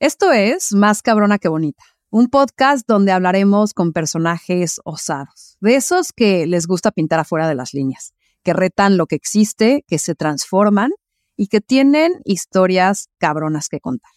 Esto 0.00 0.32
es 0.32 0.72
Más 0.72 1.02
cabrona 1.02 1.38
que 1.38 1.50
bonita, 1.50 1.84
un 2.08 2.28
podcast 2.28 2.88
donde 2.88 3.12
hablaremos 3.12 3.74
con 3.74 3.92
personajes 3.92 4.80
osados, 4.82 5.58
de 5.60 5.74
esos 5.74 6.14
que 6.14 6.46
les 6.46 6.66
gusta 6.66 6.90
pintar 6.90 7.20
afuera 7.20 7.46
de 7.46 7.54
las 7.54 7.74
líneas, 7.74 8.14
que 8.42 8.54
retan 8.54 8.96
lo 8.96 9.04
que 9.04 9.16
existe, 9.16 9.84
que 9.86 9.98
se 9.98 10.14
transforman 10.14 10.92
y 11.36 11.48
que 11.48 11.60
tienen 11.60 12.14
historias 12.24 13.10
cabronas 13.18 13.68
que 13.68 13.78
contar. 13.78 14.10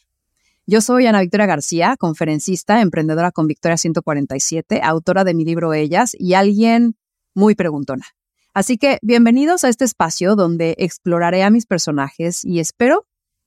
Yo 0.65 0.79
soy 0.79 1.05
Ana 1.05 1.19
Victoria 1.19 1.47
García, 1.47 1.97
conferencista, 1.99 2.79
emprendedora 2.79 3.33
con 3.33 3.47
Victoria 3.47 3.75
147, 3.75 4.79
autora 4.81 5.25
de 5.25 5.33
mi 5.33 5.43
libro 5.43 5.73
Ellas 5.73 6.15
y 6.17 6.35
alguien 6.35 6.95
muy 7.33 7.55
preguntona. 7.55 8.05
Así 8.53 8.77
que 8.77 8.99
bienvenidos 9.01 9.65
a 9.65 9.67
este 9.67 9.83
espacio 9.83 10.37
donde 10.37 10.75
exploraré 10.77 11.43
a 11.43 11.49
mis 11.49 11.65
personajes 11.65 12.45
y 12.45 12.61
espero 12.61 13.05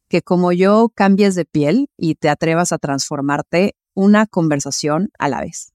que 0.09 0.23
como 0.23 0.53
yo 0.53 0.91
cambies 0.95 1.35
de 1.35 1.45
piel 1.45 1.89
y 1.97 2.15
te 2.15 2.29
atrevas 2.29 2.73
a 2.73 2.79
transformarte 2.79 3.75
una 3.95 4.27
conversación 4.27 5.11
a 5.19 5.29
la 5.29 5.41
vez. 5.41 5.73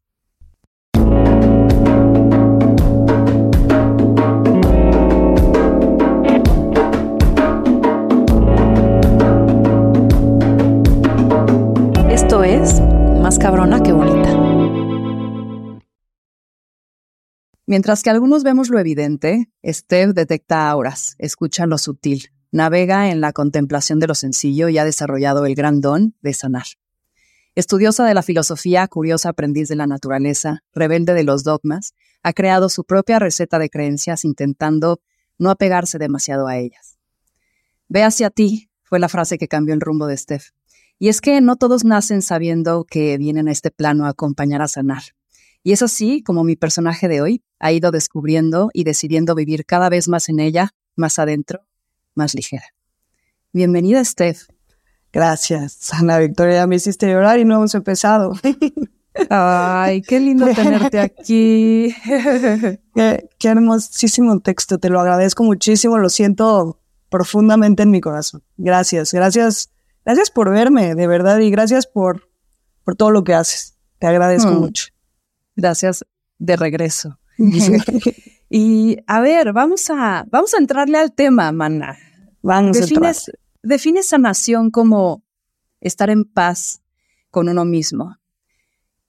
Esto 12.09 12.43
es 12.43 12.81
Más 13.21 13.37
cabrona 13.37 13.83
que 13.83 13.91
bonita. 13.91 14.29
Mientras 17.67 18.03
que 18.03 18.09
algunos 18.09 18.43
vemos 18.43 18.69
lo 18.69 18.79
evidente, 18.79 19.49
Steph 19.65 20.09
detecta 20.13 20.69
auras, 20.69 21.15
escucha 21.19 21.65
lo 21.67 21.77
sutil, 21.77 22.31
navega 22.51 23.09
en 23.09 23.21
la 23.21 23.33
contemplación 23.33 23.99
de 23.99 24.07
lo 24.07 24.15
sencillo 24.15 24.69
y 24.69 24.77
ha 24.77 24.85
desarrollado 24.85 25.45
el 25.45 25.55
gran 25.55 25.81
don 25.81 26.15
de 26.21 26.33
sanar. 26.33 26.65
Estudiosa 27.55 28.05
de 28.05 28.13
la 28.13 28.23
filosofía, 28.23 28.87
curiosa 28.87 29.29
aprendiz 29.29 29.67
de 29.67 29.75
la 29.75 29.87
naturaleza, 29.87 30.63
rebelde 30.73 31.13
de 31.13 31.23
los 31.23 31.43
dogmas, 31.43 31.95
ha 32.23 32.33
creado 32.33 32.69
su 32.69 32.83
propia 32.83 33.19
receta 33.19 33.59
de 33.59 33.69
creencias 33.69 34.23
intentando 34.23 35.01
no 35.37 35.49
apegarse 35.49 35.97
demasiado 35.97 36.47
a 36.47 36.57
ellas. 36.57 36.97
Ve 37.89 38.03
hacia 38.03 38.29
ti, 38.29 38.69
fue 38.83 38.99
la 38.99 39.09
frase 39.09 39.37
que 39.37 39.47
cambió 39.47 39.73
el 39.73 39.81
rumbo 39.81 40.07
de 40.07 40.15
Steph. 40.15 40.51
Y 40.99 41.09
es 41.09 41.19
que 41.19 41.41
no 41.41 41.55
todos 41.55 41.83
nacen 41.83 42.21
sabiendo 42.21 42.85
que 42.85 43.17
vienen 43.17 43.47
a 43.47 43.51
este 43.51 43.71
plano 43.71 44.05
a 44.05 44.09
acompañar 44.09 44.61
a 44.61 44.67
sanar. 44.67 45.01
Y 45.63 45.73
es 45.73 45.81
así 45.81 46.23
como 46.23 46.43
mi 46.43 46.55
personaje 46.55 47.07
de 47.07 47.21
hoy 47.21 47.43
ha 47.59 47.71
ido 47.71 47.91
descubriendo 47.91 48.69
y 48.73 48.83
decidiendo 48.83 49.35
vivir 49.35 49.65
cada 49.65 49.89
vez 49.89 50.07
más 50.07 50.29
en 50.29 50.39
ella, 50.39 50.69
más 50.95 51.19
adentro, 51.19 51.65
más 52.15 52.33
ligera. 52.33 52.65
Bienvenida, 53.53 54.03
Steph. 54.03 54.47
Gracias, 55.13 55.93
Ana 55.93 56.17
Victoria. 56.19 56.65
Me 56.67 56.77
hiciste 56.77 57.07
llorar 57.07 57.39
y 57.39 57.45
no 57.45 57.55
hemos 57.55 57.75
empezado. 57.75 58.33
Ay, 59.29 60.01
qué 60.01 60.19
lindo 60.19 60.47
tenerte 60.55 60.99
aquí. 60.99 61.93
qué, 62.95 63.29
qué, 63.37 63.47
hermosísimo 63.47 64.39
texto. 64.39 64.77
Te 64.77 64.89
lo 64.89 65.01
agradezco 65.01 65.43
muchísimo. 65.43 65.97
Lo 65.97 66.09
siento 66.09 66.79
profundamente 67.09 67.83
en 67.83 67.91
mi 67.91 67.99
corazón. 67.99 68.41
Gracias, 68.55 69.11
gracias, 69.11 69.69
gracias 70.05 70.31
por 70.31 70.49
verme, 70.49 70.95
de 70.95 71.07
verdad, 71.07 71.39
y 71.39 71.51
gracias 71.51 71.85
por, 71.85 72.29
por 72.85 72.95
todo 72.95 73.11
lo 73.11 73.25
que 73.25 73.33
haces. 73.33 73.77
Te 73.99 74.07
agradezco 74.07 74.51
mm. 74.51 74.59
mucho. 74.59 74.87
Gracias 75.57 76.05
de 76.39 76.55
regreso. 76.55 77.19
y 78.53 78.97
a 79.07 79.21
ver, 79.21 79.53
vamos 79.53 79.89
a, 79.89 80.25
vamos 80.29 80.53
a 80.53 80.57
entrarle 80.57 80.97
al 80.97 81.13
tema, 81.13 81.53
mana. 81.53 81.97
Vamos 82.41 82.77
defines, 82.77 83.29
a 83.29 83.31
defines 83.63 84.07
sanación 84.07 84.71
como 84.71 85.23
estar 85.79 86.09
en 86.09 86.25
paz 86.25 86.81
con 87.29 87.47
uno 87.47 87.63
mismo. 87.63 88.17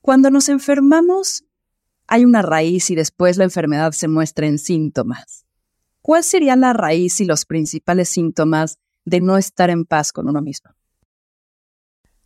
Cuando 0.01 0.31
nos 0.31 0.49
enfermamos, 0.49 1.45
hay 2.07 2.25
una 2.25 2.43
raíz 2.43 2.89
y 2.91 2.95
después 2.95 3.37
la 3.37 3.43
enfermedad 3.43 3.91
se 3.91 4.07
muestra 4.07 4.47
en 4.47 4.59
síntomas. 4.59 5.45
¿Cuál 6.03 6.23
sería 6.23 6.55
la 6.55 6.73
raíz 6.73 7.21
y 7.21 7.25
los 7.25 7.45
principales 7.45 8.11
síntomas 8.11 8.79
de 9.05 9.21
no 9.21 9.39
estar 9.39 9.71
en 9.71 9.87
paz 9.87 10.13
con 10.13 10.29
uno 10.29 10.41
mismo? 10.41 10.71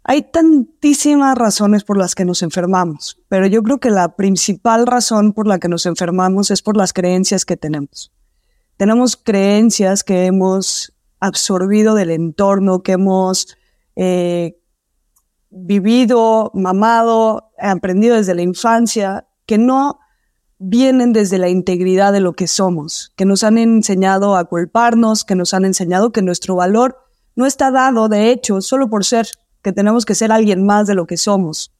Hay 0.08 0.22
tantísimas 0.22 1.36
razones 1.36 1.82
por 1.82 1.98
las 1.98 2.14
que 2.14 2.24
nos 2.24 2.44
enfermamos, 2.44 3.20
pero 3.26 3.48
yo 3.48 3.60
creo 3.64 3.78
que 3.78 3.90
la 3.90 4.14
principal 4.14 4.86
razón 4.86 5.32
por 5.32 5.48
la 5.48 5.58
que 5.58 5.66
nos 5.66 5.84
enfermamos 5.84 6.52
es 6.52 6.62
por 6.62 6.76
las 6.76 6.92
creencias 6.92 7.44
que 7.44 7.56
tenemos. 7.56 8.12
Tenemos 8.76 9.16
creencias 9.16 10.04
que 10.04 10.26
hemos 10.26 10.92
absorbido 11.18 11.96
del 11.96 12.12
entorno, 12.12 12.84
que 12.84 12.92
hemos 12.92 13.56
eh, 13.96 14.56
vivido, 15.50 16.52
mamado, 16.54 17.50
aprendido 17.58 18.14
desde 18.14 18.36
la 18.36 18.42
infancia, 18.42 19.26
que 19.44 19.58
no 19.58 19.98
vienen 20.58 21.12
desde 21.12 21.38
la 21.38 21.48
integridad 21.48 22.12
de 22.12 22.20
lo 22.20 22.34
que 22.34 22.46
somos, 22.46 23.12
que 23.16 23.24
nos 23.24 23.42
han 23.42 23.58
enseñado 23.58 24.36
a 24.36 24.44
culparnos, 24.44 25.24
que 25.24 25.34
nos 25.34 25.52
han 25.52 25.64
enseñado 25.64 26.12
que 26.12 26.22
nuestro 26.22 26.54
valor 26.54 26.96
no 27.34 27.44
está 27.44 27.72
dado, 27.72 28.08
de 28.08 28.30
hecho, 28.30 28.60
solo 28.60 28.88
por 28.88 29.04
ser 29.04 29.26
que 29.66 29.72
tenemos 29.72 30.04
que 30.04 30.14
ser 30.14 30.30
alguien 30.30 30.64
más 30.64 30.86
de 30.86 30.94
lo 30.94 31.08
que 31.08 31.16
somos. 31.16 31.72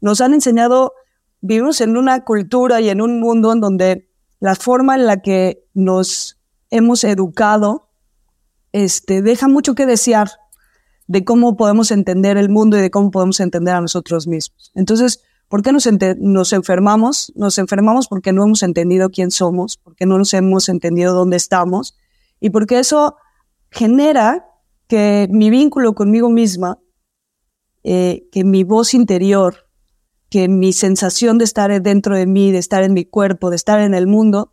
Nos 0.00 0.22
han 0.22 0.32
enseñado, 0.32 0.94
vivimos 1.42 1.82
en 1.82 1.98
una 1.98 2.24
cultura 2.24 2.80
y 2.80 2.88
en 2.88 3.02
un 3.02 3.20
mundo 3.20 3.52
en 3.52 3.60
donde 3.60 4.08
la 4.40 4.54
forma 4.54 4.94
en 4.94 5.04
la 5.04 5.20
que 5.20 5.62
nos 5.74 6.38
hemos 6.70 7.04
educado 7.04 7.90
este, 8.72 9.20
deja 9.20 9.48
mucho 9.48 9.74
que 9.74 9.84
desear 9.84 10.30
de 11.08 11.24
cómo 11.26 11.58
podemos 11.58 11.90
entender 11.90 12.38
el 12.38 12.48
mundo 12.48 12.78
y 12.78 12.80
de 12.80 12.90
cómo 12.90 13.10
podemos 13.10 13.38
entender 13.40 13.74
a 13.74 13.82
nosotros 13.82 14.26
mismos. 14.26 14.72
Entonces, 14.74 15.22
¿por 15.48 15.60
qué 15.60 15.72
nos, 15.72 15.86
nos 16.16 16.54
enfermamos? 16.54 17.34
Nos 17.36 17.58
enfermamos 17.58 18.08
porque 18.08 18.32
no 18.32 18.44
hemos 18.44 18.62
entendido 18.62 19.10
quién 19.10 19.30
somos, 19.30 19.76
porque 19.76 20.06
no 20.06 20.16
nos 20.16 20.32
hemos 20.32 20.70
entendido 20.70 21.12
dónde 21.12 21.36
estamos 21.36 21.98
y 22.40 22.48
porque 22.48 22.78
eso 22.78 23.16
genera 23.70 24.46
que 24.88 25.28
mi 25.30 25.50
vínculo 25.50 25.94
conmigo 25.94 26.30
misma 26.30 26.78
eh, 27.88 28.26
que 28.32 28.42
mi 28.42 28.64
voz 28.64 28.94
interior, 28.94 29.68
que 30.28 30.48
mi 30.48 30.72
sensación 30.72 31.38
de 31.38 31.44
estar 31.44 31.80
dentro 31.80 32.16
de 32.16 32.26
mí, 32.26 32.50
de 32.50 32.58
estar 32.58 32.82
en 32.82 32.94
mi 32.94 33.04
cuerpo, 33.04 33.48
de 33.48 33.54
estar 33.54 33.78
en 33.78 33.94
el 33.94 34.08
mundo, 34.08 34.52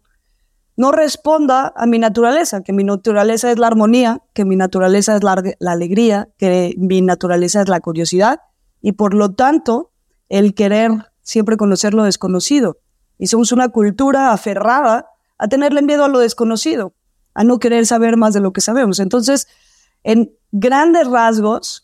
no 0.78 0.92
responda 0.92 1.74
a 1.76 1.88
mi 1.88 1.98
naturaleza, 1.98 2.62
que 2.62 2.74
mi 2.74 2.84
naturaleza 2.84 3.52
es 3.52 3.58
la 3.58 3.66
armonía, 3.66 4.22
que 4.34 4.46
mi 4.46 4.56
naturaleza 4.56 5.16
es 5.16 5.24
la, 5.24 5.42
la 5.58 5.72
alegría, 5.72 6.30
que 6.38 6.76
mi 6.78 7.02
naturaleza 7.02 7.64
es 7.64 7.70
la 7.70 7.80
curiosidad 7.80 8.40
y 8.84 8.92
por 8.92 9.16
lo 9.16 9.34
tanto 9.34 9.90
el 10.30 10.54
querer 10.54 10.92
siempre 11.24 11.58
conocer 11.58 11.96
lo 11.96 12.04
desconocido. 12.04 12.78
Y 13.18 13.26
somos 13.26 13.52
una 13.52 13.70
cultura 13.70 14.32
aferrada 14.32 15.08
a 15.40 15.48
tenerle 15.48 15.82
miedo 15.82 16.04
a 16.04 16.08
lo 16.08 16.20
desconocido, 16.20 16.94
a 17.34 17.44
no 17.44 17.58
querer 17.58 17.88
saber 17.88 18.16
más 18.16 18.36
de 18.36 18.42
lo 18.42 18.54
que 18.54 18.62
sabemos. 18.62 19.00
Entonces, 19.00 19.48
en 20.04 20.38
grandes 20.52 21.08
rasgos, 21.08 21.83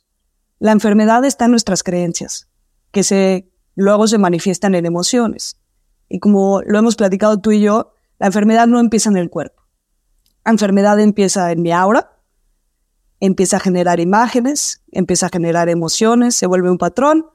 la 0.60 0.74
enfermedad 0.74 1.24
está 1.26 1.46
en 1.46 1.52
nuestras 1.52 1.84
creencias, 1.84 2.48
que 2.92 3.50
luego 3.76 4.08
se 4.08 4.18
manifiestan 4.18 4.76
en 4.76 4.86
emociones. 4.86 5.58
Y 6.10 6.20
como 6.20 6.62
lo 6.64 6.78
hemos 6.78 6.96
platicado 6.96 7.40
tú 7.40 7.52
y 7.52 7.62
yo, 7.62 7.94
la 8.18 8.28
enfermedad 8.28 8.68
no 8.68 8.80
empieza 8.80 9.10
en 9.10 9.18
el 9.18 9.30
cuerpo. 9.30 9.64
La 10.44 10.52
enfermedad 10.52 11.00
empieza 11.00 11.52
en 11.52 11.62
mi 11.62 11.72
aura, 11.72 12.20
empieza 13.20 13.58
a 13.58 13.60
generar 13.60 14.00
imágenes, 14.00 14.84
empieza 14.92 15.28
a 15.28 15.30
generar 15.30 15.70
emociones, 15.70 16.36
se 16.36 16.48
vuelve 16.48 16.70
un 16.70 16.78
patrón 16.78 17.26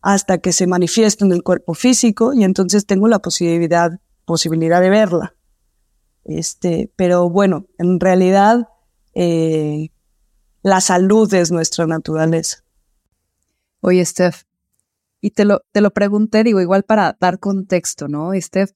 hasta 0.00 0.38
que 0.38 0.52
se 0.52 0.66
manifiesta 0.66 1.24
en 1.24 1.32
el 1.32 1.42
cuerpo 1.42 1.74
físico 1.74 2.34
y 2.34 2.44
entonces 2.44 2.86
tengo 2.86 3.08
la 3.08 3.20
posibilidad, 3.20 4.00
posibilidad 4.24 4.80
de 4.80 4.90
verla. 4.90 5.34
Este, 6.24 6.90
pero 6.96 7.28
bueno, 7.28 7.66
en 7.78 8.00
realidad 8.00 8.68
eh, 9.14 9.90
la 10.62 10.80
salud 10.80 11.32
es 11.34 11.52
nuestra 11.52 11.86
naturaleza. 11.86 12.63
Oye, 13.86 14.02
Steph, 14.02 14.44
y 15.20 15.32
te 15.32 15.44
lo, 15.44 15.60
te 15.70 15.82
lo 15.82 15.90
pregunté, 15.90 16.42
digo, 16.42 16.58
igual 16.58 16.84
para 16.84 17.18
dar 17.20 17.38
contexto, 17.38 18.08
¿no? 18.08 18.30
Steph, 18.32 18.70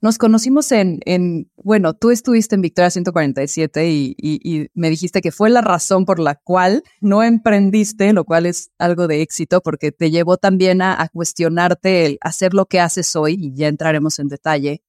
nos 0.00 0.16
conocimos 0.16 0.70
en, 0.70 1.00
en, 1.06 1.50
bueno, 1.56 1.94
tú 1.94 2.12
estuviste 2.12 2.54
en 2.54 2.60
Victoria 2.60 2.90
147 2.90 3.90
y, 3.90 4.14
y, 4.16 4.68
me 4.74 4.90
dijiste 4.90 5.22
que 5.22 5.32
fue 5.32 5.50
la 5.50 5.60
razón 5.60 6.04
por 6.04 6.20
la 6.20 6.36
cual 6.36 6.84
no 7.00 7.24
emprendiste, 7.24 8.12
lo 8.12 8.24
cual 8.24 8.46
es 8.46 8.70
algo 8.78 9.08
de 9.08 9.22
éxito 9.22 9.60
porque 9.60 9.90
te 9.90 10.12
llevó 10.12 10.36
también 10.36 10.82
a, 10.82 11.02
a 11.02 11.08
cuestionarte 11.08 12.06
el 12.06 12.18
hacer 12.20 12.54
lo 12.54 12.66
que 12.66 12.78
haces 12.78 13.16
hoy 13.16 13.36
y 13.36 13.56
ya 13.56 13.66
entraremos 13.66 14.20
en 14.20 14.28
detalle. 14.28 14.84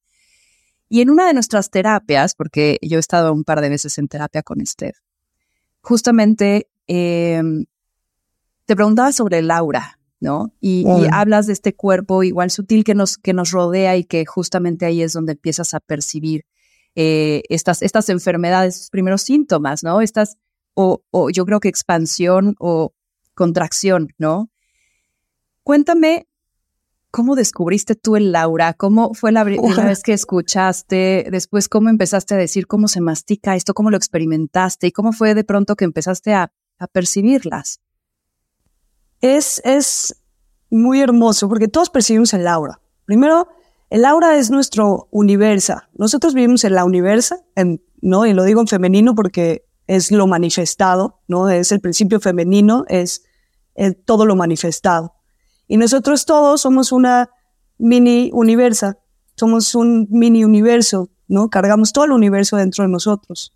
Y 0.88 1.00
en 1.00 1.10
una 1.10 1.26
de 1.26 1.34
nuestras 1.34 1.70
terapias, 1.70 2.36
porque 2.36 2.78
yo 2.82 2.98
he 2.98 3.00
estado 3.00 3.32
un 3.32 3.42
par 3.42 3.60
de 3.62 3.68
veces 3.68 3.98
en 3.98 4.06
terapia 4.06 4.44
con 4.44 4.64
Steph, 4.64 4.98
justamente 5.80 6.68
eh, 6.86 7.42
te 8.66 8.76
preguntaba 8.76 9.12
sobre 9.12 9.38
el 9.38 9.50
aura, 9.50 9.98
¿no? 10.20 10.52
Y, 10.60 10.86
hablas 11.12 11.46
de 11.46 11.52
este 11.52 11.74
cuerpo 11.74 12.22
igual 12.22 12.50
sutil 12.50 12.84
que 12.84 12.94
nos, 12.94 13.18
que 13.18 13.32
nos 13.32 13.50
rodea 13.50 13.96
y 13.96 14.04
que 14.04 14.24
justamente 14.24 14.86
ahí 14.86 15.02
es 15.02 15.12
donde 15.12 15.32
empiezas 15.32 15.74
a 15.74 15.80
percibir 15.80 16.44
eh, 16.94 17.42
estas, 17.48 17.82
estas 17.82 18.08
enfermedades, 18.08 18.88
primeros 18.90 19.22
síntomas, 19.22 19.82
¿no? 19.82 20.00
Estas, 20.00 20.38
o, 20.74 21.02
o 21.10 21.30
yo 21.30 21.44
creo 21.44 21.60
que 21.60 21.68
expansión 21.68 22.54
o 22.58 22.94
contracción, 23.34 24.08
¿no? 24.18 24.50
Cuéntame 25.62 26.26
¿Cómo 27.14 27.36
descubriste 27.36 27.94
tú 27.94 28.16
el 28.16 28.32
Laura? 28.32 28.74
¿Cómo 28.74 29.14
fue 29.14 29.30
la 29.30 29.44
primera 29.44 29.86
vez 29.86 30.02
que 30.02 30.12
escuchaste? 30.12 31.28
Después, 31.30 31.68
¿cómo 31.68 31.88
empezaste 31.88 32.34
a 32.34 32.36
decir 32.36 32.66
cómo 32.66 32.88
se 32.88 33.00
mastica 33.00 33.54
esto? 33.54 33.72
¿Cómo 33.72 33.92
lo 33.92 33.96
experimentaste? 33.96 34.88
¿Y 34.88 34.90
cómo 34.90 35.12
fue 35.12 35.34
de 35.34 35.44
pronto 35.44 35.76
que 35.76 35.84
empezaste 35.84 36.34
a, 36.34 36.50
percibirlas? 36.90 37.78
Es, 39.24 39.62
es 39.64 40.22
muy 40.68 41.00
hermoso 41.00 41.48
porque 41.48 41.66
todos 41.66 41.88
percibimos 41.88 42.34
el 42.34 42.44
Laura. 42.44 42.82
Primero, 43.06 43.48
el 43.88 44.04
aura 44.04 44.36
es 44.36 44.50
nuestro 44.50 45.08
universo. 45.10 45.80
Nosotros 45.94 46.34
vivimos 46.34 46.62
en 46.64 46.74
la 46.74 46.84
universa, 46.84 47.42
¿no? 48.02 48.26
Y 48.26 48.34
lo 48.34 48.44
digo 48.44 48.60
en 48.60 48.66
femenino 48.66 49.14
porque 49.14 49.64
es 49.86 50.10
lo 50.10 50.26
manifestado, 50.26 51.22
¿no? 51.26 51.48
Es 51.48 51.72
el 51.72 51.80
principio 51.80 52.20
femenino, 52.20 52.84
es 52.86 53.22
todo 54.04 54.26
lo 54.26 54.36
manifestado. 54.36 55.14
Y 55.68 55.78
nosotros 55.78 56.26
todos 56.26 56.60
somos 56.60 56.92
una 56.92 57.30
mini 57.78 58.28
universa, 58.34 58.98
somos 59.36 59.74
un 59.74 60.06
mini 60.10 60.44
universo, 60.44 61.08
¿no? 61.28 61.48
Cargamos 61.48 61.94
todo 61.94 62.04
el 62.04 62.12
universo 62.12 62.58
dentro 62.58 62.84
de 62.84 62.90
nosotros. 62.90 63.54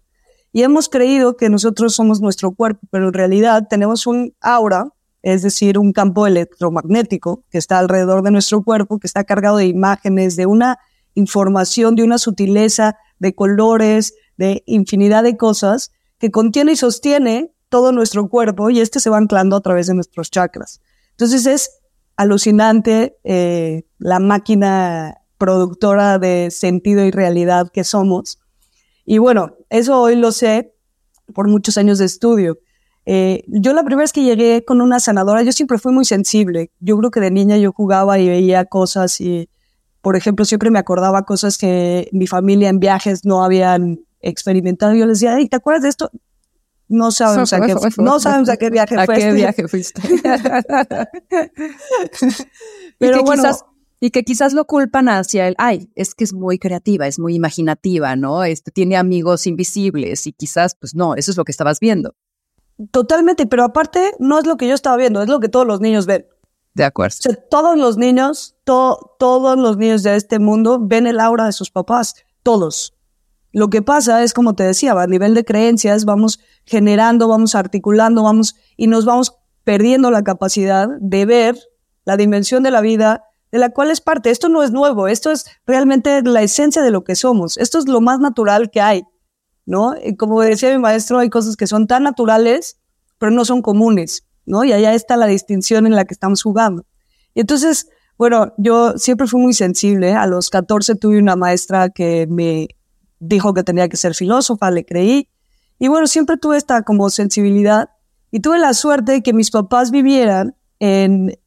Y 0.50 0.62
hemos 0.62 0.88
creído 0.88 1.37
que 1.37 1.50
nosotros 1.50 1.94
somos 1.94 2.23
nuestro 2.23 2.53
cuerpo, 2.53 2.87
pero 2.91 3.09
en 3.09 3.12
realidad 3.12 3.67
tenemos 3.69 4.06
un 4.06 4.35
aura, 4.41 4.94
es 5.23 5.43
decir, 5.43 5.79
un 5.79 5.93
campo 5.93 6.26
electromagnético 6.26 7.44
que 7.50 7.59
está 7.59 7.79
alrededor 7.79 8.23
de 8.23 8.31
nuestro 8.31 8.62
cuerpo, 8.62 8.99
que 8.99 9.06
está 9.06 9.25
cargado 9.25 9.56
de 9.56 9.67
imágenes, 9.67 10.37
de 10.37 10.47
una 10.47 10.79
información, 11.15 11.97
de 11.97 12.05
una 12.05 12.19
sutileza, 12.19 12.97
de 13.19 13.35
colores, 13.35 14.15
de 14.37 14.62
infinidad 14.67 15.25
de 15.25 15.37
cosas 15.37 15.93
que 16.19 16.31
contiene 16.31 16.73
y 16.73 16.76
sostiene 16.76 17.53
todo 17.69 17.93
nuestro 17.93 18.29
cuerpo 18.29 18.70
y 18.70 18.81
este 18.81 19.00
se 19.00 19.11
va 19.11 19.19
anclando 19.19 19.56
a 19.56 19.61
través 19.61 19.88
de 19.88 19.94
nuestros 19.94 20.31
chakras. 20.31 20.81
Entonces 21.11 21.47
es 21.47 21.81
alucinante 22.17 23.19
eh, 23.25 23.85
la 23.99 24.19
máquina 24.19 25.19
productora 25.37 26.19
de 26.19 26.50
sentido 26.50 27.05
y 27.05 27.11
realidad 27.11 27.70
que 27.73 27.85
somos. 27.85 28.41
Y 29.05 29.19
bueno, 29.19 29.56
eso 29.70 30.00
hoy 30.00 30.17
lo 30.17 30.32
sé 30.32 30.75
por 31.35 31.49
muchos 31.49 31.79
años 31.79 31.99
de 31.99 32.06
estudio. 32.06 32.59
Eh, 33.10 33.43
yo 33.46 33.72
la 33.72 33.84
primera 33.84 34.02
vez 34.02 34.12
que 34.12 34.22
llegué 34.22 34.66
con 34.66 34.82
una 34.82 35.00
sanadora, 35.00 35.43
yo 35.43 35.50
siempre 35.50 35.78
fui 35.78 35.94
muy 35.94 36.05
sensible. 36.05 36.70
Yo 36.78 36.99
creo 36.99 37.10
que 37.10 37.20
de 37.20 37.31
niña 37.31 37.56
yo 37.56 37.72
jugaba 37.72 38.19
y 38.19 38.28
veía 38.28 38.66
cosas 38.66 39.19
y, 39.22 39.49
por 40.02 40.14
ejemplo, 40.14 40.44
siempre 40.44 40.70
me 40.70 40.78
acordaba 40.78 41.22
cosas 41.22 41.56
que 41.56 42.10
mi 42.12 42.26
familia 42.26 42.69
en 42.69 42.81
viajes 42.81 43.25
no 43.25 43.43
habían 43.43 44.00
experimentado. 44.20 44.93
Yo 44.93 45.06
les 45.06 45.20
decía, 45.20 45.38
¿te 45.49 45.56
acuerdas 45.56 45.84
de 45.84 45.88
esto? 45.88 46.10
No 46.88 47.10
sabemos, 47.10 47.50
a, 47.55 47.62
qué, 47.62 47.75
no 47.96 48.20
sabemos 48.20 48.50
a 48.50 48.58
qué 48.58 48.69
viaje 48.69 48.94
¿A 48.99 49.06
qué 49.06 49.32
viaje 49.32 49.66
fuiste? 49.69 50.02
Pero 52.99 53.20
y 53.20 53.22
bueno, 53.22 53.43
quizás, 53.43 53.64
y 54.00 54.10
que 54.10 54.22
quizás 54.22 54.52
lo 54.52 54.66
culpan 54.66 55.08
hacia 55.08 55.49
el, 55.49 55.55
ay, 55.56 55.90
es 55.94 56.14
que 56.14 56.25
es 56.25 56.34
muy 56.34 56.58
creativa, 56.58 57.06
es 57.06 57.19
muy 57.19 57.34
imaginativa, 57.34 58.16
¿no? 58.16 58.44
Este 58.44 58.70
tiene 58.70 58.99
amigos 58.99 59.46
invisibles 59.46 60.26
y 60.26 60.34
quizás, 60.34 60.76
pues 60.78 60.94
no, 60.94 61.14
eso 61.14 61.31
es 61.31 61.38
lo 61.38 61.44
que 61.44 61.52
estabas 61.52 61.81
viendo. 61.81 62.14
Totalmente, 62.93 63.47
pero 63.47 63.65
aparte 63.65 64.13
no 64.19 64.39
es 64.39 64.47
lo 64.47 64.57
que 64.57 64.69
yo 64.69 64.75
estaba 64.75 64.97
viendo, 64.97 65.21
es 65.21 65.29
lo 65.29 65.41
que 65.41 65.49
todos 65.49 65.67
los 65.67 65.81
niños 65.81 66.07
ven. 66.07 66.27
De 66.75 66.85
acuerdo. 66.85 67.17
O 67.19 67.23
sea, 67.23 67.35
todos 67.35 67.77
los 67.77 67.97
niños, 67.97 68.55
todos 68.65 69.59
los 69.59 69.77
niños 69.77 70.05
de 70.05 70.15
este 70.15 70.39
mundo 70.39 70.79
ven 70.81 71.09
el 71.09 71.19
aura 71.19 71.47
de 71.47 71.53
sus 71.53 71.71
papás, 71.71 72.15
todos. 72.45 72.95
Lo 73.53 73.69
que 73.69 73.83
pasa 73.83 74.23
es, 74.23 74.33
como 74.33 74.55
te 74.55 74.63
decía, 74.63 74.93
a 74.93 75.07
nivel 75.07 75.35
de 75.35 75.45
creencias 75.45 76.05
vamos 76.05 76.39
generando, 76.65 77.27
vamos 77.27 77.55
articulando, 77.55 78.23
vamos 78.23 78.55
y 78.77 78.87
nos 78.87 79.05
vamos 79.05 79.35
perdiendo 79.65 80.11
la 80.11 80.23
capacidad 80.23 80.89
de 81.01 81.27
ver 81.27 81.59
la 82.05 82.17
dimensión 82.17 82.63
de 82.63 82.71
la 82.71 82.81
vida 82.81 83.25
de 83.51 83.59
la 83.59 83.71
cual 83.71 83.91
es 83.91 84.01
parte. 84.01 84.31
Esto 84.31 84.49
no 84.49 84.63
es 84.63 84.71
nuevo, 84.71 85.09
esto 85.09 85.33
es 85.33 85.47
realmente 85.67 86.23
la 86.23 86.43
esencia 86.43 86.83
de 86.83 86.91
lo 86.91 87.03
que 87.05 87.17
somos. 87.17 87.57
Esto 87.59 87.79
es 87.79 87.89
lo 87.89 88.01
más 88.01 88.21
natural 88.21 88.71
que 88.71 88.81
hay, 88.81 89.03
¿no? 89.69 89.94
como 90.17 90.41
decía 90.41 90.70
mi 90.70 90.79
maestro, 90.79 91.19
hay 91.19 91.29
cosas 91.29 91.55
que 91.55 91.67
son 91.67 91.87
tan 91.87 92.03
naturales, 92.03 92.79
pero 93.19 93.31
no 93.31 93.44
son 93.44 93.61
comunes, 93.61 94.25
¿no? 94.47 94.65
Y 94.65 94.73
allá 94.73 94.94
está 94.94 95.15
la 95.19 95.26
distinción 95.26 95.87
en 95.87 95.94
la 95.94 96.06
que 96.06 96.15
estamos 96.15 96.43
jugando. 96.43 96.87
Y 97.35 97.41
entonces, 97.41 97.91
bueno, 98.17 98.55
yo 98.56 98.97
siempre 98.97 99.26
fui 99.26 99.43
muy 99.43 99.53
sensible. 99.53 100.15
A 100.15 100.26
los 100.26 100.49
14 100.49 100.94
tuve 100.94 101.19
una 101.19 101.37
maestra 101.37 101.91
que 101.91 102.26
me 102.31 102.69
dijo 103.19 103.53
que 103.53 103.62
tenía 103.62 103.91
que 103.91 103.99
ser 103.99 104.15
filósofa, 104.15 104.70
le 104.70 104.87
creí. 104.87 105.29
Y 105.79 105.88
bueno, 105.88 106.06
siempre 106.06 106.38
tuve 106.38 106.56
esta 106.56 106.82
como 106.82 107.11
sensibilidad 107.11 107.91
y 108.31 108.41
tuve 108.41 108.59
la 108.59 108.73
suerte 108.73 109.12
de 109.12 109.23
que 109.23 109.35
mis 109.35 109.50
papás 109.50 109.91
vivieran 109.91 110.56
en 110.79 111.38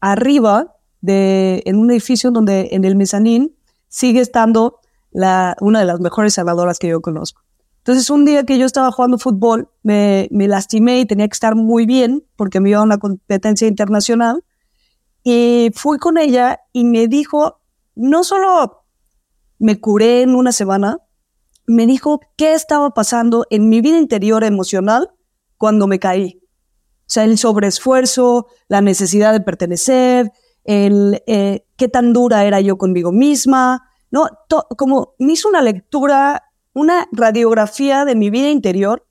arriba 0.00 0.74
de 1.00 1.62
en 1.64 1.76
un 1.76 1.92
edificio 1.92 2.32
donde 2.32 2.70
en 2.72 2.82
el 2.82 2.96
mezanín 2.96 3.54
sigue 3.86 4.20
estando 4.20 4.80
la, 5.14 5.56
una 5.60 5.80
de 5.80 5.86
las 5.86 6.00
mejores 6.00 6.34
salvadoras 6.34 6.78
que 6.78 6.88
yo 6.88 7.00
conozco. 7.00 7.40
Entonces, 7.78 8.10
un 8.10 8.24
día 8.24 8.44
que 8.44 8.58
yo 8.58 8.66
estaba 8.66 8.90
jugando 8.90 9.16
fútbol, 9.16 9.70
me, 9.82 10.28
me 10.30 10.48
lastimé 10.48 11.00
y 11.00 11.06
tenía 11.06 11.28
que 11.28 11.34
estar 11.34 11.54
muy 11.54 11.86
bien 11.86 12.24
porque 12.36 12.60
me 12.60 12.70
iba 12.70 12.80
a 12.80 12.82
una 12.82 12.98
competencia 12.98 13.68
internacional. 13.68 14.44
Y 15.22 15.70
fui 15.74 15.98
con 15.98 16.18
ella 16.18 16.60
y 16.72 16.84
me 16.84 17.08
dijo, 17.08 17.60
no 17.94 18.24
solo 18.24 18.84
me 19.58 19.80
curé 19.80 20.22
en 20.22 20.34
una 20.34 20.52
semana, 20.52 20.98
me 21.66 21.86
dijo 21.86 22.20
qué 22.36 22.52
estaba 22.52 22.90
pasando 22.90 23.46
en 23.50 23.68
mi 23.68 23.80
vida 23.80 23.98
interior 23.98 24.44
emocional 24.44 25.10
cuando 25.56 25.86
me 25.86 25.98
caí. 25.98 26.40
O 26.42 27.06
sea, 27.06 27.24
el 27.24 27.38
sobreesfuerzo, 27.38 28.48
la 28.68 28.80
necesidad 28.80 29.32
de 29.32 29.40
pertenecer, 29.40 30.32
el 30.64 31.22
eh, 31.26 31.66
qué 31.76 31.88
tan 31.88 32.12
dura 32.12 32.44
era 32.44 32.60
yo 32.60 32.78
conmigo 32.78 33.12
misma, 33.12 33.88
¿no? 34.14 34.28
como 34.76 35.16
me 35.18 35.32
hizo 35.32 35.48
una 35.48 35.60
lectura, 35.60 36.44
una 36.72 37.08
radiografía 37.10 38.04
de 38.04 38.14
mi 38.14 38.30
vida 38.30 38.48
interior 38.48 39.08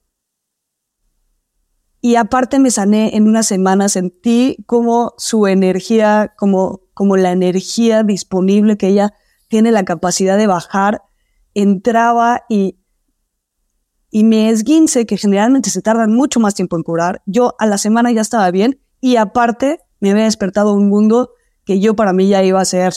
y 2.00 2.15
aparte 2.15 2.57
me 2.57 2.71
sané 2.71 3.17
en 3.17 3.27
una 3.27 3.44
semana, 3.44 3.89
sentí 3.89 4.55
como 4.65 5.13
su 5.17 5.45
energía, 5.47 6.33
como, 6.38 6.83
como 6.94 7.17
la 7.17 7.33
energía 7.33 8.03
disponible 8.03 8.77
que 8.77 8.88
ella 8.88 9.13
tiene 9.50 9.73
la 9.73 9.83
capacidad 9.83 10.38
de 10.38 10.47
bajar, 10.47 11.01
entraba 11.53 12.45
y, 12.47 12.79
y 14.09 14.23
me 14.23 14.50
esguince, 14.50 15.05
que 15.05 15.17
generalmente 15.17 15.69
se 15.69 15.81
tardan 15.81 16.13
mucho 16.13 16.39
más 16.39 16.55
tiempo 16.55 16.77
en 16.77 16.83
curar. 16.83 17.21
Yo 17.25 17.55
a 17.59 17.65
la 17.65 17.77
semana 17.77 18.09
ya 18.13 18.21
estaba 18.21 18.50
bien 18.51 18.79
y 19.01 19.17
aparte 19.17 19.79
me 20.00 20.12
había 20.12 20.24
despertado 20.24 20.74
un 20.74 20.88
mundo 20.88 21.31
que 21.65 21.81
yo 21.81 21.93
para 21.93 22.13
mí 22.13 22.29
ya 22.29 22.41
iba 22.41 22.62
a 22.62 22.65
ser 22.65 22.93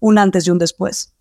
un 0.00 0.18
antes 0.18 0.46
y 0.46 0.50
un 0.50 0.58
después. 0.58 1.14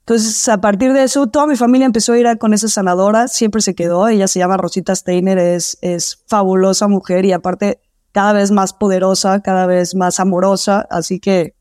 Entonces, 0.00 0.48
a 0.48 0.60
partir 0.60 0.94
de 0.94 1.02
eso, 1.02 1.26
toda 1.26 1.46
mi 1.46 1.56
familia 1.56 1.84
empezó 1.84 2.14
a 2.14 2.18
ir 2.18 2.38
con 2.38 2.54
esa 2.54 2.68
sanadora, 2.68 3.28
siempre 3.28 3.60
se 3.60 3.74
quedó, 3.74 4.08
ella 4.08 4.26
se 4.26 4.38
llama 4.38 4.56
Rosita 4.56 4.94
Steiner, 4.94 5.36
es, 5.36 5.76
es 5.82 6.24
fabulosa 6.26 6.88
mujer 6.88 7.26
y 7.26 7.32
aparte 7.32 7.82
cada 8.12 8.32
vez 8.32 8.50
más 8.50 8.72
poderosa, 8.72 9.42
cada 9.42 9.66
vez 9.66 9.94
más 9.94 10.18
amorosa, 10.18 10.86
así 10.90 11.20
que 11.20 11.54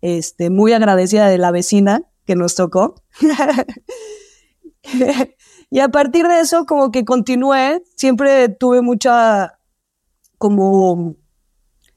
este, 0.00 0.48
muy 0.48 0.72
agradecida 0.72 1.28
de 1.28 1.36
la 1.36 1.50
vecina 1.50 2.04
que 2.24 2.36
nos 2.36 2.54
tocó. 2.54 2.94
y 5.70 5.80
a 5.80 5.88
partir 5.90 6.26
de 6.26 6.40
eso, 6.40 6.64
como 6.64 6.90
que 6.90 7.04
continué, 7.04 7.82
siempre 7.96 8.48
tuve 8.48 8.80
mucha 8.80 9.58
como 10.38 11.16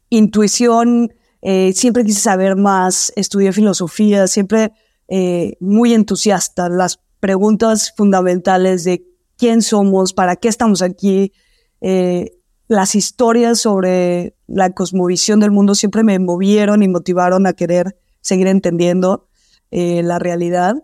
intuición, 0.09 1.13
eh, 1.43 1.73
siempre 1.73 2.05
quise 2.05 2.21
saber 2.21 2.55
más, 2.55 3.11
estudié 3.15 3.51
filosofía, 3.51 4.27
siempre 4.27 4.71
eh, 5.09 5.57
muy 5.59 5.93
entusiasta. 5.93 6.69
Las 6.69 6.99
preguntas 7.19 7.93
fundamentales 7.95 8.85
de 8.85 9.05
quién 9.37 9.61
somos, 9.61 10.13
para 10.13 10.37
qué 10.37 10.47
estamos 10.47 10.81
aquí, 10.81 11.33
eh, 11.81 12.37
las 12.67 12.95
historias 12.95 13.59
sobre 13.59 14.35
la 14.47 14.71
cosmovisión 14.71 15.41
del 15.41 15.51
mundo 15.51 15.75
siempre 15.75 16.03
me 16.03 16.17
movieron 16.17 16.81
y 16.81 16.87
motivaron 16.87 17.45
a 17.45 17.53
querer 17.53 17.97
seguir 18.21 18.47
entendiendo 18.47 19.27
eh, 19.69 20.01
la 20.01 20.17
realidad. 20.17 20.75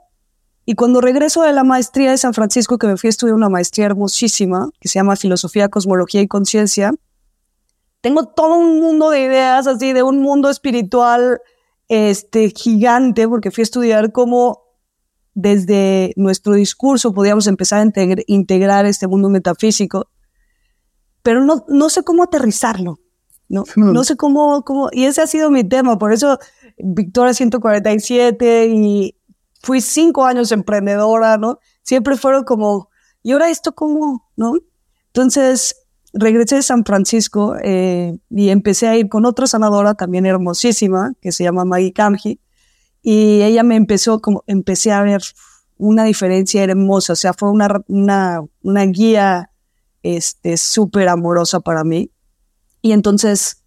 Y 0.66 0.76
cuando 0.76 1.00
regreso 1.00 1.42
de 1.42 1.54
la 1.54 1.64
maestría 1.64 2.12
de 2.12 2.18
San 2.18 2.34
Francisco, 2.34 2.78
que 2.78 2.88
me 2.88 2.98
fui 2.98 3.08
a 3.08 3.12
estudiar 3.12 3.36
una 3.36 3.50
maestría 3.50 3.86
hermosísima, 3.86 4.70
que 4.80 4.90
se 4.90 5.00
llama 5.00 5.16
Filosofía, 5.16 5.70
Cosmología 5.70 6.22
y 6.22 6.28
Conciencia, 6.28 6.92
tengo 8.02 8.28
todo 8.28 8.58
un 8.58 8.80
mundo 8.80 9.10
de 9.10 9.22
ideas 9.22 9.68
así, 9.68 9.94
de 9.94 10.04
un 10.04 10.22
mundo 10.22 10.50
espiritual 10.50 11.42
este, 11.88 12.50
gigante, 12.50 13.28
porque 13.28 13.52
fui 13.52 13.62
a 13.62 13.64
estudiar 13.64 14.12
cómo 14.12 14.64
desde 15.34 16.14
nuestro 16.16 16.54
discurso 16.54 17.14
podíamos 17.14 17.48
empezar 17.48 17.82
a 17.82 18.04
integrar 18.28 18.86
este 18.86 19.08
mundo 19.08 19.30
metafísico 19.30 20.10
pero 21.24 21.44
no, 21.44 21.66
no 21.68 21.90
sé 21.90 22.04
cómo 22.04 22.24
aterrizarlo. 22.24 23.00
No, 23.48 23.64
hmm. 23.76 23.94
no 23.94 24.04
sé 24.04 24.16
cómo, 24.16 24.64
cómo, 24.64 24.90
y 24.92 25.06
ese 25.06 25.22
ha 25.22 25.28
sido 25.28 25.50
mi 25.50 25.64
tema, 25.64 25.98
por 25.98 26.14
eso 26.14 26.38
Victoria 26.78 27.34
147 27.34 28.68
y 28.68 29.16
fui 29.62 29.82
cinco 29.82 30.26
años 30.26 30.52
emprendedora, 30.52 31.38
¿no? 31.38 31.60
Siempre 31.82 32.16
fueron 32.16 32.44
como, 32.44 32.90
¿y 33.24 33.32
ahora 33.32 33.50
esto 33.50 33.74
cómo? 33.74 34.30
¿No? 34.36 34.54
Entonces, 35.08 35.88
regresé 36.14 36.56
de 36.56 36.64
San 36.64 36.84
Francisco 36.86 37.56
eh, 37.62 38.18
y 38.30 38.50
empecé 38.50 38.88
a 38.88 38.98
ir 38.98 39.10
con 39.10 39.26
otra 39.26 39.48
sanadora 39.48 39.94
también 39.94 40.26
hermosísima 40.26 41.14
que 41.22 41.32
se 41.32 41.44
llama 41.44 41.66
Maggie 41.66 41.94
Kamji 41.94 42.40
y 43.02 43.42
ella 43.42 43.64
me 43.64 43.76
empezó 43.76 44.20
como 44.20 44.44
empecé 44.48 44.92
a 44.92 45.02
ver 45.04 45.22
una 45.78 46.04
diferencia 46.04 46.64
hermosa, 46.64 47.14
o 47.14 47.16
sea, 47.16 47.34
fue 47.34 47.50
una, 47.50 47.82
una, 47.88 48.42
una 48.62 48.86
guía 48.86 49.52
este 50.04 50.58
súper 50.58 51.08
amorosa 51.08 51.62
para 51.62 51.84
mí. 51.84 52.12
Y 52.82 52.92
entonces 52.92 53.64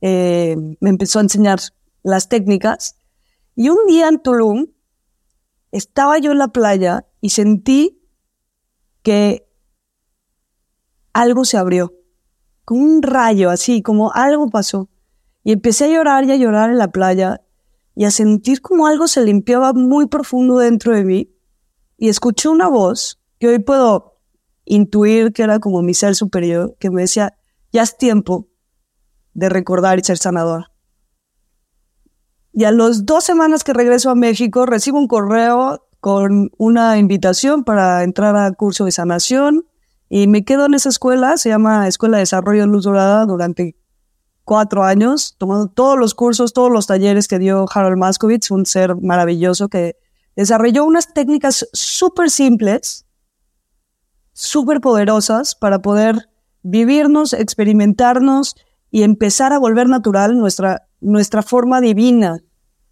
eh, 0.00 0.56
me 0.80 0.90
empezó 0.90 1.18
a 1.18 1.22
enseñar 1.22 1.60
las 2.02 2.28
técnicas. 2.28 2.96
Y 3.56 3.70
un 3.70 3.86
día 3.86 4.08
en 4.08 4.22
Tulum 4.22 4.66
estaba 5.72 6.18
yo 6.18 6.32
en 6.32 6.38
la 6.38 6.48
playa 6.48 7.06
y 7.20 7.30
sentí 7.30 8.02
que 9.02 9.43
algo 11.14 11.46
se 11.46 11.56
abrió, 11.56 11.94
como 12.66 12.82
un 12.82 13.02
rayo, 13.02 13.48
así, 13.48 13.80
como 13.80 14.12
algo 14.12 14.50
pasó. 14.50 14.90
Y 15.42 15.52
empecé 15.52 15.86
a 15.86 15.88
llorar 15.88 16.24
y 16.24 16.32
a 16.32 16.36
llorar 16.36 16.70
en 16.70 16.78
la 16.78 16.90
playa 16.90 17.40
y 17.94 18.04
a 18.04 18.10
sentir 18.10 18.60
como 18.60 18.86
algo 18.86 19.06
se 19.06 19.24
limpiaba 19.24 19.72
muy 19.72 20.06
profundo 20.06 20.58
dentro 20.58 20.94
de 20.94 21.04
mí. 21.04 21.30
Y 21.96 22.08
escuché 22.08 22.48
una 22.48 22.68
voz 22.68 23.20
que 23.38 23.48
hoy 23.48 23.60
puedo 23.60 24.18
intuir 24.64 25.32
que 25.32 25.42
era 25.42 25.60
como 25.60 25.82
mi 25.82 25.94
ser 25.94 26.14
superior, 26.14 26.76
que 26.80 26.90
me 26.90 27.02
decía, 27.02 27.38
ya 27.72 27.82
es 27.82 27.96
tiempo 27.96 28.48
de 29.34 29.48
recordar 29.48 29.98
y 29.98 30.04
ser 30.04 30.18
sanador. 30.18 30.72
Y 32.52 32.64
a 32.64 32.72
las 32.72 33.04
dos 33.04 33.24
semanas 33.24 33.64
que 33.64 33.72
regreso 33.72 34.10
a 34.10 34.14
México, 34.14 34.66
recibo 34.66 34.98
un 34.98 35.08
correo 35.08 35.86
con 36.00 36.50
una 36.56 36.98
invitación 36.98 37.64
para 37.64 38.02
entrar 38.02 38.36
a 38.36 38.52
curso 38.52 38.84
de 38.84 38.92
sanación 38.92 39.66
y 40.16 40.28
me 40.28 40.44
quedo 40.44 40.66
en 40.66 40.74
esa 40.74 40.90
escuela, 40.90 41.36
se 41.38 41.48
llama 41.48 41.88
Escuela 41.88 42.18
de 42.18 42.20
Desarrollo 42.20 42.60
de 42.60 42.66
Luz 42.68 42.84
Dorada, 42.84 43.26
durante 43.26 43.74
cuatro 44.44 44.84
años, 44.84 45.34
tomando 45.38 45.66
todos 45.66 45.98
los 45.98 46.14
cursos, 46.14 46.52
todos 46.52 46.70
los 46.70 46.86
talleres 46.86 47.26
que 47.26 47.40
dio 47.40 47.66
Harold 47.68 47.98
Maskovitz, 47.98 48.52
un 48.52 48.64
ser 48.64 48.94
maravilloso 48.94 49.68
que 49.68 49.96
desarrolló 50.36 50.84
unas 50.84 51.12
técnicas 51.12 51.68
súper 51.72 52.30
simples, 52.30 53.06
súper 54.32 54.80
poderosas 54.80 55.56
para 55.56 55.82
poder 55.82 56.28
vivirnos, 56.62 57.32
experimentarnos 57.32 58.54
y 58.92 59.02
empezar 59.02 59.52
a 59.52 59.58
volver 59.58 59.88
natural 59.88 60.38
nuestra, 60.38 60.86
nuestra 61.00 61.42
forma 61.42 61.80
divina 61.80 62.38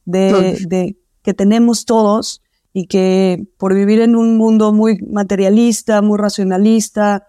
de, 0.07 0.59
de 0.67 0.99
que 1.23 1.35
tenemos 1.35 1.85
todos 1.85 2.42
y 2.73 2.87
que 2.87 3.47
por 3.59 3.75
vivir 3.75 4.01
en 4.01 4.17
un 4.17 4.37
mundo 4.37 4.73
muy 4.73 4.99
materialista, 5.03 6.03
muy 6.03 6.19
racionalista, 6.19 7.29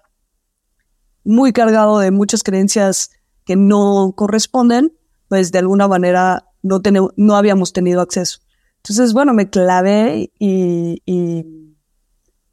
muy 1.23 1.53
cargado 1.53 1.99
de 1.99 2.11
muchas 2.11 2.43
creencias 2.43 3.11
que 3.45 3.55
no 3.55 4.13
corresponden, 4.15 4.93
pues 5.27 5.51
de 5.51 5.59
alguna 5.59 5.87
manera 5.87 6.45
no, 6.61 6.81
tenemos, 6.81 7.11
no 7.17 7.35
habíamos 7.35 7.73
tenido 7.73 8.01
acceso. 8.01 8.39
Entonces, 8.77 9.13
bueno, 9.13 9.33
me 9.33 9.49
clavé 9.49 10.31
y, 10.39 11.01
y, 11.05 11.45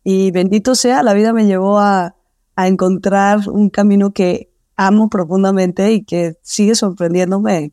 y 0.04 0.30
bendito 0.30 0.74
sea, 0.74 1.02
la 1.02 1.14
vida 1.14 1.32
me 1.32 1.46
llevó 1.46 1.78
a, 1.78 2.16
a 2.56 2.68
encontrar 2.68 3.48
un 3.48 3.70
camino 3.70 4.12
que 4.12 4.52
amo 4.76 5.08
profundamente 5.08 5.92
y 5.92 6.04
que 6.04 6.38
sigue 6.42 6.74
sorprendiéndome 6.74 7.72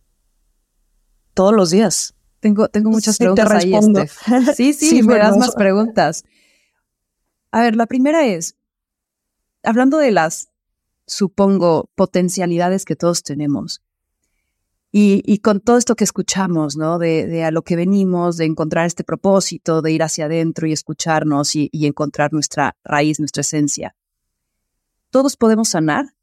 todos 1.34 1.54
los 1.54 1.70
días. 1.70 2.17
Tengo, 2.40 2.70
tengo 2.70 2.92
muchas 2.92 3.18
preguntas 3.18 3.52
ahí, 3.52 3.74
Sí, 4.56 4.74
sí, 4.74 5.02
me 5.04 5.18
das 5.18 5.38
más 5.38 5.56
preguntas. 5.56 6.24
A 7.52 7.62
ver, 7.62 7.76
la 7.76 7.88
primera 7.88 8.26
es, 8.26 8.56
hablando 9.64 9.98
de 9.98 10.12
las, 10.12 10.50
supongo, 11.06 11.90
potencialidades 11.96 12.86
que 12.86 12.96
todos 12.96 13.24
tenemos, 13.24 13.82
y, 14.92 15.22
y 15.26 15.40
con 15.40 15.60
todo 15.60 15.78
esto 15.78 15.96
que 15.96 16.04
escuchamos, 16.04 16.78
¿no? 16.78 16.98
De, 16.98 17.28
de, 17.28 17.44
a 17.44 17.52
lo 17.52 17.62
que 17.62 17.76
venimos, 17.76 18.38
de 18.38 18.46
encontrar 18.46 18.86
este 18.86 19.04
propósito, 19.04 19.82
de 19.82 19.92
ir 19.92 20.02
hacia 20.02 20.26
adentro 20.26 20.66
y 20.68 20.72
escucharnos 20.72 21.56
y, 21.56 21.70
y 21.72 21.88
encontrar 21.88 22.32
nuestra 22.34 22.78
raíz, 22.84 23.20
nuestra 23.20 23.42
esencia. 23.42 23.96
¿Todos 25.10 25.36
podemos 25.36 25.70
sanar? 25.70 26.16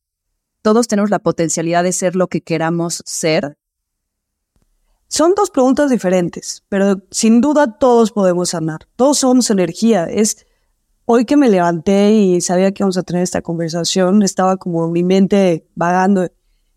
¿Todos 0.62 0.88
tenemos 0.88 1.10
la 1.10 1.18
potencialidad 1.18 1.84
de 1.84 1.92
ser 1.92 2.16
lo 2.16 2.28
que 2.28 2.40
queramos 2.40 3.02
ser? 3.04 3.58
Son 5.14 5.36
dos 5.36 5.48
preguntas 5.48 5.90
diferentes, 5.90 6.64
pero 6.68 7.00
sin 7.12 7.40
duda 7.40 7.78
todos 7.78 8.10
podemos 8.10 8.48
sanar. 8.48 8.80
Todos 8.96 9.18
somos 9.18 9.48
energía. 9.48 10.06
Es 10.06 10.44
hoy 11.04 11.24
que 11.24 11.36
me 11.36 11.48
levanté 11.48 12.10
y 12.10 12.40
sabía 12.40 12.72
que 12.72 12.82
íbamos 12.82 12.98
a 12.98 13.04
tener 13.04 13.22
esta 13.22 13.40
conversación, 13.40 14.24
estaba 14.24 14.56
como 14.56 14.90
mi 14.90 15.04
mente 15.04 15.68
vagando 15.76 16.26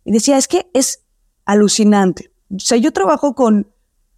y 0.05 0.11
decía, 0.11 0.37
es 0.37 0.47
que 0.47 0.69
es 0.75 1.03
alucinante. 1.45 2.31
O 2.51 2.59
sea, 2.59 2.77
yo 2.77 2.93
trabajo 2.93 3.33
con 3.33 3.71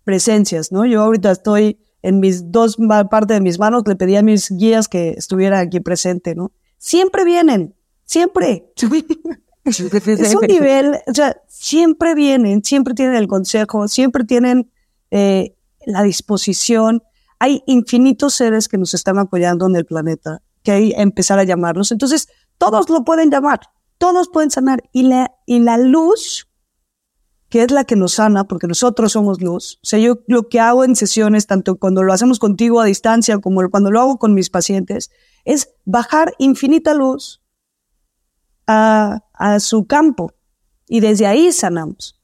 presencias, 0.04 0.74
¿no? 0.74 0.86
Yo 0.86 1.02
ahorita 1.02 1.32
estoy 1.32 1.80
en 2.02 2.20
mis 2.20 2.52
dos 2.52 2.76
partes 3.10 3.38
de 3.38 3.42
mis 3.42 3.58
manos, 3.58 3.84
le 3.88 3.96
pedí 3.96 4.18
a 4.18 4.22
mis 4.22 4.52
guías 4.52 4.90
que 4.90 5.12
estuvieran 5.12 5.66
aquí 5.66 5.80
presente, 5.80 6.36
¿no? 6.36 6.52
Siempre 6.78 7.24
vienen, 7.24 7.74
siempre. 8.04 8.70
es 9.70 10.36
un 10.36 10.48
nivel, 10.48 10.98
o 11.08 11.14
sea, 11.14 11.36
siempre 11.48 12.16
vienen, 12.16 12.64
siempre 12.64 12.94
tienen 12.94 13.16
el 13.16 13.28
consejo, 13.28 13.88
siempre 13.88 14.24
tienen 14.24 14.72
eh, 15.12 15.56
la 15.86 16.04
disposición. 16.04 17.04
Hay 17.40 17.64
infinitos 17.68 18.34
seres 18.36 18.68
que 18.68 18.78
nos 18.78 18.94
están 18.94 19.18
apoyando 19.18 19.68
en 19.68 19.76
el 19.76 19.86
planeta, 19.86 20.42
que 20.64 20.72
hay 20.72 20.94
empezar 20.96 21.40
a 21.40 21.44
llamarlos. 21.44 21.92
Entonces, 21.92 22.28
todos 22.58 22.90
lo 22.90 23.04
pueden 23.04 23.32
llamar, 23.32 23.62
todos 23.98 24.30
pueden 24.30 24.52
sanar. 24.52 24.84
Y 24.92 25.04
la, 25.04 25.34
y 25.46 25.60
la 25.60 25.78
luz, 25.78 26.48
que 27.50 27.64
es 27.64 27.72
la 27.72 27.84
que 27.84 27.96
nos 27.96 28.14
sana, 28.14 28.46
porque 28.46 28.68
nosotros 28.68 29.14
somos 29.14 29.42
luz. 29.42 29.80
O 29.84 29.88
sea, 29.88 30.00
yo 30.00 30.20
lo 30.28 30.50
que 30.50 30.60
hago 30.60 30.84
en 30.84 30.96
sesiones, 30.96 31.48
tanto 31.48 31.78
cuando 31.78 32.04
lo 32.04 32.14
hacemos 32.14 32.40
contigo 32.40 32.82
a 32.82 32.86
distancia 32.86 33.40
como 33.40 33.68
cuando 33.70 33.92
lo 33.92 34.02
hago 34.02 34.18
con 34.20 34.34
mis 34.34 34.50
pacientes, 34.50 35.10
es 35.46 35.70
bajar 35.86 36.34
infinita 36.38 36.94
luz 36.94 37.42
a, 38.68 39.22
su 39.60 39.86
campo 39.86 40.34
y 40.88 41.00
desde 41.00 41.28
ahí 41.28 41.52
sanamos. 41.52 42.20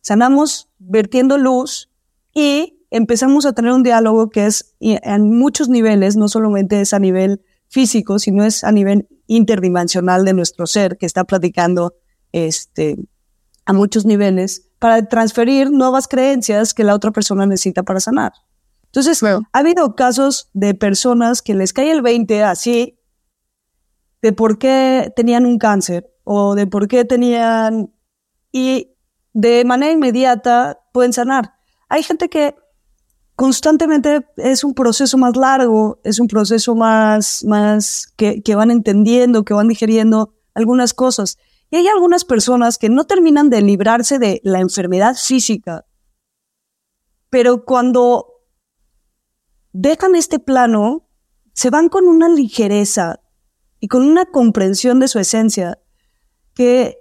Sanamos 0.00 0.68
vertiendo 0.78 1.38
luz 1.38 1.90
y 2.34 2.80
empezamos 2.90 3.44
a 3.46 3.52
tener 3.52 3.72
un 3.72 3.82
diálogo 3.82 4.30
que 4.30 4.46
es 4.46 4.74
en 4.80 5.36
muchos 5.36 5.68
niveles, 5.68 6.16
no 6.16 6.28
solamente 6.28 6.80
es 6.80 6.94
a 6.94 6.98
nivel 6.98 7.42
físico, 7.68 8.18
sino 8.18 8.44
es 8.44 8.64
a 8.64 8.72
nivel 8.72 9.08
interdimensional 9.26 10.24
de 10.24 10.32
nuestro 10.32 10.66
ser 10.66 10.96
que 10.96 11.06
está 11.06 11.24
platicando 11.24 11.94
este, 12.32 12.96
a 13.64 13.72
muchos 13.72 14.04
niveles 14.04 14.68
para 14.78 15.06
transferir 15.08 15.70
nuevas 15.70 16.06
creencias 16.06 16.74
que 16.74 16.84
la 16.84 16.94
otra 16.94 17.10
persona 17.10 17.46
necesita 17.46 17.82
para 17.82 18.00
sanar. 18.00 18.32
Entonces, 18.84 19.20
ha 19.24 19.40
habido 19.52 19.96
casos 19.96 20.50
de 20.52 20.74
personas 20.74 21.42
que 21.42 21.54
les 21.54 21.72
cae 21.72 21.90
el 21.90 22.02
20 22.02 22.44
así 22.44 22.96
de 24.22 24.32
por 24.32 24.58
qué 24.58 25.12
tenían 25.16 25.46
un 25.46 25.58
cáncer 25.58 26.13
o 26.24 26.54
de 26.54 26.66
por 26.66 26.88
qué 26.88 27.04
tenían 27.04 27.92
y 28.50 28.96
de 29.32 29.64
manera 29.64 29.92
inmediata 29.92 30.80
pueden 30.92 31.12
sanar. 31.12 31.54
Hay 31.88 32.02
gente 32.02 32.28
que 32.28 32.54
constantemente 33.36 34.26
es 34.36 34.64
un 34.64 34.74
proceso 34.74 35.18
más 35.18 35.36
largo, 35.36 36.00
es 36.04 36.18
un 36.18 36.28
proceso 36.28 36.74
más, 36.74 37.44
más 37.44 38.06
que, 38.16 38.42
que 38.42 38.54
van 38.54 38.70
entendiendo, 38.70 39.44
que 39.44 39.54
van 39.54 39.68
digeriendo 39.68 40.34
algunas 40.54 40.94
cosas. 40.94 41.38
Y 41.70 41.76
hay 41.76 41.88
algunas 41.88 42.24
personas 42.24 42.78
que 42.78 42.88
no 42.88 43.04
terminan 43.04 43.50
de 43.50 43.62
librarse 43.62 44.18
de 44.18 44.40
la 44.44 44.60
enfermedad 44.60 45.16
física, 45.16 45.84
pero 47.30 47.64
cuando 47.64 48.28
dejan 49.72 50.14
este 50.14 50.38
plano, 50.38 51.08
se 51.52 51.70
van 51.70 51.88
con 51.88 52.06
una 52.06 52.28
ligereza, 52.28 53.24
y 53.84 53.88
con 53.88 54.02
una 54.02 54.24
comprensión 54.24 54.98
de 54.98 55.08
su 55.08 55.18
esencia 55.18 55.78
que, 56.54 56.98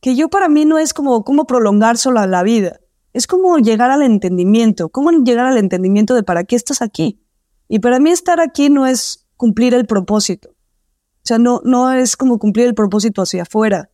que 0.00 0.16
yo 0.16 0.28
para 0.28 0.48
mí 0.48 0.64
no 0.64 0.78
es 0.78 0.92
como 0.92 1.24
cómo 1.24 1.46
prolongar 1.46 1.98
solo 1.98 2.24
la 2.26 2.42
vida, 2.42 2.80
es 3.12 3.26
como 3.26 3.58
llegar 3.58 3.90
al 3.90 4.02
entendimiento, 4.02 4.88
cómo 4.88 5.10
llegar 5.10 5.46
al 5.46 5.58
entendimiento 5.58 6.14
de 6.14 6.22
para 6.22 6.44
qué 6.44 6.56
estás 6.56 6.82
aquí. 6.82 7.20
Y 7.68 7.78
para 7.78 8.00
mí 8.00 8.10
estar 8.10 8.40
aquí 8.40 8.70
no 8.70 8.86
es 8.86 9.26
cumplir 9.36 9.74
el 9.74 9.86
propósito, 9.86 10.50
o 10.50 11.24
sea, 11.24 11.38
no, 11.38 11.60
no 11.64 11.92
es 11.92 12.16
como 12.16 12.38
cumplir 12.38 12.66
el 12.66 12.74
propósito 12.74 13.22
hacia 13.22 13.42
afuera. 13.42 13.90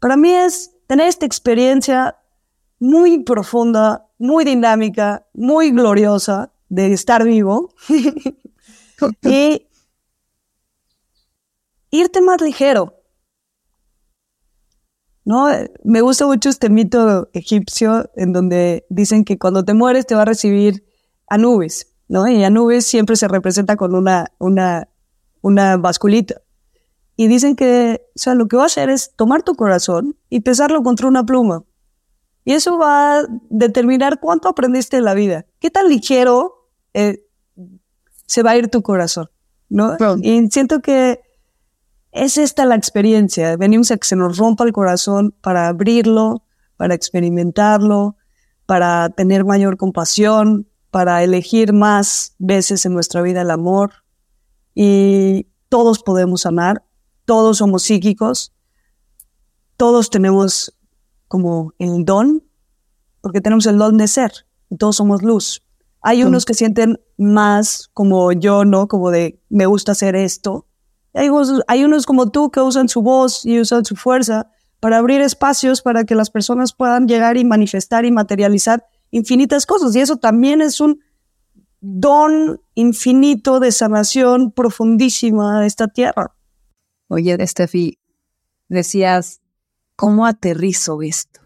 Para 0.00 0.16
mí 0.16 0.32
es 0.32 0.72
tener 0.86 1.06
esta 1.06 1.26
experiencia 1.26 2.16
muy 2.80 3.22
profunda, 3.22 4.08
muy 4.18 4.44
dinámica, 4.44 5.26
muy 5.32 5.70
gloriosa 5.70 6.52
de 6.68 6.92
estar 6.92 7.24
vivo 7.24 7.72
y 9.22 9.66
irte 11.90 12.20
más 12.20 12.40
ligero. 12.40 12.99
¿No? 15.30 15.46
Me 15.84 16.00
gusta 16.00 16.26
mucho 16.26 16.48
este 16.48 16.70
mito 16.70 17.28
egipcio 17.34 18.10
en 18.16 18.32
donde 18.32 18.84
dicen 18.88 19.24
que 19.24 19.38
cuando 19.38 19.64
te 19.64 19.74
mueres 19.74 20.04
te 20.04 20.16
va 20.16 20.22
a 20.22 20.24
recibir 20.24 20.84
Anubis, 21.28 21.86
¿no? 22.08 22.26
Y 22.26 22.42
Anubis 22.42 22.84
siempre 22.84 23.14
se 23.14 23.28
representa 23.28 23.76
con 23.76 23.94
una, 23.94 24.32
una, 24.40 24.88
una 25.40 25.76
basculita. 25.76 26.42
y 27.14 27.28
dicen 27.28 27.54
que, 27.54 28.02
o 28.16 28.18
sea, 28.18 28.34
lo 28.34 28.48
que 28.48 28.56
va 28.56 28.64
a 28.64 28.66
hacer 28.66 28.90
es 28.90 29.14
tomar 29.14 29.44
tu 29.44 29.54
corazón 29.54 30.16
y 30.30 30.40
pesarlo 30.40 30.82
contra 30.82 31.06
una 31.06 31.24
pluma. 31.24 31.62
Y 32.44 32.54
eso 32.54 32.76
va 32.76 33.20
a 33.20 33.22
determinar 33.50 34.18
cuánto 34.18 34.48
aprendiste 34.48 34.96
en 34.96 35.04
la 35.04 35.14
vida. 35.14 35.46
¿Qué 35.60 35.70
tan 35.70 35.88
ligero 35.88 36.66
eh, 36.92 37.24
se 38.26 38.42
va 38.42 38.50
a 38.50 38.56
ir 38.56 38.66
tu 38.66 38.82
corazón? 38.82 39.30
¿no? 39.68 39.96
Y 40.20 40.48
siento 40.48 40.80
que 40.80 41.20
es 42.12 42.38
esta 42.38 42.64
la 42.64 42.74
experiencia. 42.74 43.56
Venimos 43.56 43.90
a 43.90 43.96
que 43.96 44.06
se 44.06 44.16
nos 44.16 44.38
rompa 44.38 44.64
el 44.64 44.72
corazón 44.72 45.34
para 45.40 45.68
abrirlo, 45.68 46.44
para 46.76 46.94
experimentarlo, 46.94 48.16
para 48.66 49.10
tener 49.10 49.44
mayor 49.44 49.76
compasión, 49.76 50.68
para 50.90 51.22
elegir 51.22 51.72
más 51.72 52.34
veces 52.38 52.84
en 52.86 52.94
nuestra 52.94 53.22
vida 53.22 53.42
el 53.42 53.50
amor. 53.50 53.92
Y 54.74 55.46
todos 55.68 56.02
podemos 56.02 56.46
amar, 56.46 56.84
todos 57.24 57.58
somos 57.58 57.82
psíquicos, 57.84 58.52
todos 59.76 60.10
tenemos 60.10 60.76
como 61.28 61.72
el 61.78 62.04
don, 62.04 62.44
porque 63.20 63.40
tenemos 63.40 63.66
el 63.66 63.78
don 63.78 63.96
de 63.96 64.08
ser, 64.08 64.32
todos 64.78 64.96
somos 64.96 65.22
luz. 65.22 65.62
Hay 66.02 66.24
unos 66.24 66.44
que 66.44 66.54
sienten 66.54 66.98
más 67.18 67.90
como 67.92 68.32
yo, 68.32 68.64
¿no? 68.64 68.88
Como 68.88 69.10
de, 69.10 69.40
me 69.48 69.66
gusta 69.66 69.92
hacer 69.92 70.16
esto. 70.16 70.66
Hay, 71.14 71.28
hay 71.66 71.84
unos 71.84 72.06
como 72.06 72.30
tú 72.30 72.50
que 72.50 72.60
usan 72.60 72.88
su 72.88 73.02
voz 73.02 73.44
y 73.44 73.60
usan 73.60 73.84
su 73.84 73.96
fuerza 73.96 74.50
para 74.80 74.98
abrir 74.98 75.20
espacios 75.20 75.82
para 75.82 76.04
que 76.04 76.14
las 76.14 76.30
personas 76.30 76.72
puedan 76.72 77.06
llegar 77.06 77.36
y 77.36 77.44
manifestar 77.44 78.04
y 78.04 78.10
materializar 78.10 78.86
infinitas 79.10 79.66
cosas. 79.66 79.94
Y 79.94 80.00
eso 80.00 80.16
también 80.16 80.62
es 80.62 80.80
un 80.80 81.00
don 81.80 82.60
infinito 82.74 83.60
de 83.60 83.72
sanación 83.72 84.52
profundísima 84.52 85.60
de 85.60 85.66
esta 85.66 85.88
tierra. 85.88 86.34
Oye, 87.08 87.46
Steffi, 87.46 87.98
decías, 88.68 89.40
¿cómo 89.96 90.26
aterrizo 90.26 91.02
esto? 91.02 91.40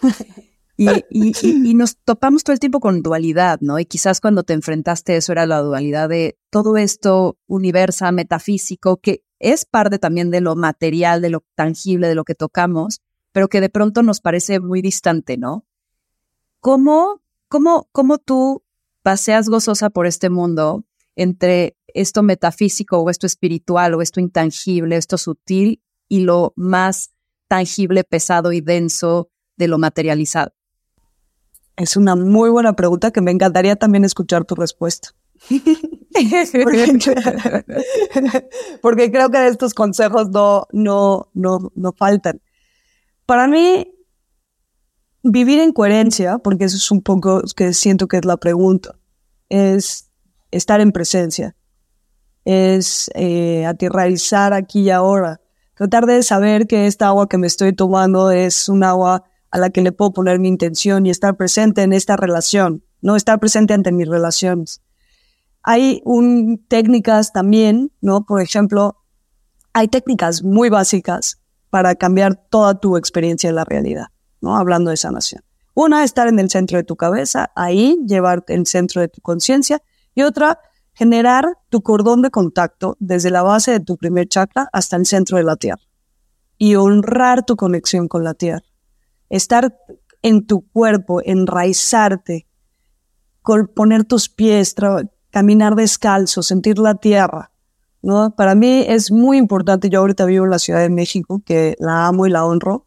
Y, 1.10 1.74
nos 1.74 1.98
topamos 1.98 2.42
todo 2.42 2.54
el 2.54 2.60
tiempo 2.60 2.80
con 2.80 3.02
dualidad, 3.02 3.58
¿no? 3.60 3.78
Y 3.78 3.84
quizás 3.84 4.20
cuando 4.20 4.44
te 4.44 4.54
enfrentaste 4.54 5.16
eso 5.16 5.32
era 5.32 5.46
la 5.46 5.60
dualidad 5.60 6.08
de 6.08 6.38
todo 6.50 6.76
esto 6.76 7.38
universa, 7.46 8.10
metafísico, 8.12 8.96
que 8.96 9.22
es 9.38 9.64
parte 9.64 9.98
también 9.98 10.30
de 10.30 10.40
lo 10.40 10.56
material, 10.56 11.20
de 11.20 11.30
lo 11.30 11.44
tangible, 11.54 12.08
de 12.08 12.14
lo 12.14 12.24
que 12.24 12.34
tocamos, 12.34 13.02
pero 13.32 13.48
que 13.48 13.60
de 13.60 13.68
pronto 13.68 14.02
nos 14.02 14.20
parece 14.20 14.60
muy 14.60 14.80
distante, 14.80 15.36
¿no? 15.36 15.66
¿Cómo, 16.60 17.22
cómo, 17.48 17.88
cómo 17.92 18.18
tú 18.18 18.62
paseas 19.02 19.48
gozosa 19.48 19.90
por 19.90 20.06
este 20.06 20.30
mundo 20.30 20.84
entre 21.14 21.76
esto 21.88 22.22
metafísico 22.22 22.98
o 22.98 23.10
esto 23.10 23.26
espiritual 23.26 23.94
o 23.94 24.02
esto 24.02 24.20
intangible, 24.20 24.96
esto 24.96 25.18
sutil 25.18 25.82
y 26.08 26.20
lo 26.20 26.52
más 26.56 27.12
tangible, 27.48 28.04
pesado 28.04 28.52
y 28.52 28.60
denso 28.60 29.30
de 29.56 29.68
lo 29.68 29.78
materializado? 29.78 30.52
Es 31.76 31.96
una 31.96 32.16
muy 32.16 32.50
buena 32.50 32.74
pregunta 32.74 33.10
que 33.10 33.20
me 33.20 33.30
encantaría 33.30 33.76
también 33.76 34.04
escuchar 34.04 34.44
tu 34.44 34.54
respuesta. 34.54 35.10
porque, 38.82 39.12
creo 39.12 39.30
que 39.30 39.46
estos 39.46 39.74
consejos 39.74 40.30
no, 40.30 40.66
no, 40.72 41.30
no, 41.34 41.70
no 41.74 41.92
faltan. 41.92 42.40
Para 43.26 43.46
mí, 43.46 43.86
vivir 45.22 45.60
en 45.60 45.72
coherencia, 45.72 46.38
porque 46.38 46.64
eso 46.64 46.76
es 46.76 46.90
un 46.90 47.02
poco 47.02 47.42
que 47.56 47.72
siento 47.72 48.08
que 48.08 48.16
es 48.18 48.24
la 48.24 48.38
pregunta, 48.38 48.96
es 49.48 50.10
estar 50.50 50.80
en 50.80 50.92
presencia, 50.92 51.56
es 52.44 53.10
eh, 53.14 53.64
aterrizar 53.66 54.52
aquí 54.52 54.82
y 54.82 54.90
ahora, 54.90 55.40
tratar 55.74 56.06
de 56.06 56.22
saber 56.22 56.66
que 56.66 56.86
esta 56.86 57.08
agua 57.08 57.28
que 57.28 57.38
me 57.38 57.46
estoy 57.46 57.72
tomando 57.72 58.30
es 58.30 58.68
un 58.68 58.82
agua 58.82 59.24
a 59.50 59.58
la 59.58 59.70
que 59.70 59.82
le 59.82 59.92
puedo 59.92 60.12
poner 60.12 60.38
mi 60.38 60.48
intención 60.48 61.06
y 61.06 61.10
estar 61.10 61.36
presente 61.36 61.82
en 61.82 61.92
esta 61.92 62.16
relación, 62.16 62.84
no 63.00 63.16
estar 63.16 63.38
presente 63.40 63.74
ante 63.74 63.92
mis 63.92 64.08
relaciones. 64.08 64.82
Hay 65.62 66.00
un, 66.04 66.64
técnicas 66.68 67.32
también, 67.32 67.92
¿no? 68.00 68.24
Por 68.24 68.40
ejemplo, 68.40 68.96
hay 69.72 69.88
técnicas 69.88 70.42
muy 70.42 70.68
básicas 70.68 71.40
para 71.68 71.94
cambiar 71.94 72.36
toda 72.36 72.80
tu 72.80 72.96
experiencia 72.96 73.50
en 73.50 73.56
la 73.56 73.64
realidad, 73.64 74.06
¿no? 74.40 74.56
Hablando 74.56 74.90
de 74.90 74.96
sanación. 74.96 75.42
Una, 75.74 76.04
estar 76.04 76.28
en 76.28 76.38
el 76.38 76.50
centro 76.50 76.78
de 76.78 76.84
tu 76.84 76.96
cabeza, 76.96 77.52
ahí 77.54 77.98
llevarte 78.06 78.54
el 78.54 78.66
centro 78.66 79.00
de 79.00 79.08
tu 79.08 79.20
conciencia. 79.20 79.82
Y 80.14 80.22
otra, 80.22 80.60
generar 80.94 81.58
tu 81.68 81.82
cordón 81.82 82.22
de 82.22 82.30
contacto 82.30 82.96
desde 82.98 83.30
la 83.30 83.42
base 83.42 83.72
de 83.72 83.80
tu 83.80 83.96
primer 83.96 84.28
chakra 84.28 84.68
hasta 84.72 84.96
el 84.96 85.06
centro 85.06 85.36
de 85.36 85.44
la 85.44 85.56
tierra. 85.56 85.82
Y 86.58 86.74
honrar 86.74 87.44
tu 87.44 87.56
conexión 87.56 88.08
con 88.08 88.24
la 88.24 88.34
tierra 88.34 88.69
estar 89.30 89.74
en 90.22 90.46
tu 90.46 90.68
cuerpo, 90.68 91.22
enraizarte, 91.24 92.46
poner 93.74 94.04
tus 94.04 94.28
pies, 94.28 94.74
caminar 95.30 95.74
descalzo, 95.74 96.42
sentir 96.42 96.78
la 96.78 96.96
tierra. 96.96 97.50
¿no? 98.02 98.34
Para 98.34 98.54
mí 98.54 98.84
es 98.86 99.10
muy 99.10 99.38
importante, 99.38 99.88
yo 99.88 100.00
ahorita 100.00 100.24
vivo 100.24 100.44
en 100.44 100.50
la 100.50 100.58
Ciudad 100.58 100.80
de 100.80 100.90
México, 100.90 101.42
que 101.44 101.76
la 101.78 102.06
amo 102.06 102.26
y 102.26 102.30
la 102.30 102.44
honro, 102.44 102.86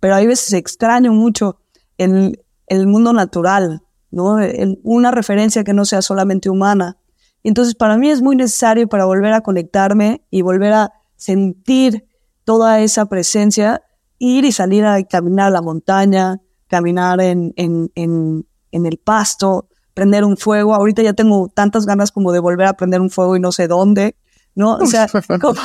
pero 0.00 0.14
hay 0.14 0.26
veces 0.26 0.52
extraño 0.54 1.12
mucho 1.12 1.60
el, 1.98 2.42
el 2.66 2.86
mundo 2.86 3.12
natural, 3.12 3.82
¿no? 4.10 4.38
una 4.82 5.10
referencia 5.10 5.64
que 5.64 5.74
no 5.74 5.84
sea 5.84 6.02
solamente 6.02 6.50
humana. 6.50 6.98
Entonces, 7.44 7.74
para 7.74 7.96
mí 7.96 8.10
es 8.10 8.22
muy 8.22 8.36
necesario 8.36 8.88
para 8.88 9.04
volver 9.04 9.32
a 9.32 9.40
conectarme 9.40 10.24
y 10.30 10.42
volver 10.42 10.72
a 10.72 10.92
sentir 11.16 12.06
toda 12.44 12.80
esa 12.80 13.06
presencia, 13.06 13.82
ir 14.22 14.44
y 14.44 14.52
salir 14.52 14.84
a 14.84 15.02
caminar 15.02 15.48
a 15.48 15.50
la 15.50 15.62
montaña, 15.62 16.40
caminar 16.68 17.20
en, 17.20 17.52
en, 17.56 17.90
en, 17.96 18.46
en 18.70 18.86
el 18.86 18.98
pasto, 18.98 19.68
prender 19.94 20.24
un 20.24 20.36
fuego. 20.36 20.74
Ahorita 20.74 21.02
ya 21.02 21.12
tengo 21.12 21.48
tantas 21.48 21.86
ganas 21.86 22.12
como 22.12 22.30
de 22.30 22.38
volver 22.38 22.68
a 22.68 22.74
prender 22.74 23.00
un 23.00 23.10
fuego 23.10 23.34
y 23.36 23.40
no 23.40 23.50
sé 23.50 23.66
dónde, 23.66 24.14
¿no? 24.54 24.76
O 24.76 24.86
sea, 24.86 25.08
como... 25.40 25.60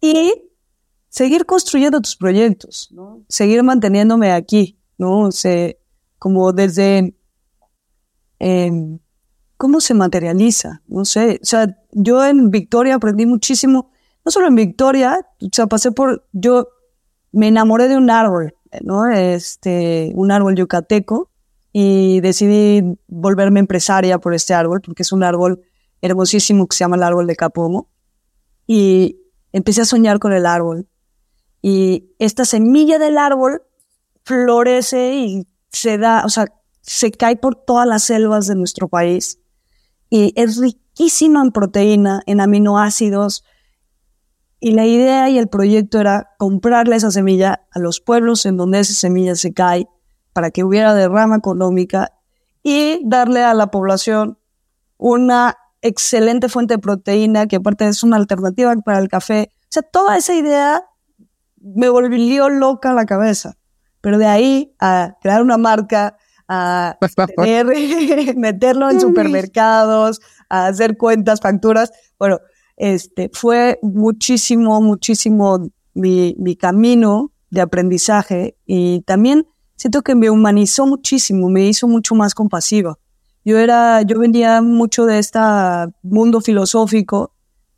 y 0.00 0.32
seguir 1.08 1.44
construyendo 1.44 2.00
tus 2.00 2.14
proyectos, 2.14 2.88
¿no? 2.92 3.24
Seguir 3.28 3.64
manteniéndome 3.64 4.30
aquí, 4.30 4.78
¿no? 4.96 5.22
O 5.22 5.32
sea, 5.32 5.72
como 6.20 6.52
desde... 6.52 7.16
Eh, 8.38 8.70
¿Cómo 9.56 9.80
se 9.80 9.92
materializa? 9.92 10.82
No 10.86 11.04
sé. 11.04 11.40
O 11.42 11.44
sea, 11.44 11.66
yo 11.90 12.24
en 12.24 12.50
Victoria 12.50 12.94
aprendí 12.94 13.26
muchísimo, 13.26 13.90
no 14.24 14.30
solo 14.30 14.46
en 14.46 14.54
Victoria, 14.54 15.26
o 15.40 15.48
sea, 15.50 15.66
pasé 15.66 15.90
por, 15.90 16.28
yo 16.30 16.68
me 17.32 17.48
enamoré 17.48 17.88
de 17.88 17.96
un 17.96 18.10
árbol, 18.10 18.54
¿no? 18.82 19.06
Este, 19.08 20.12
un 20.14 20.30
árbol 20.30 20.56
yucateco 20.56 21.30
y 21.72 22.20
decidí 22.20 22.82
volverme 23.06 23.60
empresaria 23.60 24.18
por 24.18 24.34
este 24.34 24.54
árbol 24.54 24.80
porque 24.80 25.02
es 25.02 25.12
un 25.12 25.22
árbol 25.22 25.62
hermosísimo 26.00 26.66
que 26.66 26.76
se 26.76 26.84
llama 26.84 26.96
el 26.96 27.02
árbol 27.02 27.26
de 27.26 27.36
Capomo 27.36 27.88
y 28.66 29.20
empecé 29.52 29.82
a 29.82 29.84
soñar 29.84 30.18
con 30.18 30.32
el 30.32 30.46
árbol 30.46 30.88
y 31.60 32.10
esta 32.18 32.44
semilla 32.44 32.98
del 32.98 33.18
árbol 33.18 33.62
florece 34.24 35.14
y 35.14 35.46
se 35.70 35.98
da, 35.98 36.24
o 36.24 36.28
sea, 36.28 36.46
se 36.82 37.10
cae 37.10 37.36
por 37.36 37.54
todas 37.54 37.86
las 37.86 38.04
selvas 38.04 38.46
de 38.46 38.54
nuestro 38.54 38.88
país 38.88 39.40
y 40.10 40.32
es 40.36 40.58
riquísima 40.58 41.42
en 41.42 41.52
proteína, 41.52 42.22
en 42.26 42.40
aminoácidos, 42.40 43.44
y 44.60 44.72
la 44.72 44.86
idea 44.86 45.28
y 45.30 45.38
el 45.38 45.48
proyecto 45.48 46.00
era 46.00 46.30
comprarle 46.38 46.96
esa 46.96 47.10
semilla 47.10 47.66
a 47.70 47.78
los 47.78 48.00
pueblos 48.00 48.44
en 48.46 48.56
donde 48.56 48.80
esa 48.80 48.94
semilla 48.94 49.36
se 49.36 49.52
cae 49.52 49.88
para 50.32 50.50
que 50.50 50.64
hubiera 50.64 50.94
derrama 50.94 51.36
económica 51.36 52.12
y 52.62 53.00
darle 53.04 53.42
a 53.44 53.54
la 53.54 53.68
población 53.70 54.38
una 54.96 55.56
excelente 55.80 56.48
fuente 56.48 56.74
de 56.74 56.78
proteína 56.78 57.46
que 57.46 57.56
aparte 57.56 57.86
es 57.86 58.02
una 58.02 58.16
alternativa 58.16 58.74
para 58.84 58.98
el 58.98 59.08
café. 59.08 59.52
O 59.62 59.66
sea, 59.70 59.82
toda 59.82 60.16
esa 60.16 60.34
idea 60.34 60.84
me 61.56 61.88
volvió 61.88 62.48
loca 62.48 62.92
la 62.92 63.06
cabeza. 63.06 63.56
Pero 64.00 64.18
de 64.18 64.26
ahí 64.26 64.74
a 64.80 65.16
crear 65.20 65.42
una 65.42 65.58
marca, 65.58 66.16
a 66.48 66.98
meterlo 68.36 68.90
en 68.90 69.00
supermercados, 69.00 70.20
a 70.48 70.66
hacer 70.66 70.96
cuentas, 70.96 71.40
facturas, 71.40 71.92
bueno, 72.18 72.40
este, 72.78 73.30
fue 73.32 73.78
muchísimo, 73.82 74.80
muchísimo 74.80 75.68
mi, 75.94 76.34
mi 76.38 76.56
camino 76.56 77.32
de 77.50 77.60
aprendizaje 77.60 78.56
y 78.66 79.00
también 79.02 79.46
siento 79.76 80.02
que 80.02 80.14
me 80.14 80.30
humanizó 80.30 80.86
muchísimo, 80.86 81.48
me 81.48 81.66
hizo 81.66 81.88
mucho 81.88 82.14
más 82.14 82.34
compasiva. 82.34 82.98
Yo 83.44 83.58
era, 83.58 84.02
yo 84.02 84.18
venía 84.18 84.62
mucho 84.62 85.06
de 85.06 85.18
este 85.18 85.38
mundo 86.02 86.40
filosófico 86.40 87.32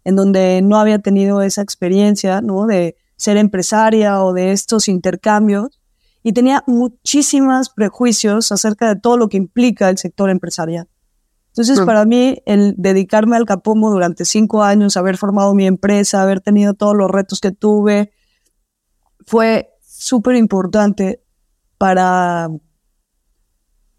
en 0.04 0.16
donde 0.16 0.62
no 0.62 0.76
había 0.76 0.98
tenido 0.98 1.42
esa 1.42 1.62
experiencia, 1.62 2.40
¿no? 2.40 2.66
De 2.66 2.96
ser 3.16 3.36
empresaria 3.36 4.22
o 4.24 4.32
de 4.32 4.52
estos 4.52 4.88
intercambios 4.88 5.80
y 6.22 6.32
tenía 6.32 6.64
muchísimos 6.66 7.70
prejuicios 7.70 8.52
acerca 8.52 8.88
de 8.88 9.00
todo 9.00 9.16
lo 9.16 9.28
que 9.28 9.36
implica 9.36 9.88
el 9.88 9.98
sector 9.98 10.30
empresarial. 10.30 10.88
Entonces, 11.50 11.80
para 11.80 12.04
mí, 12.04 12.42
el 12.46 12.74
dedicarme 12.78 13.36
al 13.36 13.44
Capomo 13.44 13.90
durante 13.90 14.24
cinco 14.24 14.62
años, 14.62 14.96
haber 14.96 15.16
formado 15.16 15.52
mi 15.52 15.66
empresa, 15.66 16.22
haber 16.22 16.40
tenido 16.40 16.74
todos 16.74 16.96
los 16.96 17.10
retos 17.10 17.40
que 17.40 17.50
tuve, 17.50 18.12
fue 19.26 19.70
súper 19.82 20.36
importante 20.36 21.24
para, 21.76 22.48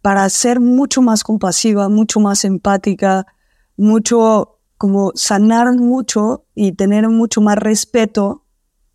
para 0.02 0.30
ser 0.30 0.62
mucho 0.62 1.02
más 1.02 1.24
compasiva, 1.24 1.90
mucho 1.90 2.22
más 2.22 2.46
empática, 2.46 3.28
mucho 3.76 4.60
como 4.78 5.12
sanar 5.14 5.76
mucho 5.76 6.46
y 6.56 6.72
tener 6.72 7.10
mucho 7.10 7.42
más 7.42 7.58
respeto 7.58 8.46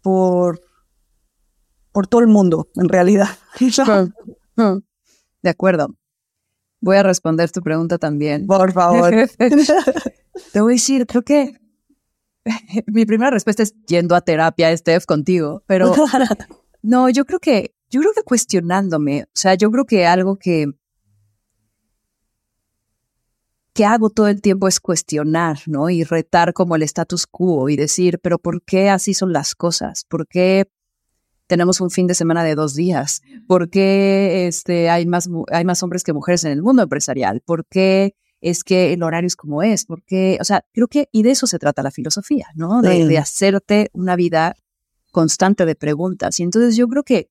por, 0.00 0.62
por 1.92 2.06
todo 2.06 2.22
el 2.22 2.26
mundo, 2.26 2.68
en 2.74 2.88
realidad. 2.88 3.28
De 5.42 5.50
acuerdo. 5.50 5.94
Voy 6.80 6.96
a 6.96 7.02
responder 7.02 7.50
tu 7.50 7.62
pregunta 7.62 7.98
también. 7.98 8.46
Por 8.46 8.72
favor. 8.72 9.12
Te 10.52 10.60
voy 10.60 10.72
a 10.72 10.74
decir, 10.74 11.06
creo 11.06 11.22
que 11.22 11.58
mi 12.86 13.06
primera 13.06 13.30
respuesta 13.30 13.62
es 13.62 13.74
yendo 13.86 14.14
a 14.14 14.20
terapia, 14.20 14.76
Steph, 14.76 15.04
contigo, 15.04 15.62
pero 15.66 15.92
no, 16.82 17.08
yo 17.08 17.24
creo 17.24 17.40
que, 17.40 17.74
yo 17.90 18.00
creo 18.00 18.12
que 18.12 18.22
cuestionándome, 18.22 19.24
o 19.24 19.28
sea, 19.32 19.54
yo 19.54 19.70
creo 19.70 19.84
que 19.84 20.06
algo 20.06 20.36
que, 20.36 20.66
que 23.72 23.84
hago 23.84 24.10
todo 24.10 24.28
el 24.28 24.40
tiempo 24.40 24.68
es 24.68 24.80
cuestionar, 24.80 25.58
¿no? 25.66 25.90
Y 25.90 26.04
retar 26.04 26.52
como 26.52 26.76
el 26.76 26.82
status 26.82 27.26
quo 27.26 27.68
y 27.68 27.76
decir, 27.76 28.18
pero 28.22 28.38
¿por 28.38 28.62
qué 28.62 28.90
así 28.90 29.14
son 29.14 29.32
las 29.32 29.54
cosas? 29.54 30.04
¿Por 30.08 30.26
qué 30.26 30.70
tenemos 31.46 31.80
un 31.80 31.90
fin 31.90 32.06
de 32.06 32.14
semana 32.14 32.44
de 32.44 32.54
dos 32.54 32.74
días? 32.74 33.22
¿Por 33.46 33.70
qué 33.70 34.46
este, 34.46 34.90
hay, 34.90 35.06
más, 35.06 35.28
hay 35.50 35.64
más 35.64 35.82
hombres 35.82 36.02
que 36.02 36.12
mujeres 36.12 36.44
en 36.44 36.52
el 36.52 36.62
mundo 36.62 36.82
empresarial? 36.82 37.40
¿Por 37.44 37.66
qué 37.66 38.14
es 38.40 38.64
que 38.64 38.92
el 38.92 39.02
horario 39.02 39.26
es 39.26 39.36
como 39.36 39.62
es? 39.62 39.86
¿Por 39.86 40.02
qué? 40.04 40.38
O 40.40 40.44
sea, 40.44 40.64
creo 40.72 40.88
que, 40.88 41.08
y 41.12 41.22
de 41.22 41.30
eso 41.30 41.46
se 41.46 41.58
trata 41.58 41.82
la 41.82 41.90
filosofía, 41.90 42.48
¿no? 42.54 42.82
De, 42.82 43.06
de 43.06 43.18
hacerte 43.18 43.90
una 43.92 44.16
vida 44.16 44.54
constante 45.12 45.64
de 45.64 45.74
preguntas. 45.74 46.38
Y 46.40 46.42
entonces 46.42 46.76
yo 46.76 46.88
creo 46.88 47.02
que 47.02 47.30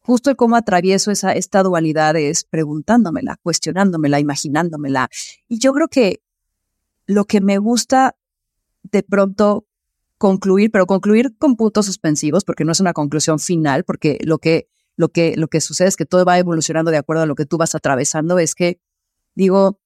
justo 0.00 0.30
el 0.30 0.36
cómo 0.36 0.56
atravieso 0.56 1.10
esa, 1.10 1.32
esta 1.32 1.62
dualidad 1.62 2.16
es 2.16 2.44
preguntándomela, 2.44 3.38
cuestionándomela, 3.42 4.20
imaginándomela. 4.20 5.08
Y 5.48 5.58
yo 5.58 5.72
creo 5.72 5.88
que 5.88 6.22
lo 7.06 7.26
que 7.26 7.40
me 7.40 7.58
gusta 7.58 8.16
de 8.82 9.02
pronto 9.02 9.66
concluir, 10.18 10.70
pero 10.70 10.86
concluir 10.86 11.36
con 11.38 11.56
puntos 11.56 11.86
suspensivos, 11.86 12.44
porque 12.44 12.64
no 12.64 12.72
es 12.72 12.80
una 12.80 12.92
conclusión 12.92 13.38
final, 13.38 13.84
porque 13.84 14.18
lo 14.22 14.38
que, 14.38 14.68
lo 14.96 15.08
que, 15.08 15.36
lo 15.36 15.48
que 15.48 15.60
sucede 15.60 15.88
es 15.88 15.96
que 15.96 16.04
todo 16.04 16.24
va 16.24 16.38
evolucionando 16.38 16.90
de 16.90 16.98
acuerdo 16.98 17.22
a 17.22 17.26
lo 17.26 17.36
que 17.36 17.46
tú 17.46 17.56
vas 17.56 17.74
atravesando, 17.74 18.38
es 18.38 18.54
que, 18.54 18.80
digo, 19.34 19.80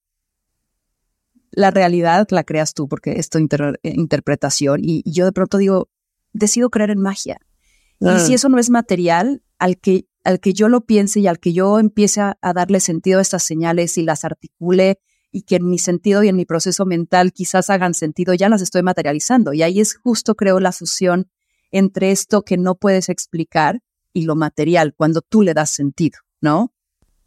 la 1.50 1.70
realidad 1.70 2.26
la 2.30 2.44
creas 2.44 2.72
tú, 2.72 2.88
porque 2.88 3.12
es 3.12 3.28
tu 3.28 3.38
interpretación, 3.38 4.80
y, 4.82 5.02
yo 5.04 5.26
de 5.26 5.32
pronto 5.32 5.58
digo, 5.58 5.90
decido 6.32 6.70
creer 6.70 6.90
en 6.90 7.00
magia. 7.00 7.38
Y 8.00 8.18
si 8.18 8.34
eso 8.34 8.48
no 8.48 8.58
es 8.58 8.68
material, 8.68 9.44
al 9.58 9.78
que, 9.78 10.06
al 10.24 10.40
que 10.40 10.54
yo 10.54 10.68
lo 10.68 10.86
piense 10.86 11.20
y 11.20 11.28
al 11.28 11.38
que 11.38 11.52
yo 11.52 11.78
empiece 11.78 12.20
a, 12.20 12.36
a 12.40 12.52
darle 12.52 12.80
sentido 12.80 13.20
a 13.20 13.22
estas 13.22 13.44
señales 13.44 13.96
y 13.96 14.02
las 14.02 14.24
articule 14.24 14.98
y 15.32 15.42
que 15.42 15.56
en 15.56 15.68
mi 15.68 15.78
sentido 15.78 16.22
y 16.22 16.28
en 16.28 16.36
mi 16.36 16.44
proceso 16.44 16.84
mental 16.84 17.32
quizás 17.32 17.70
hagan 17.70 17.94
sentido, 17.94 18.34
ya 18.34 18.50
las 18.50 18.60
estoy 18.60 18.82
materializando. 18.82 19.54
Y 19.54 19.62
ahí 19.62 19.80
es 19.80 19.96
justo, 19.96 20.34
creo, 20.34 20.60
la 20.60 20.72
fusión 20.72 21.30
entre 21.72 22.10
esto 22.10 22.42
que 22.42 22.58
no 22.58 22.74
puedes 22.74 23.08
explicar 23.08 23.80
y 24.12 24.26
lo 24.26 24.36
material, 24.36 24.94
cuando 24.94 25.22
tú 25.22 25.40
le 25.40 25.54
das 25.54 25.70
sentido, 25.70 26.18
¿no? 26.42 26.70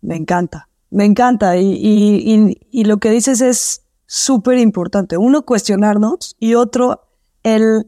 Me 0.01 0.15
encanta, 0.15 0.69
me 0.91 1.03
encanta. 1.05 1.57
Y, 1.57 1.65
y, 1.65 2.57
y, 2.69 2.83
lo 2.85 2.97
que 2.97 3.09
dices 3.09 3.41
es 3.41 3.81
súper 4.05 4.59
importante. 4.59 5.17
Uno, 5.17 5.43
cuestionarnos 5.43 6.35
y 6.39 6.53
otro, 6.53 7.09
el 7.41 7.87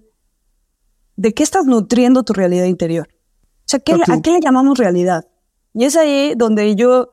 de 1.15 1.33
qué 1.35 1.43
estás 1.43 1.67
nutriendo 1.67 2.23
tu 2.23 2.33
realidad 2.33 2.65
interior. 2.65 3.07
O 3.11 3.65
sea, 3.65 3.79
¿a 3.79 4.21
qué 4.21 4.31
le 4.31 4.39
llamamos 4.39 4.79
realidad? 4.79 5.27
Y 5.75 5.83
es 5.83 5.95
ahí 5.95 6.33
donde 6.35 6.75
yo 6.75 7.11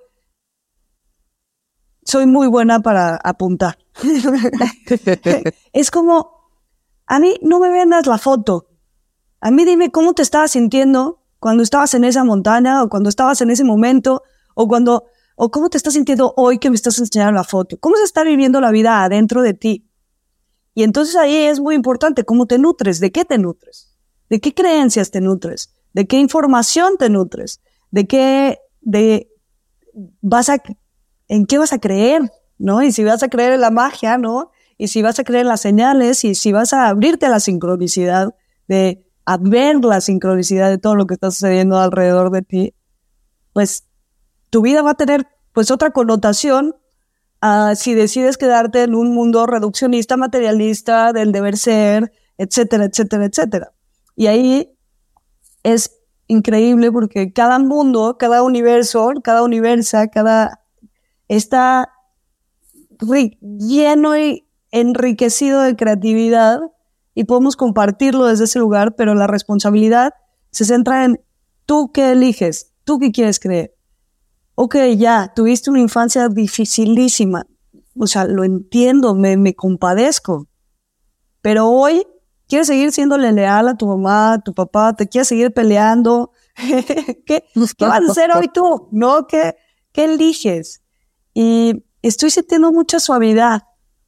soy 2.05 2.27
muy 2.27 2.49
buena 2.49 2.81
para 2.81 3.17
apuntar. 3.17 3.79
es 5.73 5.91
como, 5.91 6.51
a 7.07 7.19
mí 7.19 7.37
no 7.43 7.59
me 7.59 7.71
vendas 7.71 8.07
la 8.07 8.19
foto. 8.19 8.69
A 9.41 9.51
mí 9.51 9.65
dime 9.65 9.91
cómo 9.91 10.15
te 10.15 10.23
estabas 10.23 10.53
sintiendo 10.53 11.23
cuando 11.39 11.63
estabas 11.63 11.95
en 11.95 12.05
esa 12.05 12.25
montaña 12.25 12.83
o 12.83 12.89
cuando 12.89 13.09
estabas 13.09 13.41
en 13.41 13.51
ese 13.51 13.65
momento 13.65 14.23
o 14.55 14.69
cuando, 14.69 15.05
o 15.37 15.51
cómo 15.51 15.69
te 15.69 15.77
estás 15.77 15.95
sintiendo 15.95 16.33
hoy 16.37 16.59
que 16.59 16.71
me 16.71 16.77
estás 16.77 16.99
enseñando 16.99 17.33
la 17.33 17.45
foto. 17.45 17.77
¿Cómo 17.79 17.97
se 17.97 18.05
está 18.05 18.25
viviendo 18.25 18.61
la 18.61 18.71
vida 18.71 19.05
adentro 19.05 19.43
de 19.43 19.55
ti? 19.55 19.91
Y 20.75 20.83
entonces 20.83 21.17
ahí 21.17 21.37
es 21.37 21.61
muy 21.61 21.75
importante 21.75 22.25
cómo 22.25 22.47
te 22.47 22.59
nutres, 22.59 22.99
de 23.01 23.13
qué 23.13 23.25
te 23.25 23.39
nutres, 23.39 23.95
de 24.29 24.41
qué 24.41 24.55
creencias 24.55 25.11
te 25.11 25.21
nutres, 25.21 25.73
de 25.93 26.07
qué 26.07 26.19
información 26.19 26.97
te 26.99 27.11
nutres, 27.11 27.61
de 27.91 28.07
qué, 28.07 28.59
de, 28.81 29.31
vas 30.21 30.49
a 30.49 30.59
en 31.35 31.47
qué 31.47 31.59
vas 31.59 31.73
a 31.73 31.81
creer, 31.81 32.31
¿no? 32.59 32.81
Y 32.85 32.93
si 32.93 33.03
vas 33.03 33.25
a 33.25 33.29
creer 33.29 33.55
en 33.55 33.61
la 33.61 33.73
magia, 33.73 34.19
¿no? 34.19 34.53
Y 34.79 34.87
si 34.87 35.03
vas 35.03 35.19
a 35.19 35.25
creer 35.25 35.43
en 35.43 35.49
las 35.49 35.63
señales 35.63 36.23
y 36.25 36.37
si 36.37 36.53
vas 36.53 36.73
a 36.73 36.87
abrirte 36.87 37.27
a 37.27 37.29
la 37.29 37.41
sincronicidad 37.41 38.37
de 38.69 39.05
a 39.27 39.37
ver 39.39 39.85
la 39.85 40.01
sincronicidad 40.01 40.71
de 40.71 40.79
todo 40.79 40.95
lo 40.95 41.07
que 41.07 41.15
está 41.15 41.33
sucediendo 41.33 41.77
alrededor 41.77 42.31
de 42.31 42.43
ti, 42.43 42.75
pues 43.53 43.89
tu 44.51 44.63
vida 44.63 44.83
va 44.83 44.93
a 44.93 44.95
tener 44.95 45.27
pues 45.53 45.73
otra 45.73 45.91
connotación 45.91 46.77
uh, 47.43 47.75
si 47.75 47.95
decides 47.95 48.37
quedarte 48.37 48.85
en 48.85 48.95
un 48.95 49.13
mundo 49.13 49.45
reduccionista, 49.47 50.17
materialista, 50.17 51.13
del 51.13 51.33
deber 51.33 51.57
ser, 51.57 52.13
etcétera, 52.39 52.85
etcétera, 52.85 53.25
etcétera. 53.25 53.73
Y 54.15 54.29
ahí 54.29 54.71
es 55.65 55.99
increíble 56.29 56.93
porque 56.93 57.33
cada 57.33 57.59
mundo, 57.59 58.19
cada 58.21 58.45
universo, 58.45 59.11
cada 59.25 59.43
universa, 59.43 60.07
cada 60.07 60.64
está 61.29 61.91
lleno 63.41 64.17
y 64.17 64.47
enriquecido 64.71 65.63
de 65.63 65.77
creatividad 65.77 66.61
y 67.15 67.25
podemos 67.25 67.57
compartirlo 67.57 68.27
desde 68.27 68.45
ese 68.45 68.59
lugar, 68.59 68.97
pero 68.97 69.15
la 69.15 69.27
responsabilidad 69.27 70.15
se 70.51 70.65
centra 70.65 71.05
en 71.05 71.21
tú 71.67 71.93
qué 71.93 72.13
eliges, 72.13 72.73
tú 72.85 72.99
qué 72.99 73.13
quieres 73.13 73.39
creer. 73.39 73.75
Ok, 74.57 74.77
ya, 74.97 75.33
tuviste 75.35 75.71
una 75.71 75.81
infancia 75.81 76.29
dificilísima, 76.29 77.47
o 77.97 78.07
sea, 78.07 78.25
lo 78.25 78.45
entiendo, 78.45 79.15
me, 79.15 79.37
me 79.37 79.55
compadezco, 79.55 80.49
pero 81.41 81.69
hoy 81.69 82.07
quieres 82.49 82.67
seguir 82.69 82.93
siéndole 82.93 83.33
leal 83.33 83.69
a 83.69 83.77
tu 83.77 83.87
mamá, 83.87 84.35
a 84.35 84.41
tu 84.41 84.55
papá, 84.55 84.95
te 84.95 85.09
quieres 85.09 85.29
seguir 85.29 85.53
peleando. 85.53 86.33
¿Qué, 86.57 87.45
¿Qué 87.77 87.85
vas 87.85 88.01
a 88.09 88.13
hacer 88.13 88.31
hoy 88.33 88.49
tú? 88.53 88.89
¿No? 88.93 89.27
¿Qué, 89.27 89.57
qué 89.93 90.05
eliges? 90.05 90.84
Y 91.35 91.85
estoy 92.03 92.31
sintiendo 92.31 92.73
mucha 92.73 93.01
suavidad 93.01 93.65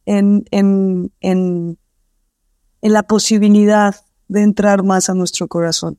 en, 0.07 0.45
en, 0.53 1.13
en, 1.21 1.79
en 2.81 2.93
la 2.93 3.03
posibilidad 3.03 3.97
de 4.29 4.43
entrar 4.43 4.85
más 4.85 5.11
a 5.11 5.15
nuestro 5.15 5.49
corazón. 5.49 5.99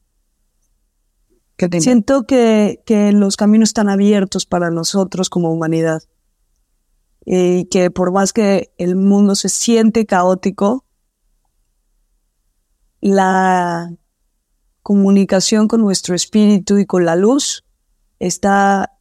Siento 1.79 2.23
que, 2.23 2.83
que 2.85 3.11
los 3.11 3.35
caminos 3.35 3.69
están 3.69 3.89
abiertos 3.89 4.45
para 4.45 4.69
nosotros 4.69 5.29
como 5.29 5.51
humanidad. 5.51 6.03
Y 7.25 7.65
que 7.65 7.91
por 7.91 8.11
más 8.13 8.31
que 8.31 8.73
el 8.77 8.95
mundo 8.95 9.35
se 9.35 9.49
siente 9.49 10.05
caótico, 10.05 10.85
la 13.01 13.91
comunicación 14.81 15.67
con 15.67 15.81
nuestro 15.81 16.15
espíritu 16.15 16.77
y 16.77 16.85
con 16.85 17.05
la 17.05 17.15
luz 17.15 17.65
está 18.19 18.96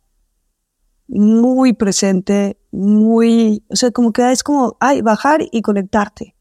muy 1.09 1.73
presente, 1.73 2.59
muy, 2.71 3.64
o 3.69 3.77
sea, 3.77 3.90
como 3.90 4.12
que 4.12 4.31
es 4.33 4.42
como, 4.42 4.77
ay, 4.81 5.03
bajar 5.03 5.42
y 5.51 5.62
conectarte. 5.62 6.35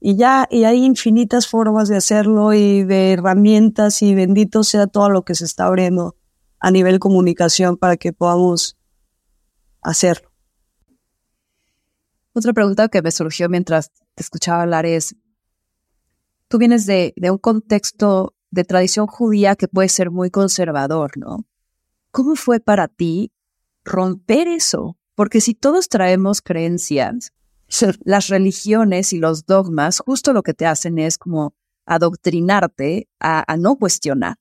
Y 0.00 0.16
ya, 0.16 0.46
y 0.50 0.64
hay 0.64 0.84
infinitas 0.84 1.46
formas 1.46 1.88
de 1.88 1.96
hacerlo 1.96 2.52
y 2.52 2.84
de 2.84 3.12
herramientas 3.12 4.02
y 4.02 4.14
bendito 4.14 4.62
sea 4.62 4.86
todo 4.86 5.08
lo 5.08 5.24
que 5.24 5.34
se 5.34 5.46
está 5.46 5.66
abriendo 5.66 6.16
a 6.60 6.70
nivel 6.70 6.98
comunicación 6.98 7.76
para 7.76 7.96
que 7.96 8.12
podamos 8.12 8.76
hacerlo. 9.80 10.30
Otra 12.34 12.52
pregunta 12.52 12.88
que 12.88 13.00
me 13.00 13.10
surgió 13.10 13.48
mientras 13.48 13.92
te 14.14 14.22
escuchaba 14.22 14.62
hablar 14.62 14.86
es, 14.86 15.16
tú 16.48 16.58
vienes 16.58 16.84
de, 16.84 17.14
de 17.16 17.30
un 17.30 17.38
contexto 17.38 18.34
de 18.50 18.64
tradición 18.64 19.06
judía 19.06 19.56
que 19.56 19.68
puede 19.68 19.88
ser 19.88 20.10
muy 20.10 20.30
conservador, 20.30 21.16
¿no? 21.16 21.46
¿Cómo 22.10 22.36
fue 22.36 22.60
para 22.60 22.88
ti 22.88 23.32
romper 23.84 24.48
eso, 24.48 24.96
porque 25.14 25.40
si 25.40 25.54
todos 25.54 25.88
traemos 25.88 26.42
creencias, 26.42 27.32
las 28.04 28.28
religiones 28.28 29.12
y 29.12 29.18
los 29.18 29.46
dogmas 29.46 30.00
justo 30.00 30.32
lo 30.32 30.42
que 30.42 30.54
te 30.54 30.66
hacen 30.66 30.98
es 30.98 31.18
como 31.18 31.54
adoctrinarte 31.86 33.08
a, 33.20 33.56
no 33.58 33.76
cuestionar. 33.76 34.36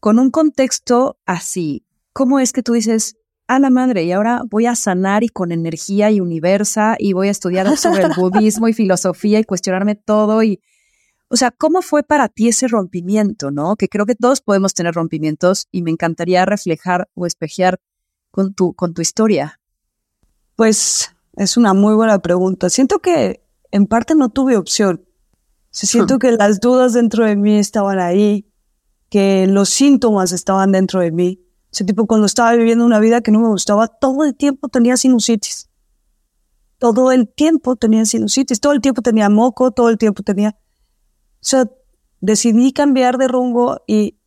Con 0.00 0.18
un 0.18 0.30
contexto 0.30 1.18
así, 1.26 1.84
¿cómo 2.12 2.40
es 2.40 2.52
que 2.52 2.62
tú 2.62 2.72
dices, 2.72 3.16
a 3.46 3.58
la 3.58 3.70
madre, 3.70 4.04
y 4.04 4.12
ahora 4.12 4.42
voy 4.48 4.66
a 4.66 4.74
sanar 4.74 5.24
y 5.24 5.28
con 5.28 5.52
energía 5.52 6.10
y 6.10 6.20
universa 6.20 6.96
y 6.98 7.12
voy 7.12 7.28
a 7.28 7.32
estudiar 7.32 7.76
sobre 7.76 8.04
el 8.04 8.12
budismo 8.16 8.68
y 8.68 8.72
filosofía 8.72 9.38
y 9.38 9.44
cuestionarme 9.44 9.94
todo 9.94 10.42
y, 10.42 10.60
o 11.28 11.36
sea, 11.36 11.50
¿cómo 11.50 11.82
fue 11.82 12.02
para 12.02 12.28
ti 12.28 12.48
ese 12.48 12.66
rompimiento, 12.66 13.50
no? 13.50 13.76
Que 13.76 13.88
creo 13.88 14.06
que 14.06 14.14
todos 14.14 14.40
podemos 14.40 14.74
tener 14.74 14.94
rompimientos 14.94 15.68
y 15.70 15.82
me 15.82 15.90
encantaría 15.90 16.44
reflejar 16.44 17.08
o 17.14 17.26
espejear 17.26 17.80
con 18.32 18.52
tu, 18.54 18.74
con 18.74 18.92
tu 18.92 19.00
historia. 19.00 19.60
Pues 20.56 21.14
es 21.36 21.56
una 21.56 21.72
muy 21.74 21.94
buena 21.94 22.18
pregunta. 22.18 22.68
Siento 22.68 22.98
que 22.98 23.44
en 23.70 23.86
parte 23.86 24.16
no 24.16 24.28
tuve 24.30 24.56
opción. 24.56 25.04
siento 25.70 26.16
hmm. 26.16 26.18
que 26.18 26.32
las 26.32 26.58
dudas 26.58 26.92
dentro 26.92 27.24
de 27.24 27.36
mí 27.36 27.56
estaban 27.56 28.00
ahí, 28.00 28.50
que 29.08 29.46
los 29.46 29.68
síntomas 29.68 30.32
estaban 30.32 30.72
dentro 30.72 30.98
de 30.98 31.12
mí 31.12 31.42
ese 31.72 31.84
tipo, 31.84 32.06
cuando 32.06 32.26
estaba 32.26 32.52
viviendo 32.52 32.84
una 32.84 33.00
vida 33.00 33.22
que 33.22 33.30
no 33.30 33.40
me 33.40 33.48
gustaba, 33.48 33.88
todo 33.88 34.24
el 34.24 34.36
tiempo 34.36 34.68
tenía 34.68 34.98
sinusitis. 34.98 35.70
Todo 36.76 37.12
el 37.12 37.28
tiempo 37.28 37.76
tenía 37.76 38.04
sinusitis, 38.04 38.60
todo 38.60 38.72
el 38.72 38.82
tiempo 38.82 39.00
tenía 39.00 39.30
moco, 39.30 39.70
todo 39.70 39.88
el 39.88 39.96
tiempo 39.96 40.22
tenía... 40.22 40.50
O 40.50 41.44
sea, 41.44 41.70
decidí 42.20 42.72
cambiar 42.72 43.16
de 43.16 43.26
rumbo 43.26 43.80
y 43.86 44.18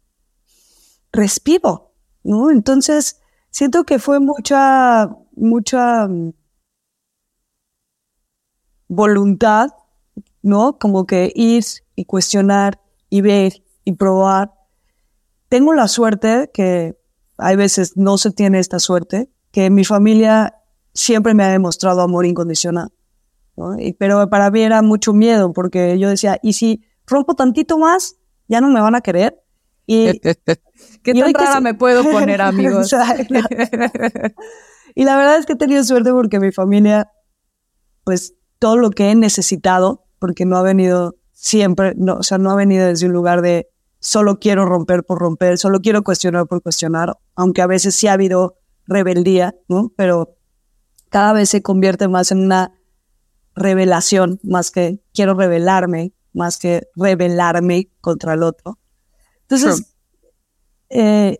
respiro, 1.12 1.94
¿no? 2.24 2.50
Entonces, 2.50 3.22
siento 3.56 3.86
que 3.86 4.00
fue 4.00 4.20
mucha, 4.20 5.10
mucha 5.34 6.10
mm, 6.10 6.34
voluntad, 8.90 9.70
¿no? 10.42 10.78
Como 10.78 11.06
que 11.06 11.32
ir 11.34 11.64
y 11.96 12.04
cuestionar 12.04 12.82
y 13.10 13.22
ver 13.22 13.64
y 13.86 13.94
probar. 13.94 14.52
Tengo 15.48 15.74
la 15.74 15.88
suerte 15.88 16.52
que 16.54 16.98
hay 17.38 17.56
veces 17.56 17.96
no 17.96 18.18
se 18.18 18.32
tiene 18.32 18.60
esta 18.60 18.80
suerte, 18.80 19.30
que 19.52 19.70
mi 19.70 19.86
familia 19.86 20.56
siempre 20.94 21.34
me 21.34 21.46
ha 21.46 21.50
demostrado 21.50 22.02
amor 22.02 22.26
incondicional. 22.26 22.92
pero 23.98 24.30
para 24.30 24.52
mí 24.52 24.64
era 24.64 24.82
mucho 24.82 25.14
miedo, 25.14 25.54
porque 25.54 25.98
yo 25.98 26.10
decía, 26.10 26.40
¿y 26.44 26.54
si 26.54 26.84
rompo 27.08 27.36
tantito 27.36 27.78
más, 27.78 28.18
ya 28.50 28.60
no 28.60 28.68
me 28.68 28.82
van 28.82 28.96
a 28.96 29.02
querer? 29.02 29.45
Y, 29.88 30.20
¿Qué 30.20 31.14
tan 31.14 31.34
rara 31.34 31.62
me 31.62 31.74
puedo 31.74 32.04
poner, 32.04 32.42
amigos? 32.42 32.94
y 34.96 35.06
la 35.06 35.18
verdad 35.18 35.38
es 35.38 35.46
que 35.46 35.54
he 35.54 35.58
tenido 35.58 35.84
suerte 35.84 36.12
porque 36.12 36.40
mi 36.40 36.52
familia, 36.52 37.12
pues 38.04 38.34
todo 38.60 38.78
lo 38.78 38.90
que 38.90 39.12
he 39.12 39.16
necesitado, 39.16 40.06
porque 40.20 40.46
no 40.46 40.58
ha 40.58 40.64
venido 40.64 41.16
siempre, 41.34 41.94
no, 41.96 42.16
o 42.16 42.24
sea, 42.24 42.38
no 42.38 42.52
ha 42.52 42.56
venido 42.56 42.88
desde 42.88 43.06
un 43.06 43.14
lugar 43.14 43.42
de 43.42 43.70
solo 44.00 44.40
quiero 44.40 44.66
romper 44.66 45.04
por 45.04 45.20
romper, 45.20 45.58
solo 45.58 45.80
quiero 45.82 46.04
cuestionar 46.04 46.48
por 46.48 46.62
cuestionar, 46.62 47.18
aunque 47.36 47.62
a 47.62 47.68
veces 47.68 47.96
sí 47.96 48.08
ha 48.08 48.14
habido 48.14 48.58
rebeldía, 48.88 49.56
¿no? 49.68 49.92
Pero 49.96 50.38
cada 51.10 51.34
vez 51.34 51.50
se 51.50 51.62
convierte 51.62 52.08
más 52.08 52.32
en 52.32 52.40
una 52.40 52.74
revelación, 53.56 54.40
más 54.44 54.72
que 54.72 55.00
quiero 55.14 55.34
rebelarme, 55.34 56.14
más 56.34 56.58
que 56.58 56.88
rebelarme 56.96 57.90
contra 58.02 58.34
el 58.34 58.44
otro. 58.44 58.80
Entonces, 59.48 59.96
eh, 60.90 61.40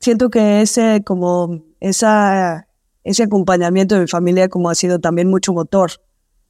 siento 0.00 0.30
que 0.30 0.60
ese, 0.60 1.02
como, 1.04 1.64
esa, 1.80 2.68
ese 3.02 3.24
acompañamiento 3.24 3.94
de 3.94 4.02
mi 4.02 4.06
familia 4.06 4.48
como 4.48 4.70
ha 4.70 4.74
sido 4.74 5.00
también 5.00 5.28
mucho 5.28 5.52
motor, 5.52 5.90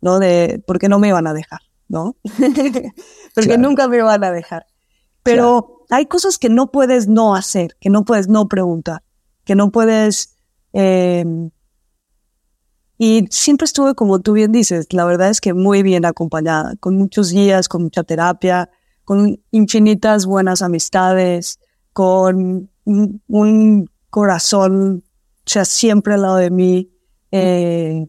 ¿no? 0.00 0.18
De, 0.18 0.62
¿por 0.66 0.78
qué 0.78 0.88
no 0.88 0.98
me 0.98 1.08
iban 1.08 1.26
a 1.26 1.32
dejar? 1.32 1.60
¿No? 1.88 2.16
Porque 3.34 3.58
nunca 3.58 3.88
me 3.88 4.02
van 4.02 4.24
a 4.24 4.30
dejar. 4.30 4.66
Pero 5.22 5.86
hay 5.90 6.06
cosas 6.06 6.38
que 6.38 6.48
no 6.48 6.70
puedes 6.70 7.08
no 7.08 7.34
hacer, 7.34 7.76
que 7.80 7.90
no 7.90 8.04
puedes 8.04 8.28
no 8.28 8.48
preguntar, 8.48 9.02
que 9.44 9.54
no 9.54 9.70
puedes... 9.70 10.36
Em, 10.72 11.50
y 12.98 13.26
siempre 13.30 13.64
estuve, 13.64 13.94
como 13.94 14.20
tú 14.20 14.32
bien 14.32 14.52
dices, 14.52 14.92
la 14.92 15.04
verdad 15.04 15.30
es 15.30 15.40
que 15.40 15.52
muy 15.52 15.82
bien 15.82 16.04
acompañada, 16.04 16.74
con 16.76 16.96
muchos 16.96 17.32
guías, 17.32 17.68
con 17.68 17.82
mucha 17.82 18.04
terapia, 18.04 18.70
con 19.04 19.40
infinitas 19.50 20.26
buenas 20.26 20.62
amistades, 20.62 21.60
con 21.92 22.70
un, 22.84 23.90
corazón, 24.10 25.02
o 25.04 25.42
sea, 25.44 25.64
siempre 25.64 26.14
al 26.14 26.22
lado 26.22 26.36
de 26.36 26.50
mí. 26.50 26.92
Eh, 27.32 28.06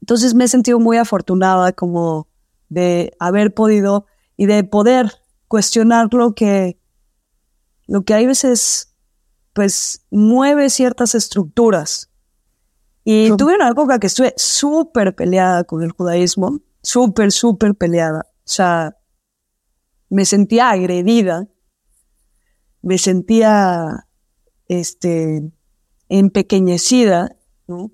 entonces 0.00 0.34
me 0.34 0.44
he 0.44 0.48
sentido 0.48 0.80
muy 0.80 0.96
afortunada 0.96 1.72
como 1.72 2.28
de 2.70 3.14
haber 3.18 3.52
podido 3.52 4.06
y 4.38 4.46
de 4.46 4.64
poder 4.64 5.12
cuestionar 5.48 6.08
lo 6.12 6.34
que, 6.34 6.80
lo 7.86 8.04
que 8.04 8.14
hay 8.14 8.26
veces, 8.26 8.94
pues, 9.52 10.06
mueve 10.10 10.70
ciertas 10.70 11.14
estructuras. 11.14 12.10
Y 13.04 13.34
tuve 13.36 13.54
una 13.54 13.70
época 13.70 13.98
que 13.98 14.06
estuve 14.06 14.34
súper 14.36 15.14
peleada 15.14 15.64
con 15.64 15.82
el 15.82 15.92
judaísmo, 15.92 16.60
súper, 16.82 17.32
súper 17.32 17.74
peleada. 17.74 18.26
O 18.30 18.50
sea, 18.50 18.97
me 20.10 20.24
sentía 20.24 20.70
agredida, 20.70 21.48
me 22.82 22.98
sentía, 22.98 24.06
este, 24.66 25.50
empequeñecida, 26.08 27.34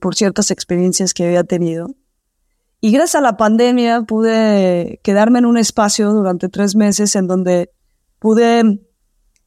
Por 0.01 0.15
ciertas 0.15 0.53
experiencias 0.53 1.13
que 1.13 1.25
había 1.25 1.43
tenido. 1.43 1.97
Y 2.81 2.93
gracias 2.93 3.17
a 3.17 3.21
la 3.21 3.37
pandemia 3.37 4.03
pude 4.03 5.01
quedarme 5.03 5.41
en 5.41 5.47
un 5.47 5.57
espacio 5.57 6.13
durante 6.13 6.49
tres 6.49 6.77
meses 6.77 7.17
en 7.17 7.27
donde 7.27 7.73
pude 8.21 8.81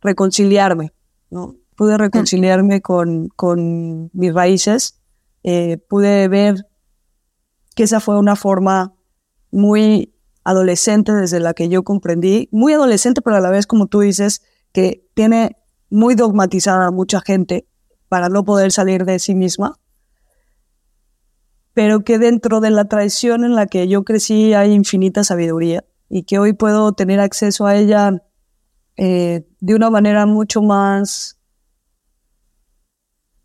reconciliarme, 0.01 0.91
¿no? 1.30 1.56
Pude 1.77 1.97
reconciliarme 1.97 2.82
con, 2.82 3.30
con 3.30 4.10
mis 4.12 4.34
raíces, 4.34 4.99
eh, 5.43 5.77
pude 5.77 6.27
ver 6.27 6.67
que 7.75 7.84
esa 7.84 7.99
fue 7.99 8.17
una 8.17 8.36
forma 8.36 8.95
muy 9.51 10.13
adolescente 10.47 11.13
desde 11.13 11.39
la 11.39 11.53
que 11.53 11.69
yo 11.69 11.83
comprendí, 11.83 12.49
muy 12.51 12.73
adolescente, 12.73 13.21
pero 13.21 13.36
a 13.36 13.41
la 13.41 13.49
vez, 13.49 13.67
como 13.67 13.88
tú 13.88 14.01
dices, 14.01 14.41
que 14.71 15.07
tiene 15.13 15.57
muy 15.89 16.15
dogmatizada 16.15 16.88
a 16.88 16.91
mucha 16.91 17.21
gente 17.21 17.67
para 18.10 18.29
no 18.29 18.43
poder 18.43 18.71
salir 18.71 19.05
de 19.05 19.19
sí 19.19 19.36
misma 19.36 19.79
pero 21.77 22.03
que 22.03 22.17
dentro 22.17 22.60
de 22.60 22.71
la 22.71 22.86
tradición 22.86 23.43
en 23.43 23.53
la 23.53 23.67
que 23.67 23.88
yo 23.88 24.03
crecí 24.03 24.55
hay 24.55 24.73
infinita 24.73 25.23
sabiduría 25.23 25.86
y 26.10 26.23
que 26.23 26.39
hoy 26.39 26.53
puedo 26.53 26.91
tener 26.93 27.19
acceso 27.19 27.67
a 27.67 27.75
ella 27.75 28.23
eh, 28.95 29.47
de 29.60 29.75
una 29.75 29.91
manera 29.91 30.25
mucho 30.25 30.63
más 30.63 31.39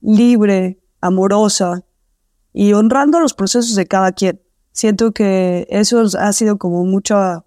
libre, 0.01 0.83
amorosa 1.03 1.85
y 2.55 2.73
honrando 2.73 3.21
los 3.21 3.35
procesos 3.35 3.75
de 3.75 3.87
cada 3.87 4.12
quien. 4.12 4.42
Siento 4.73 5.13
que 5.13 5.67
eso 5.71 6.03
ha 6.19 6.33
sido 6.33 6.59
como 6.59 6.85
mucha 6.85 7.45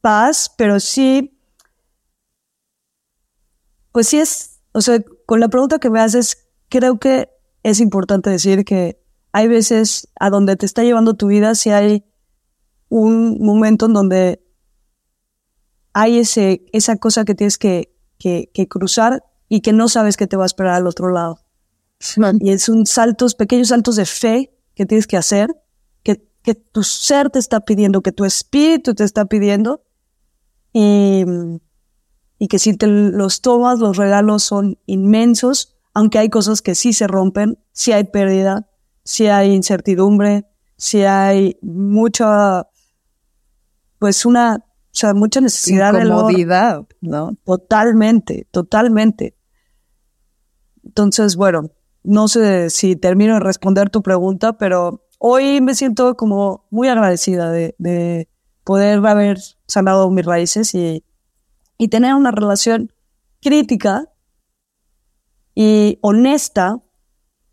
paz, 0.00 0.52
pero 0.56 0.80
sí, 0.80 1.38
pues 3.92 4.08
sí 4.08 4.18
es, 4.18 4.60
o 4.72 4.80
sea, 4.80 4.98
con 5.26 5.40
la 5.40 5.48
pregunta 5.48 5.78
que 5.78 5.90
me 5.90 6.00
haces, 6.00 6.48
creo 6.68 6.98
que 6.98 7.28
es 7.62 7.80
importante 7.80 8.30
decir 8.30 8.64
que 8.64 9.00
hay 9.32 9.48
veces 9.48 10.08
a 10.20 10.30
donde 10.30 10.56
te 10.56 10.66
está 10.66 10.84
llevando 10.84 11.14
tu 11.14 11.26
vida, 11.26 11.54
si 11.54 11.70
hay 11.70 12.04
un 12.88 13.38
momento 13.40 13.86
en 13.86 13.94
donde 13.94 14.44
hay 15.92 16.18
ese, 16.18 16.66
esa 16.72 16.96
cosa 16.96 17.24
que 17.24 17.34
tienes 17.34 17.58
que, 17.58 17.94
que, 18.18 18.68
cruzar 18.68 19.24
y 19.48 19.60
que 19.60 19.72
no 19.72 19.88
sabes 19.88 20.16
que 20.16 20.26
te 20.26 20.36
va 20.36 20.44
a 20.44 20.46
esperar 20.46 20.74
al 20.74 20.86
otro 20.86 21.10
lado. 21.10 21.40
Y 22.40 22.50
es 22.50 22.68
un 22.68 22.86
saltos, 22.86 23.34
pequeños 23.34 23.68
saltos 23.68 23.96
de 23.96 24.06
fe 24.06 24.54
que 24.74 24.86
tienes 24.86 25.06
que 25.06 25.16
hacer, 25.16 25.54
que, 26.44 26.54
tu 26.54 26.82
ser 26.82 27.30
te 27.30 27.38
está 27.38 27.60
pidiendo, 27.60 28.02
que 28.02 28.12
tu 28.12 28.24
espíritu 28.24 28.94
te 28.94 29.02
está 29.02 29.24
pidiendo, 29.24 29.82
y, 30.72 31.24
y 32.38 32.48
que 32.48 32.58
si 32.58 32.76
te 32.76 32.86
los 32.86 33.40
tomas, 33.40 33.78
los 33.78 33.96
regalos 33.96 34.42
son 34.42 34.78
inmensos, 34.86 35.76
aunque 35.94 36.18
hay 36.18 36.28
cosas 36.28 36.60
que 36.60 36.74
sí 36.74 36.92
se 36.92 37.06
rompen, 37.06 37.58
sí 37.72 37.92
hay 37.92 38.04
pérdida, 38.04 38.68
si 39.04 39.26
hay 39.28 39.54
incertidumbre, 39.54 40.46
si 40.76 41.02
hay 41.02 41.56
mucha, 41.62 42.68
pues 43.98 44.26
una, 44.26 44.56
o 44.56 44.90
sea, 44.90 45.14
mucha 45.14 45.40
necesidad 45.40 45.92
de 45.94 46.08
comodidad, 46.08 46.84
¿no? 47.00 47.36
Totalmente, 47.44 48.46
totalmente. 48.50 49.36
Entonces, 50.84 51.36
bueno, 51.36 51.70
no 52.02 52.28
sé 52.28 52.68
si 52.70 52.96
termino 52.96 53.34
de 53.34 53.40
responder 53.40 53.88
tu 53.88 54.02
pregunta, 54.02 54.58
pero 54.58 55.03
hoy 55.26 55.62
me 55.62 55.74
siento 55.74 56.16
como 56.18 56.66
muy 56.68 56.86
agradecida 56.88 57.50
de, 57.50 57.74
de 57.78 58.28
poder 58.62 59.04
haber 59.06 59.38
sanado 59.66 60.10
mis 60.10 60.26
raíces 60.26 60.74
y, 60.74 61.02
y 61.78 61.88
tener 61.88 62.14
una 62.14 62.30
relación 62.30 62.92
crítica 63.40 64.04
y 65.54 65.98
honesta 66.02 66.82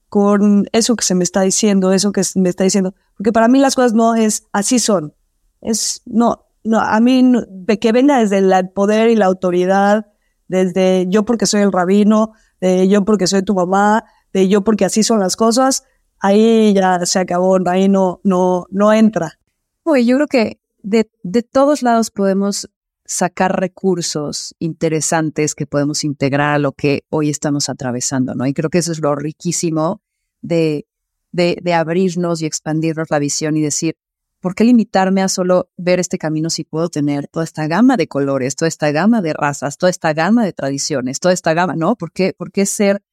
con 0.09 0.67
eso 0.73 0.97
que 0.97 1.05
se 1.05 1.15
me 1.15 1.23
está 1.23 1.43
diciendo, 1.43 1.93
eso 1.93 2.11
que 2.11 2.23
me 2.35 2.49
está 2.49 2.65
diciendo. 2.65 2.93
Porque 3.15 3.31
para 3.31 3.47
mí 3.47 3.57
las 3.57 3.75
cosas 3.75 3.93
no 3.93 4.15
es 4.15 4.49
así 4.51 4.77
son. 4.77 5.15
Es, 5.61 6.01
no, 6.05 6.47
no, 6.65 6.81
a 6.81 6.99
mí 6.99 7.23
de 7.47 7.79
que 7.79 7.93
venga 7.93 8.19
desde 8.19 8.39
el 8.39 8.69
poder 8.71 9.09
y 9.09 9.15
la 9.15 9.27
autoridad, 9.27 10.07
desde 10.49 11.05
yo 11.07 11.23
porque 11.23 11.45
soy 11.45 11.61
el 11.61 11.71
rabino, 11.71 12.33
de 12.59 12.89
yo 12.89 13.05
porque 13.05 13.27
soy 13.27 13.43
tu 13.43 13.53
mamá, 13.53 14.03
de 14.33 14.49
yo 14.49 14.61
porque 14.61 14.83
así 14.83 15.03
son 15.03 15.21
las 15.21 15.37
cosas, 15.37 15.85
ahí 16.21 16.73
ya 16.73 17.05
se 17.05 17.19
acabó, 17.19 17.57
ahí 17.67 17.89
no, 17.89 18.21
no, 18.23 18.67
no 18.69 18.93
entra. 18.93 19.39
Oye, 19.83 20.05
yo 20.05 20.15
creo 20.17 20.27
que 20.27 20.59
de, 20.83 21.09
de 21.23 21.43
todos 21.43 21.81
lados 21.81 22.11
podemos 22.11 22.69
sacar 23.05 23.59
recursos 23.59 24.55
interesantes 24.59 25.53
que 25.55 25.67
podemos 25.67 26.03
integrar 26.03 26.53
a 26.53 26.59
lo 26.59 26.71
que 26.71 27.03
hoy 27.09 27.29
estamos 27.29 27.67
atravesando, 27.67 28.35
¿no? 28.35 28.45
Y 28.45 28.53
creo 28.53 28.69
que 28.69 28.77
eso 28.77 28.91
es 28.91 29.01
lo 29.01 29.15
riquísimo 29.15 30.01
de, 30.41 30.87
de, 31.31 31.57
de 31.61 31.73
abrirnos 31.73 32.41
y 32.41 32.45
expandirnos 32.45 33.09
la 33.09 33.19
visión 33.19 33.57
y 33.57 33.61
decir, 33.61 33.97
¿por 34.39 34.55
qué 34.55 34.63
limitarme 34.63 35.21
a 35.21 35.27
solo 35.27 35.69
ver 35.75 35.99
este 35.99 36.17
camino 36.17 36.49
si 36.49 36.63
puedo 36.63 36.87
tener 36.89 37.27
toda 37.27 37.43
esta 37.43 37.67
gama 37.67 37.97
de 37.97 38.07
colores, 38.07 38.55
toda 38.55 38.69
esta 38.69 38.91
gama 38.91 39.21
de 39.21 39.33
razas, 39.33 39.77
toda 39.77 39.89
esta 39.89 40.13
gama 40.13 40.45
de 40.45 40.53
tradiciones, 40.53 41.19
toda 41.19 41.33
esta 41.33 41.53
gama, 41.53 41.75
¿no? 41.75 41.95
¿Por 41.95 42.11
qué, 42.13 42.33
por 42.33 42.51
qué 42.51 42.65
ser 42.65 43.03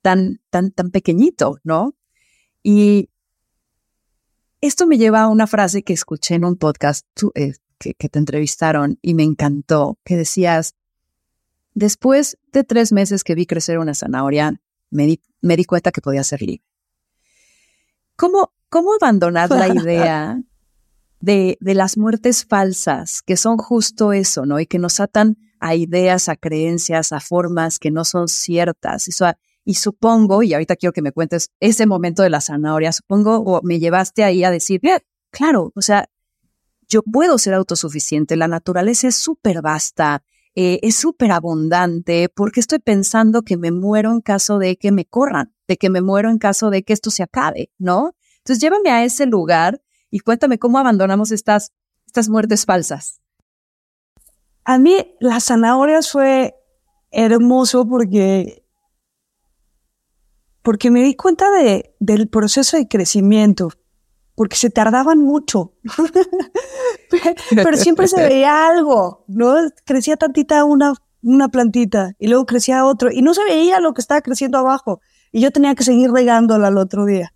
tan, 0.00 0.40
tan, 0.48 0.70
tan 0.70 0.90
pequeñito, 0.90 1.58
¿no? 1.62 1.94
Y 2.62 3.08
esto 4.60 4.86
me 4.86 4.98
lleva 4.98 5.22
a 5.22 5.28
una 5.28 5.46
frase 5.46 5.82
que 5.82 5.92
escuché 5.92 6.34
en 6.34 6.44
un 6.44 6.56
podcast 6.56 7.06
eh, 7.34 7.54
que, 7.78 7.94
te 7.94 8.18
entrevistaron 8.18 8.98
y 9.00 9.14
me 9.14 9.22
encantó, 9.22 9.98
que 10.04 10.16
decías, 10.16 10.74
después 11.74 12.38
de 12.52 12.64
tres 12.64 12.92
meses 12.92 13.24
que 13.24 13.34
vi 13.34 13.46
crecer 13.46 13.78
una 13.78 13.94
zanahoria, 13.94 14.60
me 14.90 15.06
di, 15.06 15.20
me 15.40 15.56
di 15.56 15.64
cuenta 15.64 15.92
que 15.92 16.02
podía 16.02 16.22
ser 16.24 16.42
libre. 16.42 16.62
¿Cómo, 18.16 18.52
cómo 18.68 18.92
abandonar 18.92 19.50
la 19.50 19.68
idea 19.68 20.42
de, 21.20 21.56
de 21.60 21.74
las 21.74 21.96
muertes 21.96 22.44
falsas, 22.44 23.22
que 23.22 23.38
son 23.38 23.56
justo 23.56 24.12
eso, 24.12 24.44
¿no? 24.44 24.60
Y 24.60 24.66
que 24.66 24.78
nos 24.78 25.00
atan 25.00 25.38
a 25.58 25.74
ideas, 25.74 26.28
a 26.28 26.36
creencias, 26.36 27.12
a 27.12 27.20
formas 27.20 27.78
que 27.78 27.90
no 27.90 28.04
son 28.04 28.28
ciertas. 28.28 29.08
Eso, 29.08 29.26
y 29.64 29.74
supongo, 29.74 30.42
y 30.42 30.54
ahorita 30.54 30.76
quiero 30.76 30.92
que 30.92 31.02
me 31.02 31.12
cuentes 31.12 31.50
ese 31.60 31.86
momento 31.86 32.22
de 32.22 32.30
la 32.30 32.40
zanahoria, 32.40 32.92
supongo, 32.92 33.38
o 33.38 33.60
me 33.62 33.78
llevaste 33.78 34.24
ahí 34.24 34.44
a 34.44 34.50
decir, 34.50 34.80
claro, 35.30 35.72
o 35.74 35.82
sea, 35.82 36.08
yo 36.88 37.02
puedo 37.02 37.38
ser 37.38 37.54
autosuficiente, 37.54 38.36
la 38.36 38.48
naturaleza 38.48 39.08
es 39.08 39.16
súper 39.16 39.62
vasta, 39.62 40.24
eh, 40.54 40.80
es 40.82 40.96
súper 40.96 41.30
abundante, 41.30 42.28
porque 42.28 42.60
estoy 42.60 42.80
pensando 42.80 43.42
que 43.42 43.56
me 43.56 43.70
muero 43.70 44.10
en 44.10 44.20
caso 44.20 44.58
de 44.58 44.76
que 44.76 44.90
me 44.90 45.04
corran, 45.04 45.54
de 45.68 45.76
que 45.76 45.90
me 45.90 46.00
muero 46.00 46.30
en 46.30 46.38
caso 46.38 46.70
de 46.70 46.82
que 46.82 46.92
esto 46.92 47.10
se 47.10 47.22
acabe, 47.22 47.70
¿no? 47.78 48.14
Entonces 48.38 48.60
llévame 48.60 48.90
a 48.90 49.04
ese 49.04 49.26
lugar 49.26 49.80
y 50.10 50.20
cuéntame 50.20 50.58
cómo 50.58 50.78
abandonamos 50.78 51.30
estas, 51.30 51.72
estas 52.06 52.28
muertes 52.28 52.64
falsas. 52.64 53.20
A 54.64 54.78
mí 54.78 55.14
las 55.20 55.44
zanahorias 55.44 56.10
fue 56.10 56.54
hermoso 57.12 57.86
porque 57.86 58.59
porque 60.62 60.90
me 60.90 61.02
di 61.02 61.14
cuenta 61.14 61.50
de, 61.50 61.94
del 62.00 62.28
proceso 62.28 62.76
de 62.76 62.88
crecimiento, 62.88 63.70
porque 64.34 64.56
se 64.56 64.70
tardaban 64.70 65.18
mucho, 65.18 65.74
pero 67.54 67.76
siempre 67.76 68.08
se 68.08 68.22
veía 68.28 68.68
algo, 68.68 69.24
¿no? 69.28 69.54
Crecía 69.84 70.16
tantita 70.16 70.64
una, 70.64 70.94
una 71.22 71.48
plantita 71.48 72.12
y 72.18 72.28
luego 72.28 72.46
crecía 72.46 72.84
otro 72.84 73.10
y 73.10 73.22
no 73.22 73.34
se 73.34 73.44
veía 73.44 73.80
lo 73.80 73.94
que 73.94 74.00
estaba 74.00 74.20
creciendo 74.20 74.58
abajo 74.58 75.00
y 75.32 75.40
yo 75.40 75.50
tenía 75.50 75.74
que 75.74 75.84
seguir 75.84 76.10
regándola 76.10 76.68
al 76.68 76.78
otro 76.78 77.04
día. 77.04 77.34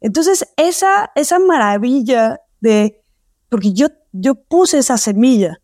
Entonces, 0.00 0.48
esa, 0.56 1.12
esa 1.14 1.38
maravilla 1.38 2.40
de, 2.60 3.04
porque 3.50 3.72
yo, 3.72 3.88
yo 4.12 4.34
puse 4.34 4.78
esa 4.78 4.96
semilla, 4.96 5.60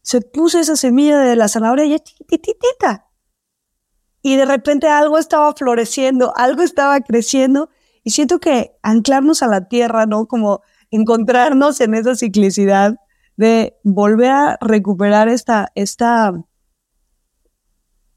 se 0.00 0.22
puso 0.22 0.58
esa 0.58 0.76
semilla 0.76 1.18
de 1.18 1.36
la 1.36 1.48
zanahoria 1.48 1.84
y 1.84 1.94
es 1.94 2.02
chiquititita 2.02 3.05
y 4.26 4.34
de 4.34 4.44
repente 4.44 4.88
algo 4.88 5.18
estaba 5.18 5.54
floreciendo, 5.54 6.36
algo 6.36 6.62
estaba 6.62 7.00
creciendo 7.00 7.70
y 8.02 8.10
siento 8.10 8.40
que 8.40 8.72
anclarnos 8.82 9.40
a 9.40 9.46
la 9.46 9.68
tierra, 9.68 10.06
¿no? 10.06 10.26
Como 10.26 10.62
encontrarnos 10.90 11.80
en 11.80 11.94
esa 11.94 12.16
ciclicidad 12.16 12.96
de 13.36 13.76
volver 13.84 14.32
a 14.32 14.58
recuperar 14.60 15.28
esta, 15.28 15.70
esta, 15.76 16.32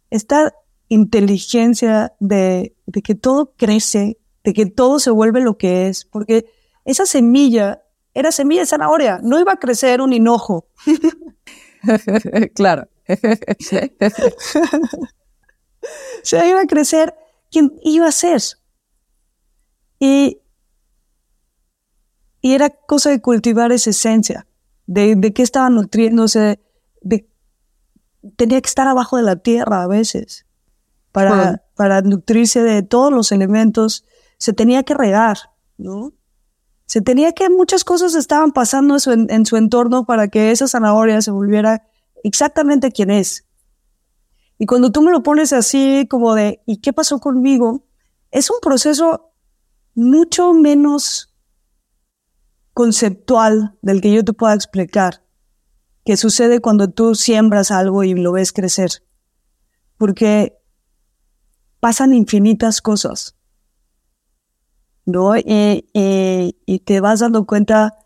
esta 0.09 0.51
inteligencia 0.87 2.15
de, 2.19 2.75
de 2.87 3.01
que 3.03 3.13
todo 3.13 3.53
crece, 3.55 4.17
de 4.43 4.53
que 4.53 4.65
todo 4.65 4.97
se 4.97 5.11
vuelve 5.11 5.41
lo 5.41 5.59
que 5.59 5.89
es, 5.89 6.05
porque 6.05 6.45
esa 6.85 7.05
semilla 7.05 7.83
era 8.15 8.31
semilla 8.31 8.61
de 8.61 8.65
zanahoria, 8.65 9.19
no 9.21 9.39
iba 9.39 9.51
a 9.51 9.59
crecer 9.59 10.01
un 10.01 10.11
hinojo. 10.11 10.69
claro. 12.55 12.87
se 16.23 16.47
iba 16.47 16.61
a 16.61 16.65
crecer 16.65 17.15
quien 17.51 17.73
iba 17.83 18.07
a 18.07 18.11
ser. 18.11 18.41
Y, 19.99 20.39
y 22.41 22.53
era 22.53 22.69
cosa 22.69 23.09
de 23.09 23.21
cultivar 23.21 23.71
esa 23.71 23.89
esencia, 23.89 24.47
de, 24.85 25.15
de 25.15 25.33
qué 25.33 25.41
estaba 25.41 25.69
nutriéndose, 25.69 26.59
de, 27.01 27.29
tenía 28.35 28.61
que 28.61 28.69
estar 28.69 28.87
abajo 28.87 29.17
de 29.17 29.23
la 29.23 29.37
tierra 29.37 29.83
a 29.83 29.87
veces 29.87 30.45
para, 31.11 31.63
para 31.75 32.01
nutrirse 32.01 32.61
de 32.61 32.83
todos 32.83 33.11
los 33.11 33.31
elementos, 33.31 34.05
se 34.37 34.53
tenía 34.53 34.83
que 34.83 34.93
regar, 34.93 35.37
¿no? 35.77 36.13
Se 36.85 37.01
tenía 37.01 37.33
que, 37.33 37.49
muchas 37.49 37.83
cosas 37.83 38.15
estaban 38.15 38.51
pasando 38.51 38.97
en 39.05 39.29
en 39.29 39.45
su 39.45 39.57
entorno 39.57 40.05
para 40.05 40.27
que 40.27 40.51
esa 40.51 40.67
zanahoria 40.67 41.21
se 41.21 41.31
volviera 41.31 41.87
exactamente 42.23 42.91
quien 42.91 43.11
es. 43.11 43.45
Y 44.61 44.65
cuando 44.65 44.91
tú 44.91 45.01
me 45.01 45.11
lo 45.11 45.23
pones 45.23 45.53
así 45.53 46.05
como 46.09 46.35
de, 46.35 46.61
¿y 46.65 46.81
qué 46.81 46.91
pasó 46.91 47.19
conmigo? 47.19 47.85
Es 48.29 48.51
un 48.51 48.57
proceso 48.61 49.31
mucho 49.95 50.53
menos 50.53 51.33
conceptual 52.73 53.77
del 53.81 54.01
que 54.01 54.13
yo 54.13 54.23
te 54.23 54.33
pueda 54.33 54.53
explicar, 54.53 55.23
que 56.03 56.17
sucede 56.17 56.59
cuando 56.59 56.89
tú 56.89 57.15
siembras 57.15 57.71
algo 57.71 58.03
y 58.03 58.13
lo 58.13 58.33
ves 58.33 58.51
crecer. 58.51 58.91
Porque 59.97 60.57
pasan 61.79 62.13
infinitas 62.13 62.81
cosas. 62.81 63.37
¿No? 65.05 65.37
Y, 65.37 65.89
y, 65.93 66.79
te 66.79 66.99
vas 66.99 67.21
dando 67.21 67.47
cuenta, 67.47 67.97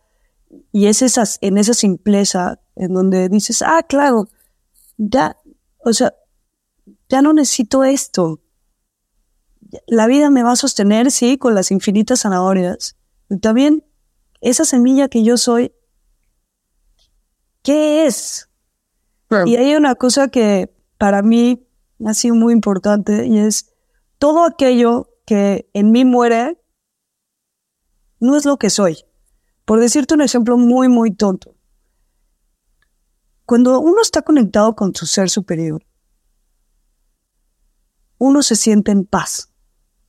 y 0.72 0.86
es 0.86 1.02
esas, 1.02 1.40
en 1.42 1.58
esa 1.58 1.74
simpleza, 1.74 2.62
en 2.76 2.94
donde 2.94 3.28
dices, 3.28 3.64
ah, 3.64 3.84
claro, 3.88 4.28
ya, 4.98 5.36
o 5.84 5.92
sea, 5.92 6.14
ya 7.14 7.22
no 7.22 7.32
necesito 7.32 7.84
esto. 7.84 8.42
La 9.86 10.08
vida 10.08 10.32
me 10.32 10.42
va 10.42 10.54
a 10.54 10.56
sostener, 10.56 11.12
sí, 11.12 11.38
con 11.38 11.54
las 11.54 11.70
infinitas 11.70 12.22
zanahorias. 12.22 12.98
Y 13.30 13.38
también 13.38 13.86
esa 14.42 14.66
semilla 14.66 15.10
que 15.10 15.24
yo 15.24 15.38
soy, 15.38 15.72
¿qué 17.62 18.08
es? 18.08 18.50
Y 19.46 19.58
hay 19.58 19.76
una 19.76 19.94
cosa 19.94 20.30
que 20.30 20.76
para 20.98 21.22
mí 21.22 21.68
ha 22.04 22.16
sido 22.16 22.34
muy 22.34 22.52
importante 22.52 23.28
y 23.28 23.38
es 23.38 23.72
todo 24.18 24.44
aquello 24.44 25.12
que 25.28 25.70
en 25.74 25.92
mí 25.92 26.06
muere 26.06 26.60
no 28.20 28.36
es 28.36 28.46
lo 28.46 28.58
que 28.58 28.72
soy. 28.72 28.98
Por 29.66 29.80
decirte 29.80 30.16
un 30.16 30.22
ejemplo 30.22 30.58
muy, 30.58 30.88
muy 30.88 31.14
tonto. 31.14 31.54
Cuando 33.46 33.80
uno 33.80 34.02
está 34.02 34.24
conectado 34.24 34.76
con 34.76 34.96
su 34.96 35.06
ser 35.06 35.30
superior, 35.30 35.86
uno 38.24 38.42
se 38.42 38.56
siente 38.56 38.94
en 38.94 39.04
paz, 39.04 39.52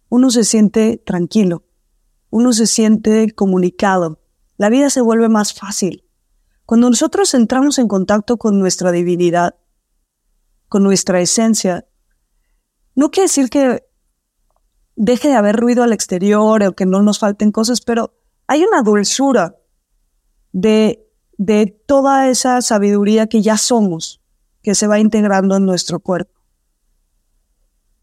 uno 0.09 0.31
se 0.31 0.45
siente 0.45 1.03
tranquilo, 1.05 1.65
uno 2.31 2.53
se 2.53 2.69
siente 2.69 3.33
comunicado, 3.33 4.21
la 4.57 4.69
vida 4.69 4.89
se 4.89 5.01
vuelve 5.01 5.29
más 5.29 5.53
fácil. 5.53 6.05
Cuando 6.65 6.89
nosotros 6.89 7.35
entramos 7.35 7.77
en 7.81 7.89
contacto 7.89 8.37
con 8.37 8.61
nuestra 8.61 8.93
divinidad, 8.93 9.57
con 10.69 10.85
nuestra 10.85 11.21
esencia, 11.21 11.89
no 12.95 13.11
quiere 13.11 13.25
decir 13.25 13.51
que 13.51 13.83
deje 14.95 15.27
de 15.27 15.35
haber 15.35 15.57
ruido 15.57 15.83
al 15.83 15.93
exterior 15.93 16.63
o 16.63 16.77
que 16.77 16.87
no 16.87 17.03
nos 17.03 17.19
falten 17.19 17.51
cosas, 17.51 17.81
pero 17.81 18.15
hay 18.47 18.63
una 18.63 18.83
dulzura 18.83 19.57
de, 20.53 21.05
de 21.37 21.67
toda 21.67 22.29
esa 22.29 22.63
sabiduría 22.63 23.27
que 23.27 23.43
ya 23.43 23.57
somos, 23.57 24.23
que 24.63 24.77
se 24.77 24.87
va 24.87 25.01
integrando 25.01 25.57
en 25.57 25.67
nuestro 25.67 25.99
cuerpo. 25.99 26.34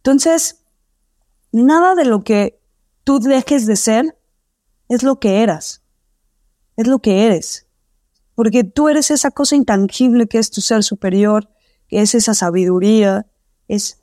Entonces, 0.02 0.64
nada 1.52 1.94
de 1.94 2.06
lo 2.06 2.24
que 2.24 2.60
tú 3.04 3.20
dejes 3.20 3.68
de 3.68 3.76
ser 3.76 4.18
es 4.90 5.04
lo 5.04 5.20
que 5.20 5.44
eras, 5.44 5.84
es 6.76 6.88
lo 6.88 7.00
que 7.00 7.26
eres, 7.26 7.68
porque 8.34 8.64
tú 8.64 8.90
eres 8.90 9.12
esa 9.12 9.30
cosa 9.30 9.56
intangible 9.56 10.28
que 10.28 10.40
es 10.40 10.50
tu 10.50 10.62
ser 10.62 10.84
superior, 10.84 11.50
que 11.88 12.02
es 12.02 12.16
esa 12.16 12.34
sabiduría, 12.34 13.28
es... 13.68 14.00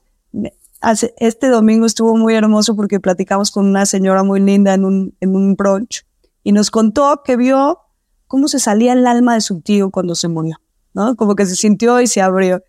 Este 1.17 1.49
domingo 1.49 1.87
estuvo 1.87 2.17
muy 2.17 2.35
hermoso 2.35 2.77
porque 2.77 3.01
platicamos 3.01 3.51
con 3.51 3.67
una 3.67 3.85
señora 3.85 4.23
muy 4.23 4.39
linda 4.39 4.75
en 4.75 4.85
un, 4.85 5.17
en 5.19 5.35
un 5.35 5.57
brunch 5.57 6.07
y 6.45 6.53
nos 6.53 6.71
contó 6.71 7.23
que 7.25 7.37
vio 7.37 7.81
cómo 8.29 8.47
se 8.47 8.61
salía 8.61 8.93
el 8.93 9.05
alma 9.05 9.35
de 9.35 9.41
su 9.41 9.61
tío 9.61 9.91
cuando 9.91 10.15
se 10.15 10.29
murió, 10.29 10.59
¿no? 10.95 11.17
Como 11.17 11.35
que 11.35 11.47
se 11.47 11.57
sintió 11.57 12.01
y 12.01 12.07
se 12.07 12.23
abrió. 12.23 12.63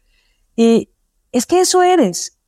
Y 0.55 0.89
es 1.31 1.45
que 1.45 1.59
eso 1.59 1.83
eres, 1.83 2.38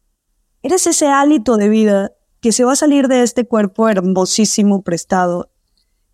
eres 0.64 0.88
ese 0.88 1.07
hálito 1.07 1.57
de 1.57 1.70
vida 1.70 2.12
que 2.39 2.51
se 2.51 2.64
va 2.64 2.74
a 2.74 2.76
salir 2.76 3.07
de 3.07 3.24
este 3.24 3.47
cuerpo 3.47 3.88
hermosísimo 3.89 4.84
prestado 4.84 5.51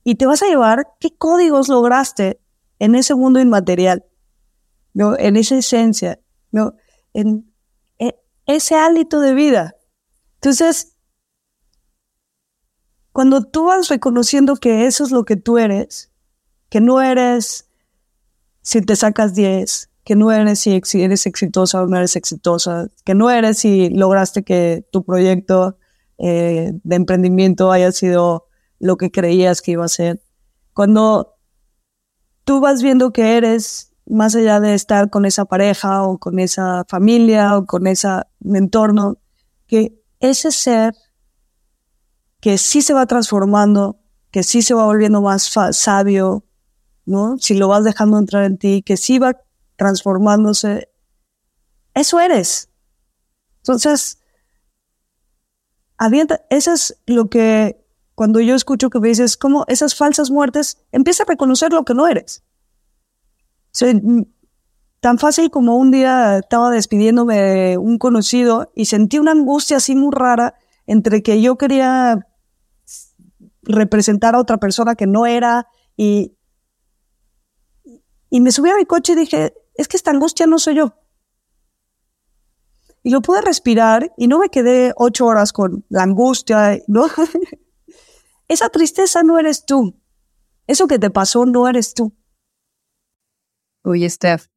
y 0.03 0.15
te 0.15 0.25
vas 0.25 0.41
a 0.41 0.47
llevar 0.47 0.95
qué 0.99 1.15
códigos 1.15 1.69
lograste 1.69 2.39
en 2.79 2.95
ese 2.95 3.15
mundo 3.15 3.39
inmaterial, 3.39 4.05
¿no? 4.93 5.17
en 5.17 5.35
esa 5.35 5.57
esencia, 5.57 6.19
¿no? 6.51 6.75
en, 7.13 7.51
en 7.97 8.13
ese 8.45 8.75
hálito 8.75 9.19
de 9.19 9.33
vida. 9.33 9.75
Entonces, 10.35 10.95
cuando 13.11 13.43
tú 13.43 13.65
vas 13.65 13.89
reconociendo 13.89 14.55
que 14.57 14.85
eso 14.85 15.03
es 15.03 15.11
lo 15.11 15.25
que 15.25 15.35
tú 15.35 15.57
eres, 15.57 16.11
que 16.69 16.81
no 16.81 17.01
eres 17.01 17.67
si 18.61 18.81
te 18.81 18.95
sacas 18.95 19.33
10, 19.33 19.89
que 20.07 20.15
no 20.15 20.31
eres 20.31 20.61
si 20.61 20.81
eres 21.01 21.25
exitosa 21.25 21.81
o 21.81 21.85
no 21.85 21.97
eres 21.97 22.15
exitosa, 22.15 22.87
que 23.03 23.13
no 23.13 23.29
eres 23.29 23.57
si 23.57 23.89
lograste 23.89 24.41
que 24.41 24.87
tu 24.89 25.03
proyecto 25.03 25.77
eh, 26.17 26.71
de 26.81 26.95
emprendimiento 26.95 27.73
haya 27.73 27.91
sido 27.91 28.47
lo 28.79 28.95
que 28.95 29.11
creías 29.11 29.61
que 29.61 29.71
iba 29.71 29.83
a 29.83 29.89
ser. 29.89 30.21
Cuando 30.73 31.35
tú 32.45 32.61
vas 32.61 32.81
viendo 32.81 33.11
que 33.11 33.35
eres, 33.35 33.91
más 34.05 34.33
allá 34.33 34.61
de 34.61 34.75
estar 34.75 35.09
con 35.09 35.25
esa 35.25 35.43
pareja 35.43 36.03
o 36.03 36.17
con 36.19 36.39
esa 36.39 36.85
familia 36.87 37.57
o 37.57 37.65
con 37.65 37.85
ese 37.85 38.07
entorno, 38.45 39.17
que 39.65 40.01
ese 40.21 40.53
ser 40.53 40.93
que 42.39 42.57
sí 42.57 42.81
se 42.81 42.93
va 42.93 43.07
transformando, 43.07 43.99
que 44.31 44.43
sí 44.43 44.61
se 44.61 44.73
va 44.73 44.85
volviendo 44.85 45.21
más 45.21 45.53
sabio, 45.71 46.45
¿no? 47.05 47.37
Si 47.39 47.55
lo 47.55 47.67
vas 47.67 47.83
dejando 47.83 48.17
entrar 48.17 48.45
en 48.45 48.57
ti, 48.57 48.83
que 48.83 48.95
sí 48.95 49.19
va 49.19 49.35
transformándose, 49.77 50.89
eso 51.93 52.19
eres. 52.19 52.69
Entonces, 53.59 54.19
eso 56.49 56.73
es 56.73 57.01
lo 57.05 57.29
que 57.29 57.83
cuando 58.15 58.39
yo 58.39 58.55
escucho 58.55 58.89
que 58.89 58.99
me 58.99 59.09
dices, 59.09 59.37
como 59.37 59.63
esas 59.67 59.95
falsas 59.95 60.31
muertes, 60.31 60.79
empieza 60.91 61.23
a 61.23 61.27
reconocer 61.27 61.71
lo 61.71 61.85
que 61.85 61.93
no 61.93 62.07
eres. 62.07 62.43
tan 64.99 65.19
fácil 65.19 65.51
como 65.51 65.77
un 65.77 65.91
día 65.91 66.39
estaba 66.39 66.71
despidiéndome 66.71 67.39
de 67.39 67.77
un 67.77 67.99
conocido 67.99 68.71
y 68.75 68.85
sentí 68.85 69.19
una 69.19 69.31
angustia 69.31 69.77
así 69.77 69.95
muy 69.95 70.11
rara 70.11 70.55
entre 70.87 71.21
que 71.21 71.41
yo 71.41 71.57
quería 71.57 72.27
representar 73.61 74.33
a 74.33 74.39
otra 74.39 74.57
persona 74.57 74.95
que 74.95 75.05
no 75.05 75.25
era 75.27 75.67
y, 75.95 76.35
y 78.29 78.41
me 78.41 78.51
subí 78.51 78.69
a 78.69 78.75
mi 78.75 78.85
coche 78.85 79.13
y 79.13 79.17
dije, 79.17 79.53
es 79.77 79.87
que 79.87 79.97
esta 79.97 80.11
angustia 80.11 80.47
no 80.47 80.59
soy 80.59 80.75
yo. 80.75 80.95
Y 83.03 83.11
lo 83.11 83.21
pude 83.21 83.41
respirar 83.41 84.11
y 84.17 84.27
no 84.27 84.39
me 84.39 84.49
quedé 84.49 84.91
ocho 84.97 85.25
horas 85.27 85.53
con 85.53 85.85
la 85.89 86.03
angustia, 86.03 86.79
¿no? 86.87 87.07
Esa 88.47 88.69
tristeza 88.69 89.23
no 89.23 89.39
eres 89.39 89.65
tú. 89.65 90.01
Eso 90.65 90.87
que 90.87 90.99
te 90.99 91.09
pasó 91.09 91.45
no 91.45 91.67
eres 91.67 91.93
tú. 91.93 92.13
Oye, 93.83 94.09
Steph, 94.09 94.47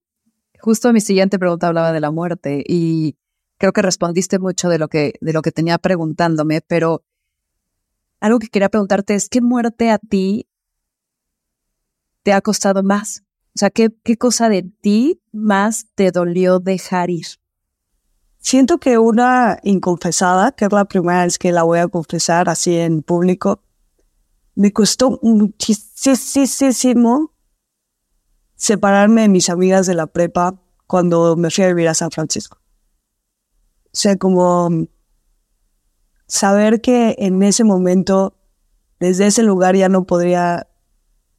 justo 0.59 0.93
mi 0.93 1.01
siguiente 1.01 1.39
pregunta 1.39 1.69
hablaba 1.69 1.93
de 1.93 2.01
la 2.01 2.11
muerte 2.11 2.65
y 2.67 3.17
creo 3.59 3.73
que 3.73 3.83
respondiste 3.83 4.39
mucho 4.39 4.69
de 4.69 4.79
lo 4.79 4.89
que, 4.89 5.15
de 5.21 5.33
lo 5.33 5.43
que 5.43 5.53
tenía 5.53 5.79
preguntándome, 5.79 6.63
pero 6.63 7.05
algo 8.19 8.39
que 8.39 8.49
quería 8.49 8.69
preguntarte 8.69 9.15
es, 9.15 9.29
¿qué 9.29 9.41
muerte 9.41 9.91
a 9.91 9.99
ti 9.99 10.49
te 12.23 12.33
ha 12.33 12.41
costado 12.41 12.83
más? 12.83 13.23
O 13.55 13.59
sea, 13.59 13.71
¿qué, 13.71 13.89
qué 14.05 14.17
cosa 14.17 14.49
de 14.49 14.63
ti 14.63 15.21
más 15.33 15.87
te 15.95 16.11
dolió 16.11 16.61
dejar 16.61 17.11
ir? 17.11 17.27
Siento 18.39 18.79
que 18.79 18.97
una 18.99 19.59
inconfesada, 19.63 20.53
que 20.53 20.65
es 20.65 20.73
la 20.73 20.87
primera 20.87 21.25
vez 21.25 21.39
que 21.39 21.53
la 21.53 21.63
voy 21.63 21.79
a 21.79 21.89
confesar 21.89 22.49
así 22.49 22.77
en 22.77 23.03
público, 23.03 23.63
me 24.55 24.73
costó 24.73 25.19
muchísimo 25.23 25.67
separarme 28.57 29.23
de 29.23 29.29
mis 29.29 29.51
amigas 29.51 29.87
de 29.87 29.95
la 29.95 30.07
prepa 30.07 30.61
cuando 30.87 31.37
me 31.37 31.51
fui 31.51 31.65
a 31.65 31.69
vivir 31.69 31.89
a 31.89 31.95
San 31.95 32.11
Francisco. 32.11 32.59
O 33.87 33.91
sea, 33.93 34.17
como 34.17 34.87
saber 36.27 36.81
que 36.81 37.17
en 37.19 37.43
ese 37.43 37.65
momento, 37.65 38.37
desde 38.99 39.27
ese 39.27 39.43
lugar 39.43 39.77
ya 39.77 39.89
no 39.89 40.05
podría 40.05 40.70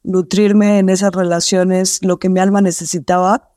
nutrirme 0.02 0.78
en 0.78 0.88
esas 0.88 1.12
relaciones 1.12 2.00
lo 2.02 2.18
que 2.18 2.28
mi 2.28 2.40
alma 2.40 2.60
necesitaba, 2.60 3.50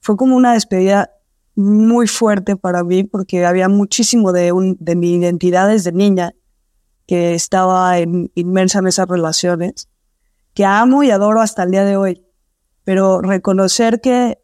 fue 0.00 0.16
como 0.16 0.36
una 0.36 0.54
despedida 0.54 1.10
muy 1.54 2.06
fuerte 2.06 2.56
para 2.56 2.84
mí 2.84 3.04
porque 3.04 3.44
había 3.44 3.68
muchísimo 3.68 4.32
de, 4.32 4.52
mi 4.52 5.14
identidad 5.14 5.68
desde 5.68 5.92
niña 5.92 6.32
que 7.06 7.34
estaba 7.34 7.98
inmersa 7.98 8.78
en 8.78 8.86
esas 8.86 9.08
relaciones, 9.08 9.88
que 10.54 10.64
amo 10.64 11.02
y 11.02 11.10
adoro 11.10 11.40
hasta 11.40 11.64
el 11.64 11.72
día 11.72 11.84
de 11.84 11.96
hoy. 11.96 12.24
Pero 12.84 13.20
reconocer 13.20 14.00
que 14.00 14.38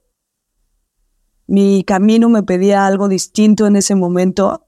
mi 1.46 1.84
camino 1.84 2.28
me 2.28 2.42
pedía 2.42 2.86
algo 2.86 3.08
distinto 3.08 3.66
en 3.66 3.76
ese 3.76 3.94
momento, 3.94 4.66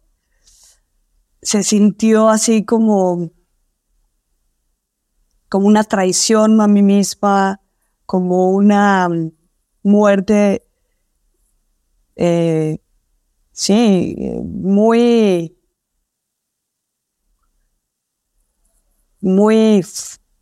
se 1.43 1.63
sintió 1.65 2.29
así 2.29 2.65
como, 2.65 3.31
como 5.49 5.67
una 5.67 5.85
traición 5.85 6.61
a 6.61 6.69
mí 6.69 6.83
misma, 6.83 7.61
como 8.07 8.51
una 8.51 9.09
muerte, 9.83 10.67
eh, 12.17 12.79
sí, 13.53 14.17
muy, 14.43 15.57
muy 19.21 19.83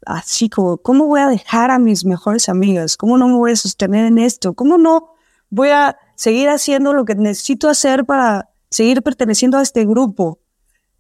así 0.07 0.49
como, 0.49 0.79
¿cómo 0.79 1.07
voy 1.07 1.21
a 1.21 1.29
dejar 1.29 1.71
a 1.71 1.79
mis 1.79 2.05
mejores 2.05 2.49
amigas? 2.49 2.97
¿Cómo 2.97 3.19
no 3.19 3.29
me 3.29 3.35
voy 3.35 3.53
a 3.53 3.57
sostener 3.57 4.07
en 4.07 4.19
esto? 4.19 4.55
¿Cómo 4.55 4.79
no 4.79 5.15
voy 5.51 5.69
a 5.69 5.97
seguir 6.15 6.49
haciendo 6.49 6.93
lo 6.93 7.05
que 7.05 7.15
necesito 7.15 7.69
hacer 7.69 8.07
para 8.07 8.49
seguir 8.71 9.03
perteneciendo 9.03 9.59
a 9.59 9.63
este 9.63 9.85
grupo? 9.85 10.39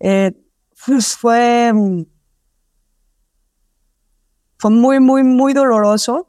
Eh, 0.01 0.33
pues 0.85 1.17
fue, 1.17 1.73
fue 4.59 4.71
muy, 4.71 5.01
muy, 5.01 5.23
muy 5.23 5.53
doloroso. 5.53 6.29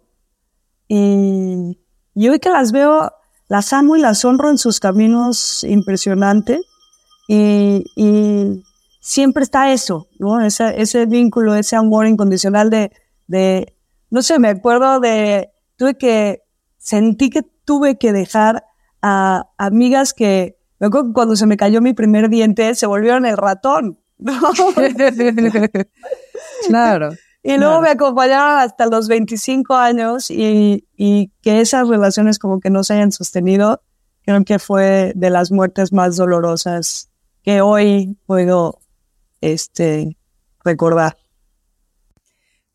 Y, 0.87 1.79
y 2.13 2.29
hoy 2.29 2.39
que 2.39 2.49
las 2.49 2.71
veo, 2.71 3.11
las 3.47 3.73
amo 3.73 3.95
y 3.95 4.01
las 4.01 4.23
honro 4.25 4.49
en 4.49 4.57
sus 4.57 4.79
caminos 4.79 5.63
impresionantes. 5.63 6.61
Y, 7.27 7.83
y 7.95 8.63
siempre 9.01 9.43
está 9.43 9.71
eso, 9.71 10.07
¿no? 10.19 10.41
Ese, 10.41 10.81
ese 10.81 11.05
vínculo, 11.05 11.55
ese 11.55 11.75
amor 11.75 12.07
incondicional 12.07 12.69
de, 12.69 12.91
de, 13.27 13.73
no 14.09 14.21
sé, 14.21 14.39
me 14.39 14.49
acuerdo 14.49 14.99
de, 14.99 15.49
tuve 15.75 15.97
que, 15.97 16.43
sentí 16.77 17.29
que 17.29 17.43
tuve 17.63 17.97
que 17.97 18.11
dejar 18.13 18.65
a 19.01 19.49
amigas 19.57 20.13
que, 20.13 20.57
me 20.79 20.87
acuerdo 20.87 21.07
que 21.07 21.13
cuando 21.13 21.35
se 21.35 21.45
me 21.45 21.57
cayó 21.57 21.81
mi 21.81 21.93
primer 21.93 22.29
diente, 22.29 22.75
se 22.75 22.85
volvieron 22.85 23.25
el 23.25 23.37
ratón. 23.37 23.99
claro. 26.67 27.09
Y 27.47 27.57
luego 27.57 27.79
me 27.79 27.91
acompañaron 27.91 28.59
hasta 28.59 28.87
los 28.87 29.07
25 29.07 29.73
años 29.73 30.29
y, 30.29 30.85
y 30.97 31.31
que 31.41 31.61
esas 31.61 31.87
relaciones 31.87 32.39
como 32.39 32.59
que 32.59 32.69
no 32.69 32.83
se 32.83 32.95
hayan 32.95 33.13
sostenido, 33.13 33.81
creo 34.23 34.43
que 34.43 34.59
fue 34.59 35.13
de 35.15 35.29
las 35.29 35.49
muertes 35.49 35.93
más 35.93 36.17
dolorosas 36.17 37.09
que 37.43 37.61
hoy 37.61 38.17
puedo 38.25 38.81
este, 39.39 40.17
recordar. 40.65 41.15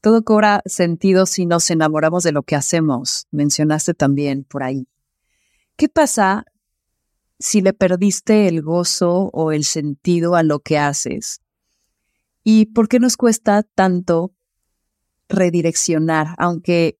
Todo 0.00 0.24
cobra 0.24 0.62
sentido 0.64 1.26
si 1.26 1.44
nos 1.44 1.70
enamoramos 1.70 2.22
de 2.22 2.32
lo 2.32 2.42
que 2.42 2.56
hacemos, 2.56 3.26
mencionaste 3.30 3.92
también 3.92 4.42
por 4.42 4.62
ahí. 4.62 4.88
¿Qué 5.76 5.90
pasa 5.90 6.46
si 7.38 7.60
le 7.60 7.74
perdiste 7.74 8.48
el 8.48 8.62
gozo 8.62 9.28
o 9.34 9.52
el 9.52 9.64
sentido 9.64 10.34
a 10.34 10.42
lo 10.42 10.60
que 10.60 10.78
haces? 10.78 11.42
¿Y 12.42 12.66
por 12.72 12.88
qué 12.88 13.00
nos 13.00 13.18
cuesta 13.18 13.64
tanto 13.74 14.32
redireccionar? 15.33 16.35
Aunque, 16.39 16.99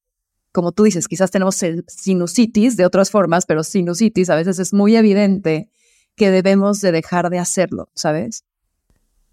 como 0.53 0.72
tú 0.72 0.85
dices, 0.85 1.09
quizás 1.09 1.30
tenemos 1.30 1.61
sinusitis 1.87 2.76
de 2.76 2.87
otras 2.87 3.11
formas, 3.11 3.47
pero 3.47 3.62
sinusitis 3.62 4.30
a 4.30 4.37
veces 4.37 4.59
es 4.59 4.72
muy 4.72 4.97
evidente 4.97 5.70
que 6.16 6.30
debemos 6.30 6.80
de 6.80 6.93
dejar 6.93 7.30
de 7.30 7.39
hacerlo, 7.39 7.91
¿sabes? 7.95 8.45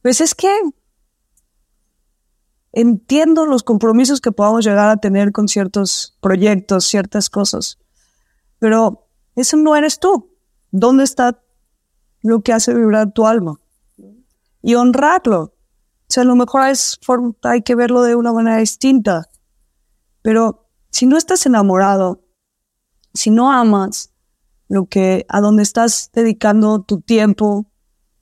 Pues 0.02 0.22
es 0.22 0.36
que 0.36 0.54
entiendo 2.72 3.46
los 3.46 3.64
compromisos 3.64 4.22
que 4.22 4.32
podamos 4.32 4.64
llegar 4.64 4.90
a 4.90 4.98
tener 4.98 5.32
con 5.32 5.48
ciertos 5.48 6.18
proyectos, 6.22 6.86
ciertas 6.86 7.30
cosas, 7.30 7.80
pero 8.60 9.08
eso 9.36 9.58
no 9.58 9.76
eres 9.76 10.00
tú. 10.00 10.36
¿Dónde 10.72 11.04
está 11.04 11.42
lo 12.22 12.42
que 12.42 12.54
hace 12.54 12.74
vibrar 12.74 13.12
tu 13.12 13.26
alma? 13.26 13.60
Y 14.62 14.76
honrarlo. 14.76 15.56
O 16.10 16.14
sea, 16.14 16.24
a 16.24 16.26
lo 16.26 16.36
mejor 16.36 16.68
es, 16.68 17.00
hay 17.44 17.62
que 17.62 17.76
verlo 17.76 18.02
de 18.02 18.16
una 18.16 18.34
manera 18.34 18.58
distinta, 18.58 19.30
pero 20.24 20.68
si 20.90 21.06
no 21.06 21.18
estás 21.18 21.46
enamorado, 21.46 22.24
si 23.14 23.30
no 23.30 23.52
amas 23.52 24.12
lo 24.68 24.88
que, 24.88 25.28
a 25.30 25.40
donde 25.40 25.62
estás 25.62 26.10
dedicando 26.12 26.82
tu 26.82 27.02
tiempo, 27.02 27.72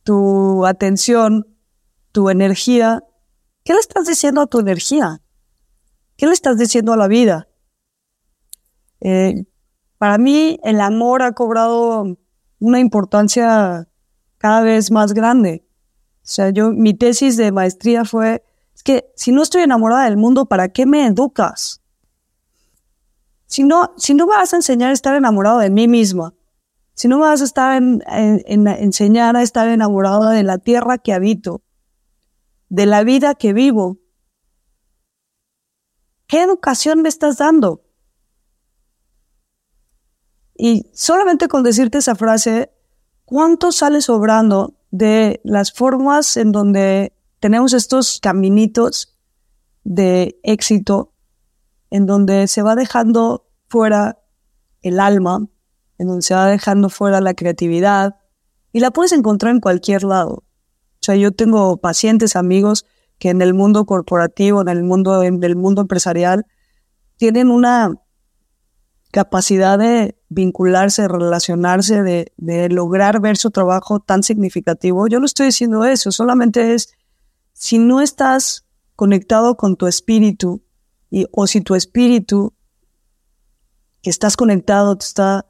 tu 0.03 0.65
atención, 0.65 1.47
tu 2.11 2.29
energía, 2.29 3.03
¿qué 3.63 3.73
le 3.73 3.79
estás 3.79 4.05
diciendo 4.05 4.41
a 4.41 4.47
tu 4.47 4.59
energía? 4.59 5.21
¿Qué 6.17 6.25
le 6.25 6.33
estás 6.33 6.57
diciendo 6.57 6.91
a 6.91 6.97
la 6.97 7.07
vida? 7.07 7.47
Eh, 8.99 9.45
para 9.97 10.17
mí 10.17 10.59
el 10.63 10.81
amor 10.81 11.21
ha 11.21 11.31
cobrado 11.33 12.17
una 12.59 12.79
importancia 12.79 13.87
cada 14.37 14.61
vez 14.61 14.91
más 14.91 15.13
grande. 15.13 15.66
O 16.27 16.29
sea, 16.29 16.49
yo, 16.49 16.71
mi 16.71 16.93
tesis 16.93 17.37
de 17.37 17.53
maestría 17.53 18.03
fue, 18.03 18.43
es 18.75 18.83
que 18.83 19.09
si 19.15 19.31
no 19.31 19.41
estoy 19.41 19.61
enamorada 19.61 20.03
del 20.03 20.17
mundo, 20.17 20.45
¿para 20.45 20.67
qué 20.67 20.85
me 20.85 21.05
educas? 21.05 21.81
Si 23.45 23.63
no, 23.63 23.93
si 23.95 24.13
no 24.13 24.27
vas 24.27 24.51
a 24.51 24.57
enseñar 24.57 24.89
a 24.89 24.93
estar 24.93 25.15
enamorado 25.15 25.59
de 25.59 25.69
mí 25.69 25.87
misma, 25.87 26.33
si 26.95 27.07
no 27.07 27.19
vas 27.19 27.39
a 27.39 27.45
estar 27.45 27.81
en, 27.81 28.03
enseñar 28.67 29.37
a 29.37 29.41
estar 29.41 29.69
enamorada 29.69 30.31
de 30.31 30.43
la 30.43 30.57
tierra 30.57 30.97
que 30.97 31.13
habito, 31.13 31.61
de 32.67 32.87
la 32.87 33.05
vida 33.05 33.33
que 33.33 33.53
vivo, 33.53 33.97
¿qué 36.27 36.41
educación 36.41 37.03
me 37.03 37.07
estás 37.07 37.37
dando? 37.37 37.85
Y 40.57 40.91
solamente 40.93 41.47
con 41.47 41.63
decirte 41.63 41.99
esa 41.99 42.15
frase, 42.15 42.69
¿cuánto 43.23 43.71
sale 43.71 44.01
sobrando 44.01 44.76
de 44.91 45.41
las 45.43 45.71
formas 45.71 46.37
en 46.37 46.51
donde 46.51 47.13
tenemos 47.39 47.73
estos 47.73 48.19
caminitos 48.21 49.17
de 49.83 50.39
éxito, 50.43 51.13
en 51.89 52.05
donde 52.05 52.47
se 52.47 52.61
va 52.61 52.75
dejando 52.75 53.47
fuera 53.67 54.19
el 54.81 54.99
alma, 54.99 55.47
en 55.97 56.07
donde 56.07 56.21
se 56.21 56.33
va 56.33 56.47
dejando 56.47 56.89
fuera 56.89 57.21
la 57.21 57.33
creatividad, 57.33 58.17
y 58.71 58.79
la 58.79 58.91
puedes 58.91 59.11
encontrar 59.11 59.53
en 59.53 59.61
cualquier 59.61 60.03
lado. 60.03 60.43
O 60.99 61.01
sea, 61.01 61.15
yo 61.15 61.31
tengo 61.31 61.77
pacientes, 61.77 62.35
amigos 62.35 62.85
que 63.17 63.29
en 63.29 63.41
el 63.41 63.53
mundo 63.53 63.85
corporativo, 63.85 64.61
en 64.61 64.67
el 64.67 64.83
mundo, 64.83 65.23
en 65.23 65.43
el 65.43 65.55
mundo 65.55 65.81
empresarial, 65.81 66.45
tienen 67.17 67.49
una 67.49 67.95
capacidad 69.11 69.79
de 69.79 70.17
vincularse, 70.29 71.07
relacionarse, 71.07 72.03
de, 72.03 72.33
de, 72.37 72.69
lograr 72.69 73.21
ver 73.21 73.37
su 73.37 73.51
trabajo 73.51 73.99
tan 73.99 74.23
significativo. 74.23 75.07
Yo 75.07 75.19
no 75.19 75.25
estoy 75.25 75.47
diciendo 75.47 75.85
eso, 75.85 76.11
solamente 76.11 76.73
es, 76.73 76.93
si 77.53 77.79
no 77.79 78.01
estás 78.01 78.65
conectado 78.95 79.55
con 79.57 79.75
tu 79.77 79.87
espíritu, 79.87 80.63
y, 81.09 81.25
o 81.31 81.47
si 81.47 81.61
tu 81.61 81.75
espíritu 81.75 82.53
que 84.01 84.09
estás 84.09 84.35
conectado 84.35 84.97
te 84.97 85.05
está 85.05 85.45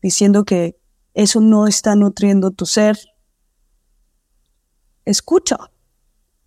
diciendo 0.00 0.44
que 0.44 0.78
eso 1.12 1.40
no 1.40 1.66
está 1.66 1.94
nutriendo 1.94 2.50
tu 2.50 2.66
ser, 2.66 2.98
escucha. 5.04 5.56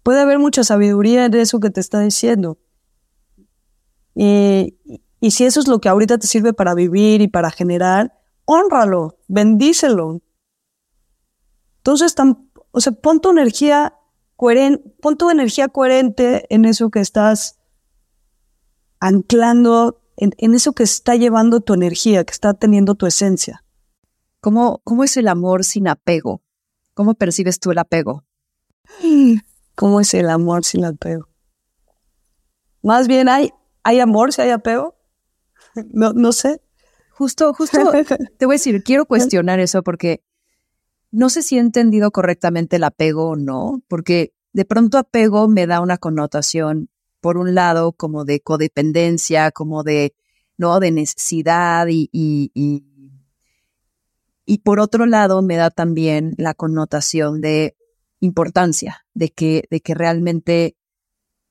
Puede 0.04 0.22
haber 0.22 0.40
mucha 0.40 0.64
sabiduría 0.64 1.26
en 1.26 1.34
eso 1.36 1.60
que 1.60 1.70
te 1.70 1.80
está 1.80 2.00
diciendo. 2.00 2.58
Y, 4.16 4.77
y 5.20 5.32
si 5.32 5.46
eso 5.46 5.60
es 5.60 5.68
lo 5.68 5.80
que 5.80 5.90
ahorita 5.90 6.18
te 6.18 6.28
sirve 6.28 6.54
para 6.54 6.74
vivir 6.74 7.22
y 7.22 7.28
para 7.28 7.50
generar, 7.50 8.14
honralo, 8.46 9.18
bendícelo. 9.28 10.22
Entonces, 11.78 12.16
o 12.72 12.80
sea, 12.80 12.94
pon 12.94 13.20
tu 13.20 13.32
energía 13.32 13.96
coherente, 14.36 14.90
pon 15.02 15.18
tu 15.18 15.30
energía 15.30 15.68
coherente 15.70 16.46
en 16.54 16.66
eso 16.66 16.90
que 16.90 17.00
estás 17.00 17.60
anclando, 19.00 20.02
en, 20.18 20.32
en, 20.38 20.54
eso 20.54 20.74
que 20.74 20.84
está 20.84 21.16
llevando 21.16 21.62
tu 21.62 21.74
energía, 21.74 22.24
que 22.24 22.32
está 22.32 22.54
teniendo 22.54 22.96
tu 22.96 23.06
esencia. 23.06 23.64
¿Cómo, 24.40 24.82
¿Cómo 24.84 25.04
es 25.04 25.18
el 25.18 25.28
amor 25.28 25.64
sin 25.64 25.88
apego? 25.88 26.42
¿Cómo 26.94 27.16
percibes 27.16 27.60
tú 27.60 27.72
el 27.72 27.80
apego? 27.80 28.24
¿Cómo 29.76 30.00
es 30.00 30.14
el 30.14 30.30
amor 30.30 30.64
sin 30.66 30.86
apego? 30.86 31.28
Más 32.82 33.08
bien, 33.08 33.30
¿hay, 33.30 33.52
¿hay 33.84 34.00
amor 34.00 34.34
si 34.34 34.42
hay 34.42 34.52
apego? 34.52 34.97
No, 35.92 36.14
no 36.14 36.32
sé. 36.32 36.62
Justo, 37.12 37.54
justo, 37.54 37.80
te 38.38 38.46
voy 38.46 38.54
a 38.54 38.58
decir, 38.58 38.84
quiero 38.84 39.06
cuestionar 39.08 39.60
eso 39.60 39.82
porque 39.82 40.22
no 41.12 41.30
sé 41.30 41.42
si 41.42 41.58
he 41.58 41.60
entendido 41.60 42.12
correctamente 42.12 42.76
el 42.76 42.84
apego 42.84 43.30
o 43.30 43.36
no, 43.36 43.82
porque 43.88 44.34
de 44.54 44.66
pronto 44.66 44.98
apego 44.98 45.48
me 45.48 45.66
da 45.68 45.82
una 45.82 45.98
connotación, 45.98 46.90
por 47.20 47.38
un 47.38 47.56
lado, 47.56 47.92
como 47.92 48.24
de 48.24 48.42
codependencia, 48.42 49.52
como 49.52 49.84
de, 49.84 50.14
¿no? 50.58 50.80
De 50.80 50.92
necesidad 50.92 51.88
y, 51.88 52.10
y, 52.12 52.52
y, 52.54 52.84
y 54.46 54.60
por 54.60 54.80
otro 54.80 55.06
lado 55.06 55.42
me 55.42 55.56
da 55.56 55.72
también 55.72 56.36
la 56.38 56.54
connotación 56.54 57.42
de 57.42 57.76
importancia, 58.20 59.06
de 59.14 59.30
que, 59.30 59.64
de 59.70 59.82
que 59.82 59.94
realmente 59.94 60.77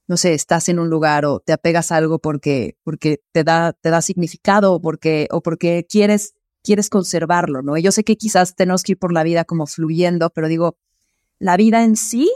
no 0.09 0.17
sé, 0.17 0.35
estás 0.35 0.69
en 0.69 0.79
un 0.79 0.89
lugar 0.89 1.25
o 1.25 1.41
te 1.41 1.53
apegas 1.53 1.91
a 1.91 1.97
algo 1.97 2.19
porque, 2.19 2.77
porque 2.85 3.23
te 3.33 3.45
da, 3.45 3.73
te 3.73 3.91
da 3.91 4.03
significado 4.03 4.73
o 4.75 4.81
porque, 4.81 5.27
o 5.31 5.43
porque 5.43 5.87
quieres, 5.89 6.35
quieres 6.63 6.89
conservarlo, 6.91 7.63
¿no? 7.63 7.77
Y 7.77 7.83
yo 7.83 7.93
sé 7.93 8.05
que 8.05 8.17
quizás 8.17 8.55
tenemos 8.55 8.83
que 8.83 8.93
ir 8.93 8.99
por 8.99 9.13
la 9.13 9.25
vida 9.25 9.45
como 9.45 9.67
fluyendo, 9.67 10.31
pero 10.31 10.49
digo, 10.49 10.77
la 11.39 11.57
vida 11.57 11.83
en 11.83 11.97
sí 11.97 12.31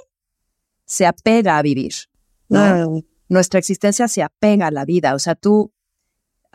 se 0.84 1.06
apega 1.06 1.58
a 1.58 1.62
vivir, 1.62 1.92
¿no? 2.48 3.02
Nuestra 3.28 3.60
existencia 3.60 4.08
se 4.08 4.22
apega 4.22 4.66
a 4.66 4.70
la 4.72 4.84
vida. 4.84 5.14
O 5.14 5.20
sea, 5.20 5.36
tú, 5.36 5.72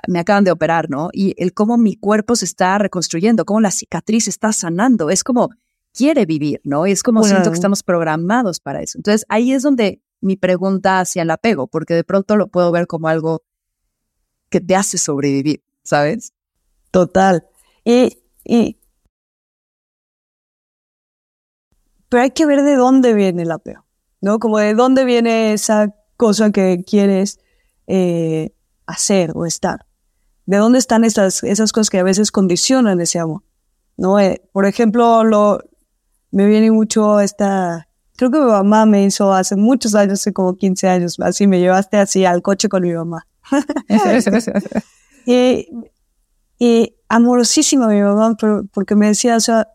me 0.08 0.20
acaban 0.20 0.44
de 0.44 0.52
operar, 0.52 0.90
¿no? 0.90 1.10
Y 1.14 1.34
el 1.38 1.54
cómo 1.54 1.78
mi 1.78 1.96
cuerpo 1.96 2.36
se 2.36 2.46
está 2.46 2.78
reconstruyendo, 2.78 3.46
cómo 3.46 3.62
la 3.62 3.72
cicatriz 3.72 4.28
está 4.28 4.52
sanando, 4.52 5.10
es 5.10 5.24
como 5.24 5.50
quiere 5.94 6.26
vivir, 6.26 6.60
¿no? 6.64 6.86
Y 6.86 6.92
es 6.92 7.04
como 7.04 7.24
siento 7.24 7.50
que 7.50 7.56
estamos 7.56 7.84
programados 7.84 8.60
para 8.60 8.82
eso. 8.82 8.98
Entonces 8.98 9.26
ahí 9.30 9.54
es 9.54 9.64
donde 9.64 10.02
mi 10.26 10.36
pregunta 10.36 11.00
hacia 11.00 11.22
el 11.22 11.30
apego, 11.30 11.68
porque 11.68 11.94
de 11.94 12.04
pronto 12.04 12.36
lo 12.36 12.48
puedo 12.48 12.72
ver 12.72 12.88
como 12.88 13.08
algo 13.08 13.44
que 14.50 14.60
te 14.60 14.76
hace 14.76 14.98
sobrevivir, 14.98 15.64
¿sabes? 15.84 16.34
Total. 16.92 17.48
Y, 17.84 18.24
y, 18.44 18.80
pero 22.10 22.24
hay 22.24 22.32
que 22.32 22.46
ver 22.46 22.64
de 22.64 22.76
dónde 22.76 23.14
viene 23.14 23.44
el 23.44 23.52
apego, 23.52 23.86
¿no? 24.20 24.40
Como 24.40 24.58
de 24.58 24.74
dónde 24.74 25.06
viene 25.06 25.54
esa 25.54 25.94
cosa 26.18 26.52
que 26.52 26.84
quieres 26.86 27.40
eh, 27.86 28.52
hacer 28.88 29.32
o 29.36 29.46
estar. 29.46 29.86
¿De 30.48 30.58
dónde 30.58 30.80
están 30.80 31.04
esas, 31.04 31.44
esas 31.44 31.72
cosas 31.72 31.90
que 31.90 32.00
a 32.00 32.04
veces 32.04 32.32
condicionan 32.32 33.00
ese 33.00 33.20
amor? 33.20 33.44
¿No? 33.98 34.20
Eh, 34.20 34.42
por 34.52 34.66
ejemplo, 34.66 35.24
lo, 35.24 35.60
me 36.32 36.48
viene 36.48 36.72
mucho 36.72 37.20
esta 37.20 37.88
creo 38.16 38.32
que 38.32 38.40
mi 38.40 38.46
mamá 38.46 38.86
me 38.86 39.06
hizo 39.06 39.34
hace 39.34 39.56
muchos 39.56 39.96
años, 39.96 40.20
hace 40.20 40.34
como 40.34 40.56
15 40.56 40.88
años, 40.88 41.20
así 41.20 41.48
me 41.48 41.60
llevaste 41.60 41.98
así 41.98 42.26
al 42.26 42.42
coche 42.42 42.70
con 42.70 42.84
mi 42.84 42.94
mamá. 42.94 43.28
y, 45.26 45.68
y 46.58 46.96
amorosísima 47.10 47.88
mi 47.88 48.02
mamá, 48.02 48.36
porque 48.74 48.96
me 48.96 49.08
decía, 49.08 49.36
o 49.36 49.40
sea, 49.40 49.68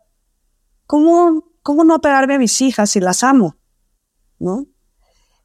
¿cómo, 0.86 1.44
¿cómo 1.62 1.84
no 1.84 2.00
pegarme 2.00 2.34
a 2.34 2.38
mis 2.38 2.60
hijas 2.60 2.90
si 2.90 3.00
las 3.00 3.22
amo? 3.22 3.56
¿No? 4.38 4.66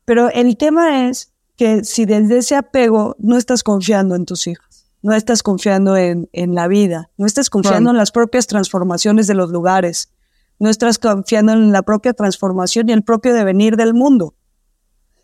Pero 0.06 0.30
el 0.30 0.56
tema 0.58 1.08
es 1.08 1.34
que 1.58 1.84
si 1.84 2.06
desde 2.06 2.38
ese 2.38 2.56
apego 2.56 3.16
no 3.20 3.38
estás 3.38 3.64
confiando 3.64 4.16
en 4.16 4.26
tus 4.26 4.48
hijas, 4.48 4.88
no 5.02 5.14
estás 5.14 5.44
confiando 5.44 5.98
en, 5.98 6.30
en 6.34 6.56
la 6.56 6.68
vida, 6.68 7.12
no 7.18 7.26
estás 7.26 7.50
confiando 7.50 7.92
en 7.92 7.98
las 7.98 8.12
propias 8.12 8.48
transformaciones 8.48 9.28
de 9.28 9.36
los 9.36 9.52
lugares, 9.52 10.15
no 10.60 10.70
estás 10.70 11.00
confiando 11.00 11.54
en 11.54 11.72
la 11.72 11.84
propia 11.84 12.14
transformación 12.14 12.90
y 12.90 12.94
el 12.94 13.04
propio 13.04 13.34
devenir 13.34 13.76
del 13.76 13.94
mundo. 13.94 14.36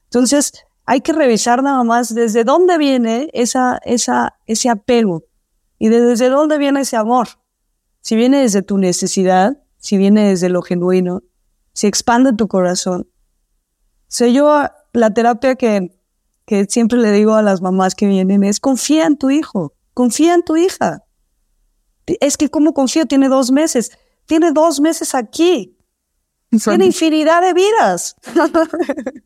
Entonces, 0.05 0.53
hay 0.85 1.01
que 1.01 1.13
revisar 1.13 1.63
nada 1.63 1.83
más 1.83 2.13
desde 2.13 2.43
dónde 2.43 2.77
viene 2.77 3.29
esa, 3.33 3.79
ese 3.85 4.69
apego 4.69 5.23
y 5.79 5.89
desde 5.89 6.29
dónde 6.29 6.57
viene 6.57 6.81
ese 6.81 6.97
amor. 6.97 7.27
Si 8.01 8.15
viene 8.15 8.41
desde 8.41 8.61
tu 8.61 8.77
necesidad, 8.77 9.61
si 9.77 9.97
viene 9.97 10.27
desde 10.27 10.49
lo 10.49 10.61
genuino, 10.61 11.21
si 11.73 11.87
expande 11.87 12.33
tu 12.33 12.47
corazón. 12.47 13.09
Sé 14.07 14.33
yo, 14.33 14.63
la 14.93 15.13
terapia 15.13 15.55
que, 15.55 15.97
que 16.45 16.65
siempre 16.65 16.99
le 16.99 17.11
digo 17.11 17.35
a 17.35 17.41
las 17.41 17.61
mamás 17.61 17.95
que 17.95 18.07
vienen 18.07 18.43
es 18.43 18.59
confía 18.59 19.05
en 19.05 19.17
tu 19.17 19.29
hijo, 19.29 19.73
confía 19.93 20.33
en 20.33 20.43
tu 20.43 20.57
hija. 20.57 21.03
Es 22.05 22.35
que 22.35 22.49
como 22.49 22.73
confío, 22.73 23.05
tiene 23.05 23.29
dos 23.29 23.51
meses 23.51 23.91
tiene 24.31 24.53
dos 24.53 24.79
meses 24.79 25.13
aquí. 25.13 25.77
Tiene 26.63 26.85
infinidad 26.85 27.41
de 27.41 27.53
vidas. 27.53 28.15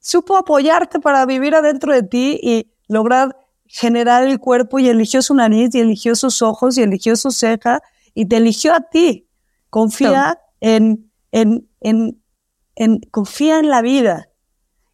Supo 0.00 0.38
apoyarte 0.38 1.00
para 1.00 1.26
vivir 1.26 1.54
adentro 1.54 1.92
de 1.92 2.02
ti 2.02 2.40
y 2.42 2.72
lograr 2.88 3.36
generar 3.66 4.26
el 4.26 4.38
cuerpo 4.38 4.78
y 4.78 4.88
eligió 4.88 5.20
su 5.20 5.34
nariz 5.34 5.74
y 5.74 5.80
eligió 5.80 6.14
sus 6.14 6.40
ojos 6.40 6.78
y 6.78 6.82
eligió 6.82 7.14
su 7.14 7.30
ceja 7.30 7.82
y 8.14 8.24
te 8.24 8.38
eligió 8.38 8.72
a 8.72 8.88
ti. 8.88 9.28
Confía 9.68 10.40
en, 10.60 11.12
en, 11.30 11.68
en, 11.80 12.22
en, 12.74 13.00
confía 13.10 13.58
en 13.58 13.68
la 13.68 13.82
vida. 13.82 14.30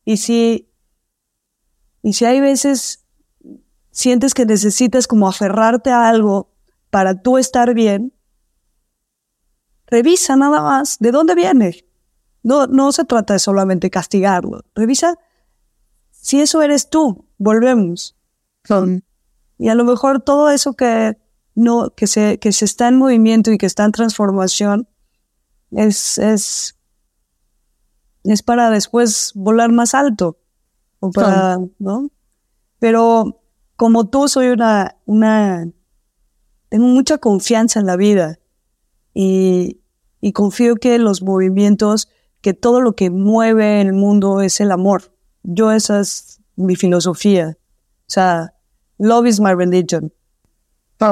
Y 0.04 0.16
si, 0.16 0.68
y 2.02 2.12
si 2.12 2.24
hay 2.24 2.40
veces 2.40 3.04
sientes 3.92 4.34
que 4.34 4.46
necesitas 4.46 5.06
como 5.06 5.28
aferrarte 5.28 5.90
a 5.90 6.08
algo 6.08 6.50
para 6.90 7.22
tú 7.22 7.38
estar 7.38 7.72
bien, 7.72 8.17
revisa 9.90 10.36
nada 10.36 10.62
más 10.62 10.98
de 10.98 11.10
dónde 11.10 11.34
viene. 11.34 11.84
No, 12.42 12.66
no 12.66 12.92
se 12.92 13.04
trata 13.04 13.34
de 13.34 13.38
solamente 13.38 13.90
castigarlo. 13.90 14.64
Revisa 14.74 15.18
si 16.10 16.40
eso 16.40 16.62
eres 16.62 16.88
tú. 16.90 17.26
Volvemos. 17.38 18.16
Y 19.58 19.68
a 19.68 19.74
lo 19.74 19.84
mejor 19.84 20.20
todo 20.20 20.50
eso 20.50 20.74
que 20.74 21.16
no, 21.54 21.90
que 21.94 22.06
se, 22.06 22.38
que 22.38 22.52
se 22.52 22.64
está 22.64 22.88
en 22.88 22.96
movimiento 22.96 23.50
y 23.50 23.58
que 23.58 23.66
está 23.66 23.84
en 23.84 23.92
transformación 23.92 24.88
es, 25.70 26.18
es, 26.18 26.78
es 28.24 28.42
para 28.42 28.70
después 28.70 29.32
volar 29.34 29.72
más 29.72 29.94
alto. 29.94 30.38
O 31.00 31.10
para, 31.10 31.58
¿no? 31.78 32.10
Pero 32.78 33.40
como 33.76 34.08
tú 34.08 34.28
soy 34.28 34.48
una, 34.48 34.96
una, 35.06 35.68
tengo 36.68 36.86
mucha 36.86 37.18
confianza 37.18 37.80
en 37.80 37.86
la 37.86 37.96
vida 37.96 38.38
y, 39.14 39.77
y 40.20 40.32
confío 40.32 40.76
que 40.76 40.98
los 40.98 41.22
movimientos, 41.22 42.08
que 42.40 42.54
todo 42.54 42.80
lo 42.80 42.94
que 42.94 43.10
mueve 43.10 43.80
el 43.80 43.92
mundo 43.92 44.40
es 44.40 44.60
el 44.60 44.72
amor. 44.72 45.14
Yo 45.42 45.72
esa 45.72 46.00
es 46.00 46.40
mi 46.56 46.76
filosofía. 46.76 47.56
O 48.00 48.10
sea, 48.10 48.54
love 48.98 49.26
is 49.26 49.40
my 49.40 49.54
religion. 49.54 50.12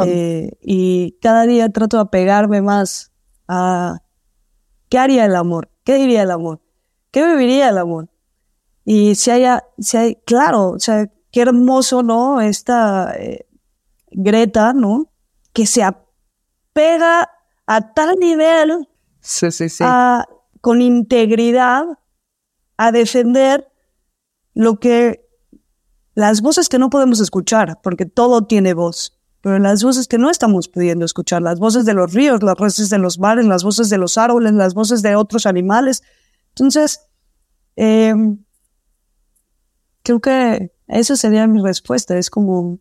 Eh, 0.04 0.50
y 0.60 1.12
cada 1.22 1.46
día 1.46 1.68
trato 1.68 1.96
de 1.96 2.02
apegarme 2.02 2.60
más 2.60 3.12
a 3.46 4.02
qué 4.88 4.98
haría 4.98 5.24
el 5.24 5.36
amor, 5.36 5.70
qué 5.84 5.94
diría 5.94 6.22
el 6.22 6.30
amor, 6.32 6.60
qué 7.12 7.24
viviría 7.24 7.68
el 7.68 7.78
amor. 7.78 8.08
Y 8.84 9.14
si 9.14 9.30
haya, 9.30 9.64
si 9.78 9.96
hay, 9.96 10.14
claro, 10.26 10.70
o 10.70 10.78
sea, 10.80 11.10
qué 11.30 11.42
hermoso, 11.42 12.02
¿no? 12.02 12.40
Esta 12.40 13.14
eh, 13.16 13.46
Greta, 14.10 14.72
¿no? 14.72 15.10
Que 15.52 15.66
se 15.66 15.82
apega 15.82 17.30
a 17.66 17.94
tal 17.94 18.16
nivel, 18.18 18.88
sí. 19.26 19.84
con 20.60 20.80
integridad, 20.80 21.84
a 22.76 22.92
defender 22.92 23.68
lo 24.54 24.78
que 24.78 25.26
las 26.14 26.40
voces 26.40 26.68
que 26.68 26.78
no 26.78 26.90
podemos 26.90 27.20
escuchar, 27.20 27.80
porque 27.82 28.06
todo 28.06 28.46
tiene 28.46 28.72
voz, 28.72 29.18
pero 29.42 29.58
las 29.58 29.82
voces 29.82 30.08
que 30.08 30.18
no 30.18 30.30
estamos 30.30 30.68
pudiendo 30.68 31.04
escuchar, 31.04 31.42
las 31.42 31.58
voces 31.58 31.84
de 31.84 31.94
los 31.94 32.12
ríos, 32.14 32.42
las 32.42 32.56
voces 32.56 32.88
de 32.88 32.98
los 32.98 33.18
mares, 33.18 33.44
las 33.44 33.62
voces 33.62 33.90
de 33.90 33.98
los 33.98 34.16
árboles, 34.16 34.52
las 34.52 34.74
voces 34.74 35.02
de 35.02 35.14
otros 35.14 35.44
animales. 35.44 36.02
Entonces, 36.48 37.00
eh, 37.76 38.14
creo 40.02 40.20
que 40.20 40.72
esa 40.88 41.16
sería 41.16 41.46
mi 41.46 41.60
respuesta. 41.60 42.16
Es 42.16 42.30
como, 42.30 42.78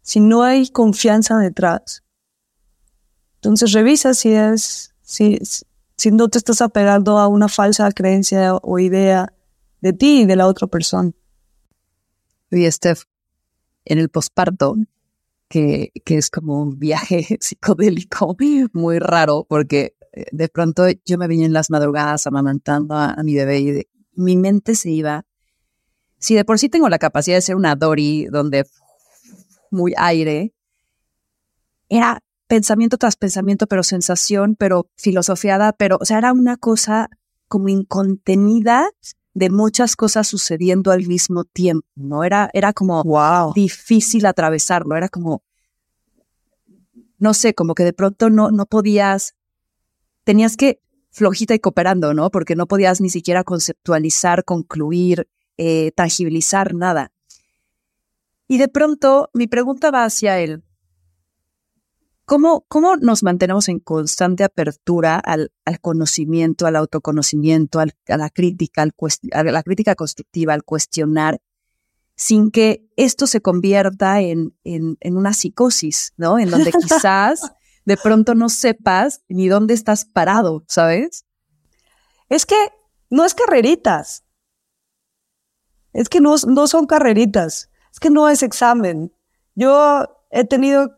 si 0.00 0.20
no 0.20 0.42
hay 0.42 0.68
confianza 0.70 1.36
detrás, 1.36 2.04
entonces 3.36 3.72
revisa 3.72 4.14
si 4.14 4.32
es, 4.32 4.94
si, 5.02 5.38
si 5.98 6.12
no 6.12 6.28
te 6.28 6.38
estás 6.38 6.62
apegando 6.62 7.18
a 7.18 7.26
una 7.26 7.48
falsa 7.48 7.90
creencia 7.90 8.54
o 8.54 8.78
idea 8.78 9.34
de 9.80 9.92
ti 9.92 10.22
y 10.22 10.26
de 10.26 10.36
la 10.36 10.46
otra 10.46 10.68
persona. 10.68 11.10
Oye, 12.52 12.70
Steph, 12.70 13.02
en 13.84 13.98
el 13.98 14.08
posparto, 14.08 14.76
que, 15.48 15.90
que 16.04 16.16
es 16.16 16.30
como 16.30 16.62
un 16.62 16.78
viaje 16.78 17.36
psicodélico 17.40 18.36
muy 18.72 19.00
raro, 19.00 19.44
porque 19.48 19.96
eh, 20.12 20.26
de 20.30 20.48
pronto 20.48 20.84
yo 21.04 21.18
me 21.18 21.26
vine 21.26 21.46
en 21.46 21.52
las 21.52 21.68
madrugadas 21.68 22.26
amamantando 22.26 22.94
a, 22.94 23.16
mi 23.24 23.34
bebé 23.34 23.58
y 23.58 23.86
mi 24.14 24.36
mente 24.36 24.76
se 24.76 24.90
iba. 24.90 25.26
Si 26.18 26.34
de 26.34 26.44
por 26.44 26.60
sí 26.60 26.68
tengo 26.68 26.88
la 26.88 26.98
capacidad 26.98 27.36
de 27.36 27.42
ser 27.42 27.56
una 27.56 27.74
Dory, 27.74 28.26
donde 28.26 28.64
muy 29.70 29.94
aire, 29.96 30.54
era 31.88 32.22
pensamiento 32.48 32.96
tras 32.96 33.16
pensamiento, 33.16 33.66
pero 33.66 33.82
sensación, 33.82 34.56
pero 34.56 34.90
filosofiada, 34.96 35.72
pero, 35.72 35.98
o 36.00 36.04
sea, 36.04 36.18
era 36.18 36.32
una 36.32 36.56
cosa 36.56 37.08
como 37.46 37.68
incontenida 37.68 38.90
de 39.34 39.50
muchas 39.50 39.94
cosas 39.94 40.26
sucediendo 40.26 40.90
al 40.90 41.06
mismo 41.06 41.44
tiempo, 41.44 41.86
¿no? 41.94 42.24
Era, 42.24 42.50
era 42.52 42.72
como 42.72 43.04
wow. 43.04 43.52
difícil 43.54 44.26
atravesarlo, 44.26 44.96
era 44.96 45.08
como, 45.08 45.42
no 47.18 47.34
sé, 47.34 47.54
como 47.54 47.74
que 47.74 47.84
de 47.84 47.92
pronto 47.92 48.30
no, 48.30 48.50
no 48.50 48.66
podías, 48.66 49.34
tenías 50.24 50.56
que 50.56 50.80
flojita 51.10 51.54
y 51.54 51.60
cooperando, 51.60 52.14
¿no? 52.14 52.30
Porque 52.30 52.56
no 52.56 52.66
podías 52.66 53.00
ni 53.00 53.10
siquiera 53.10 53.44
conceptualizar, 53.44 54.44
concluir, 54.44 55.28
eh, 55.56 55.92
tangibilizar 55.94 56.74
nada. 56.74 57.12
Y 58.48 58.58
de 58.58 58.68
pronto 58.68 59.30
mi 59.34 59.46
pregunta 59.46 59.90
va 59.90 60.04
hacia 60.04 60.40
él. 60.40 60.64
¿Cómo, 62.28 62.66
¿Cómo 62.68 62.96
nos 62.96 63.22
mantenemos 63.22 63.70
en 63.70 63.78
constante 63.78 64.44
apertura 64.44 65.16
al, 65.16 65.50
al 65.64 65.80
conocimiento, 65.80 66.66
al 66.66 66.76
autoconocimiento, 66.76 67.80
al, 67.80 67.94
a 68.06 68.18
la 68.18 68.28
crítica, 68.28 68.82
al 68.82 68.92
a 69.32 69.42
la 69.44 69.62
crítica 69.62 69.94
constructiva, 69.94 70.52
al 70.52 70.62
cuestionar, 70.62 71.40
sin 72.16 72.50
que 72.50 72.86
esto 72.96 73.26
se 73.26 73.40
convierta 73.40 74.20
en, 74.20 74.54
en, 74.62 74.98
en 75.00 75.16
una 75.16 75.32
psicosis, 75.32 76.12
¿no? 76.18 76.38
En 76.38 76.50
donde 76.50 76.70
quizás 76.82 77.50
de 77.86 77.96
pronto 77.96 78.34
no 78.34 78.50
sepas 78.50 79.22
ni 79.30 79.48
dónde 79.48 79.72
estás 79.72 80.04
parado, 80.04 80.64
¿sabes? 80.68 81.24
Es 82.28 82.44
que 82.44 82.56
no 83.08 83.24
es 83.24 83.32
carreritas. 83.32 84.22
Es 85.94 86.10
que 86.10 86.20
no, 86.20 86.34
no 86.46 86.66
son 86.66 86.84
carreritas. 86.84 87.70
Es 87.90 88.00
que 88.00 88.10
no 88.10 88.28
es 88.28 88.42
examen. 88.42 89.14
Yo 89.54 90.04
he 90.30 90.44
tenido 90.44 90.97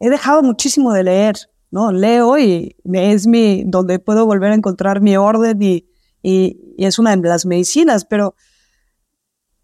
he 0.00 0.10
dejado 0.10 0.42
muchísimo 0.42 0.92
de 0.92 1.02
leer, 1.04 1.36
¿no? 1.70 1.92
Leo 1.92 2.38
y 2.38 2.76
es 2.92 3.26
mi, 3.26 3.64
donde 3.64 3.98
puedo 3.98 4.26
volver 4.26 4.52
a 4.52 4.54
encontrar 4.54 5.00
mi 5.00 5.16
orden 5.16 5.60
y, 5.62 5.88
y, 6.22 6.74
es 6.78 6.98
una 6.98 7.16
de 7.16 7.28
las 7.28 7.46
medicinas, 7.46 8.04
pero 8.04 8.34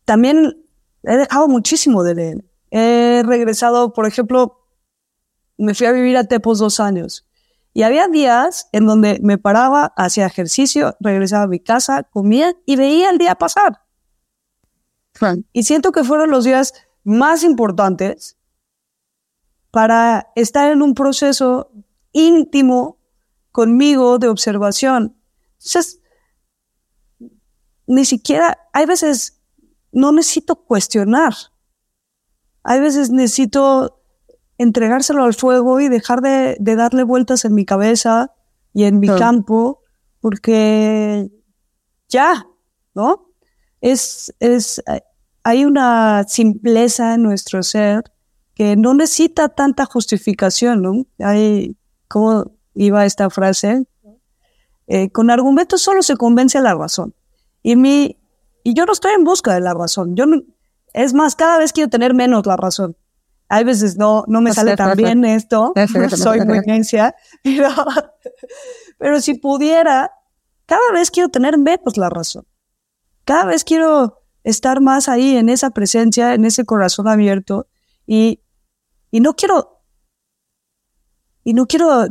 también 0.04 0.64
he 1.02 1.16
dejado 1.16 1.48
muchísimo 1.48 2.02
de 2.02 2.14
leer. 2.14 2.44
He 2.70 3.22
regresado, 3.24 3.92
por 3.92 4.06
ejemplo, 4.06 4.66
me 5.58 5.74
fui 5.74 5.86
a 5.86 5.92
vivir 5.92 6.16
a 6.16 6.24
Tepos 6.24 6.58
dos 6.58 6.80
años. 6.80 7.26
Y 7.74 7.82
había 7.82 8.08
días 8.08 8.68
en 8.72 8.86
donde 8.86 9.18
me 9.22 9.38
paraba, 9.38 9.94
hacía 9.96 10.26
ejercicio, 10.26 10.96
regresaba 11.00 11.44
a 11.44 11.48
mi 11.48 11.60
casa, 11.60 12.02
comía 12.04 12.54
y 12.66 12.76
veía 12.76 13.10
el 13.10 13.18
día 13.18 13.34
pasar. 13.34 13.80
Y 15.52 15.62
siento 15.62 15.92
que 15.92 16.04
fueron 16.04 16.30
los 16.30 16.44
días 16.44 16.74
más 17.04 17.44
importantes 17.44 18.36
para 19.72 20.30
estar 20.36 20.70
en 20.70 20.82
un 20.82 20.94
proceso 20.94 21.72
íntimo 22.12 22.98
conmigo 23.50 24.18
de 24.18 24.28
observación. 24.28 25.16
Entonces, 25.54 26.00
ni 27.86 28.04
siquiera, 28.04 28.58
hay 28.74 28.84
veces 28.84 29.40
no 29.90 30.12
necesito 30.12 30.56
cuestionar. 30.56 31.32
Hay 32.62 32.80
veces 32.80 33.10
necesito 33.10 34.02
entregárselo 34.58 35.24
al 35.24 35.34
fuego 35.34 35.80
y 35.80 35.88
dejar 35.88 36.20
de, 36.20 36.56
darle 36.60 37.02
vueltas 37.02 37.46
en 37.46 37.54
mi 37.54 37.64
cabeza 37.64 38.34
y 38.74 38.84
en 38.84 39.00
mi 39.00 39.08
campo, 39.08 39.80
porque 40.20 41.30
ya, 42.08 42.46
¿no? 42.94 43.30
Es, 43.80 44.34
es, 44.38 44.82
hay 45.42 45.64
una 45.64 46.24
simpleza 46.28 47.14
en 47.14 47.22
nuestro 47.22 47.62
ser 47.62 48.11
que 48.54 48.76
no 48.76 48.94
necesita 48.94 49.48
tanta 49.48 49.86
justificación, 49.86 50.82
¿no? 50.82 51.06
Hay, 51.18 51.76
¿cómo 52.08 52.52
iba 52.74 53.06
esta 53.06 53.30
frase? 53.30 53.86
Eh, 54.86 55.10
con 55.10 55.30
argumentos 55.30 55.80
solo 55.82 56.02
se 56.02 56.16
convence 56.16 56.60
la 56.60 56.74
razón. 56.74 57.14
Y 57.62 57.76
mi, 57.76 58.18
y 58.62 58.74
yo 58.74 58.84
no 58.84 58.92
estoy 58.92 59.12
en 59.12 59.24
busca 59.24 59.54
de 59.54 59.60
la 59.60 59.74
razón. 59.74 60.16
Yo 60.16 60.26
es 60.92 61.14
más, 61.14 61.36
cada 61.36 61.58
vez 61.58 61.72
quiero 61.72 61.88
tener 61.88 62.14
menos 62.14 62.46
la 62.46 62.56
razón. 62.56 62.96
Hay 63.48 63.64
veces 63.64 63.96
no, 63.96 64.24
no 64.28 64.40
me 64.40 64.52
sale 64.52 64.76
tan 64.76 64.96
bien 64.96 65.24
esto, 65.24 65.74
soy 66.16 66.40
muy 66.40 66.60
necia, 66.60 67.14
pero, 67.42 67.68
pero 68.96 69.20
si 69.20 69.34
pudiera, 69.34 70.10
cada 70.64 70.90
vez 70.92 71.10
quiero 71.10 71.28
tener 71.28 71.58
menos 71.58 71.98
la 71.98 72.08
razón. 72.08 72.46
Cada 73.24 73.44
vez 73.44 73.64
quiero 73.64 74.22
estar 74.42 74.80
más 74.80 75.08
ahí 75.08 75.36
en 75.36 75.50
esa 75.50 75.70
presencia, 75.70 76.32
en 76.34 76.46
ese 76.46 76.64
corazón 76.64 77.08
abierto 77.08 77.66
y, 78.06 78.40
y 79.10 79.20
no 79.20 79.34
quiero, 79.34 79.82
y 81.44 81.54
no 81.54 81.66
quiero 81.66 82.06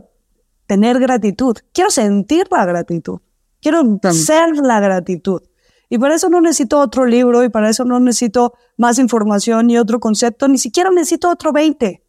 tener 0.68 1.00
gratitud, 1.00 1.58
quiero 1.74 1.90
sentir 1.90 2.48
la 2.50 2.66
gratitud, 2.66 3.20
quiero 3.62 3.84
ser 4.12 4.56
la 4.58 4.80
gratitud. 4.80 5.42
Y 5.90 5.98
para 5.98 6.16
eso 6.16 6.30
no 6.30 6.40
necesito 6.40 6.80
otro 6.80 7.06
libro 7.06 7.44
y 7.44 7.50
para 7.50 7.70
eso 7.70 7.84
no 7.84 8.00
necesito 8.00 8.54
más 8.78 8.98
información 8.98 9.68
ni 9.68 9.78
otro 9.78 10.00
concepto, 10.00 10.48
ni 10.48 10.58
siquiera 10.58 10.90
necesito 10.90 11.30
otro 11.30 11.52
20. 11.52 12.02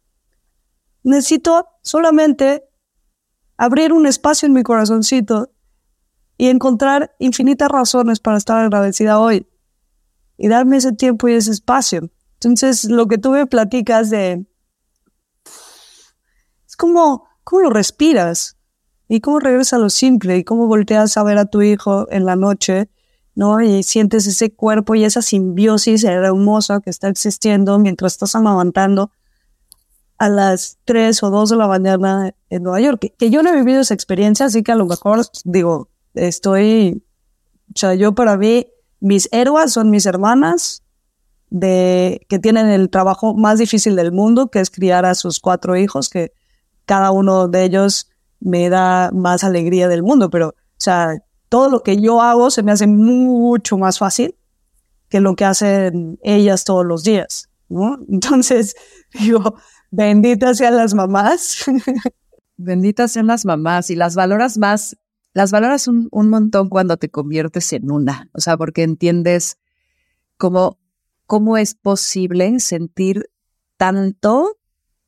Necesito 1.03 1.67
solamente 1.81 2.63
abrir 3.57 3.91
un 3.91 4.07
espacio 4.07 4.45
en 4.45 4.53
mi 4.53 4.63
corazoncito 4.63 5.51
y 6.37 6.47
encontrar 6.47 7.13
infinitas 7.19 7.69
razones 7.69 8.21
para 8.21 8.37
estar 8.37 8.57
agradecida 8.57 9.19
hoy 9.19 9.47
y 10.37 10.47
darme 10.47 10.77
ese 10.77 10.93
tiempo 10.93 11.27
y 11.27 11.33
ese 11.33 11.51
espacio. 11.51 12.09
Entonces, 12.45 12.85
lo 12.85 13.07
que 13.07 13.17
tú 13.17 13.31
me 13.31 13.45
platicas 13.45 14.09
de... 14.09 14.45
Es 16.67 16.75
como, 16.75 17.27
¿cómo 17.43 17.63
lo 17.63 17.69
respiras? 17.69 18.57
¿Y 19.07 19.21
cómo 19.21 19.39
regresa 19.39 19.75
a 19.75 19.79
lo 19.79 19.89
simple? 19.89 20.37
¿Y 20.37 20.43
cómo 20.43 20.67
volteas 20.67 21.17
a 21.17 21.23
ver 21.23 21.37
a 21.37 21.45
tu 21.45 21.61
hijo 21.61 22.07
en 22.11 22.25
la 22.25 22.35
noche? 22.35 22.89
¿no? 23.35 23.61
Y 23.61 23.83
sientes 23.83 24.27
ese 24.27 24.53
cuerpo 24.53 24.95
y 24.95 25.03
esa 25.03 25.21
simbiosis 25.21 26.03
hermosa 26.03 26.81
que 26.81 26.89
está 26.89 27.07
existiendo 27.07 27.79
mientras 27.79 28.13
estás 28.13 28.35
amamantando 28.35 29.11
a 30.17 30.29
las 30.29 30.77
3 30.85 31.23
o 31.23 31.29
2 31.29 31.49
de 31.49 31.55
la 31.55 31.67
mañana 31.67 32.35
en 32.49 32.63
Nueva 32.63 32.79
York. 32.79 33.13
Que, 33.17 33.29
yo 33.29 33.43
no 33.43 33.49
he 33.49 33.55
vivido 33.55 33.81
esa 33.81 33.93
experiencia, 33.93 34.45
así 34.45 34.63
que 34.63 34.71
a 34.71 34.75
lo 34.75 34.85
mejor, 34.85 35.25
digo, 35.43 35.89
estoy, 36.13 37.03
o 37.69 37.77
sea, 37.77 37.95
yo 37.95 38.13
para 38.13 38.37
mí, 38.37 38.67
mis 38.99 39.27
héroes 39.31 39.73
son 39.73 39.89
mis 39.89 40.05
hermanas, 40.05 40.82
de, 41.53 42.25
que 42.29 42.39
tienen 42.39 42.67
el 42.67 42.89
trabajo 42.89 43.35
más 43.35 43.59
difícil 43.59 43.95
del 43.95 44.11
mundo, 44.11 44.49
que 44.49 44.59
es 44.59 44.71
criar 44.71 45.05
a 45.05 45.13
sus 45.13 45.39
cuatro 45.39 45.77
hijos, 45.77 46.09
que 46.09 46.33
cada 46.85 47.11
uno 47.11 47.47
de 47.47 47.63
ellos 47.63 48.09
me 48.39 48.69
da 48.69 49.11
más 49.13 49.43
alegría 49.43 49.87
del 49.87 50.01
mundo, 50.01 50.31
pero, 50.31 50.49
o 50.49 50.55
sea, 50.77 51.13
todo 51.49 51.69
lo 51.69 51.83
que 51.83 52.01
yo 52.01 52.23
hago 52.23 52.49
se 52.49 52.63
me 52.63 52.71
hace 52.71 52.87
mucho 52.87 53.77
más 53.77 53.99
fácil 53.99 54.35
que 55.09 55.19
lo 55.19 55.35
que 55.35 55.45
hacen 55.45 56.17
ellas 56.23 56.63
todos 56.63 56.87
los 56.87 57.03
días, 57.03 57.51
¿no? 57.69 57.99
Entonces, 58.09 58.75
digo, 59.13 59.55
benditas 59.91 60.57
sean 60.57 60.75
las 60.75 60.95
mamás. 60.95 61.65
benditas 62.57 63.11
sean 63.11 63.27
las 63.27 63.45
mamás 63.45 63.91
y 63.91 63.95
las 63.95 64.15
valoras 64.15 64.57
más, 64.57 64.97
las 65.35 65.51
valoras 65.51 65.87
un, 65.87 66.07
un 66.11 66.29
montón 66.29 66.67
cuando 66.69 66.97
te 66.97 67.09
conviertes 67.09 67.73
en 67.73 67.91
una, 67.91 68.29
o 68.33 68.41
sea, 68.41 68.57
porque 68.57 68.81
entiendes 68.81 69.59
cómo, 70.37 70.79
cómo 71.25 71.57
es 71.57 71.75
posible 71.75 72.59
sentir 72.59 73.29
tanto 73.77 74.57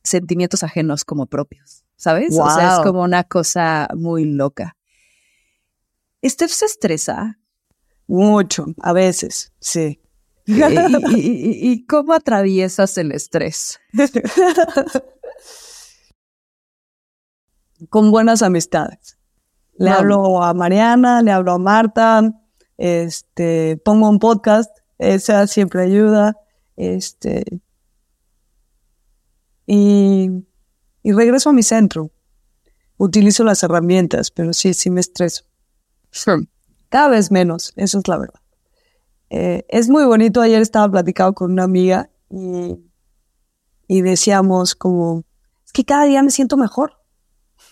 sentimientos 0.02 0.62
ajenos 0.62 1.04
como 1.04 1.26
propios, 1.26 1.84
¿sabes? 1.96 2.38
O 2.38 2.50
sea, 2.50 2.76
es 2.76 2.80
como 2.80 3.02
una 3.02 3.24
cosa 3.24 3.88
muy 3.96 4.24
loca. 4.24 4.76
¿Steph 6.24 6.50
se 6.50 6.66
estresa? 6.66 7.38
Mucho, 8.06 8.66
a 8.82 8.92
veces, 8.92 9.52
sí. 9.60 10.00
¿Y, 10.46 11.86
cómo 11.86 12.12
atraviesas 12.12 12.96
el 12.98 13.10
estrés? 13.12 13.80
Con 17.90 18.12
buenas 18.12 18.42
amistades. 18.42 19.18
Le 19.78 19.90
hablo 19.90 20.42
a 20.42 20.54
Mariana, 20.54 21.20
le 21.20 21.32
hablo 21.32 21.52
a 21.52 21.58
Marta, 21.58 22.32
este, 22.78 23.76
pongo 23.84 24.08
un 24.08 24.18
podcast, 24.20 24.70
esa 24.98 25.46
siempre 25.46 25.82
ayuda, 25.82 26.36
este, 26.76 27.44
y, 29.66 30.30
y 31.02 31.12
regreso 31.12 31.50
a 31.50 31.52
mi 31.52 31.62
centro. 31.62 32.10
Utilizo 32.98 33.44
las 33.44 33.62
herramientas, 33.62 34.30
pero 34.30 34.52
sí, 34.52 34.72
sí 34.72 34.90
me 34.90 35.00
estreso. 35.00 35.44
Cada 36.88 37.08
vez 37.08 37.30
menos, 37.30 37.72
eso 37.76 37.98
es 37.98 38.08
la 38.08 38.16
verdad. 38.16 38.40
Eh, 39.28 39.66
es 39.68 39.88
muy 39.88 40.04
bonito, 40.04 40.40
ayer 40.40 40.62
estaba 40.62 40.90
platicando 40.90 41.34
con 41.34 41.52
una 41.52 41.64
amiga 41.64 42.10
y, 42.30 42.76
y 43.88 44.02
decíamos 44.02 44.74
como, 44.74 45.24
es 45.64 45.72
que 45.72 45.84
cada 45.84 46.04
día 46.04 46.22
me 46.22 46.30
siento 46.30 46.56
mejor. 46.56 46.94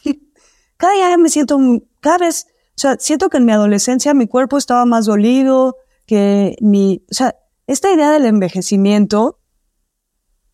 cada 0.77 0.95
día 0.95 1.17
me 1.17 1.31
siento, 1.31 1.59
cada 2.01 2.19
vez, 2.19 2.49
o 2.71 2.79
sea, 2.79 2.97
siento 2.99 3.31
que 3.31 3.39
en 3.39 3.45
mi 3.45 3.53
adolescencia 3.53 4.13
mi 4.15 4.27
cuerpo 4.27 4.59
estaba 4.59 4.85
más 4.85 5.07
dolido, 5.07 5.77
que 6.07 6.57
mi, 6.61 7.05
o 7.11 7.15
sea, 7.15 7.37
esta 7.67 7.93
idea 7.93 8.11
del 8.11 8.27
envejecimiento 8.27 9.39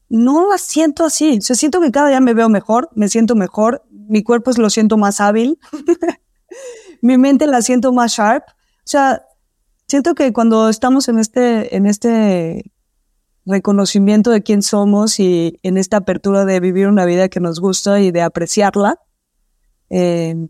no 0.09 0.48
la 0.48 0.59
siento 0.59 1.05
así. 1.05 1.38
O 1.38 1.40
sea, 1.40 1.57
siento 1.57 1.80
que 1.80 1.90
cada 1.90 2.09
día 2.09 2.20
me 2.20 2.34
veo 2.34 2.48
mejor, 2.48 2.90
me 2.94 3.09
siento 3.09 3.34
mejor, 3.34 3.84
mi 3.90 4.22
cuerpo 4.22 4.51
lo 4.57 4.70
siento 4.70 4.96
más 4.96 5.20
hábil. 5.20 5.59
mi 7.03 7.16
mente 7.16 7.46
la 7.46 7.62
siento 7.62 7.92
más 7.92 8.12
sharp. 8.12 8.44
O 8.48 8.90
sea, 8.90 9.22
siento 9.86 10.14
que 10.14 10.32
cuando 10.32 10.68
estamos 10.68 11.09
en 11.09 11.18
este, 11.18 11.76
en 11.76 11.86
este 11.86 12.72
reconocimiento 13.46 14.30
de 14.30 14.42
quién 14.42 14.62
somos 14.62 15.18
y 15.20 15.59
en 15.62 15.78
esta 15.78 15.98
apertura 15.98 16.44
de 16.44 16.61
vivir 16.61 16.88
una 16.88 17.05
vida 17.05 17.28
que 17.28 17.40
nos 17.40 17.61
gusta 17.61 18.01
y 18.01 18.11
de 18.11 18.22
apreciarla, 18.22 18.98
eh, 19.90 20.48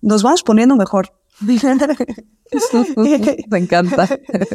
nos 0.00 0.22
vamos 0.22 0.42
poniendo 0.42 0.76
mejor. 0.76 1.12
Me 3.48 3.58
encanta. 3.58 4.08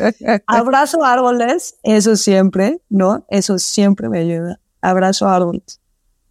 Abrazo 0.47 1.03
árboles, 1.03 1.77
eso 1.83 2.15
siempre, 2.15 2.81
¿no? 2.89 3.25
Eso 3.29 3.57
siempre 3.59 4.09
me 4.09 4.19
ayuda. 4.19 4.59
Abrazo 4.81 5.27
árboles. 5.27 5.79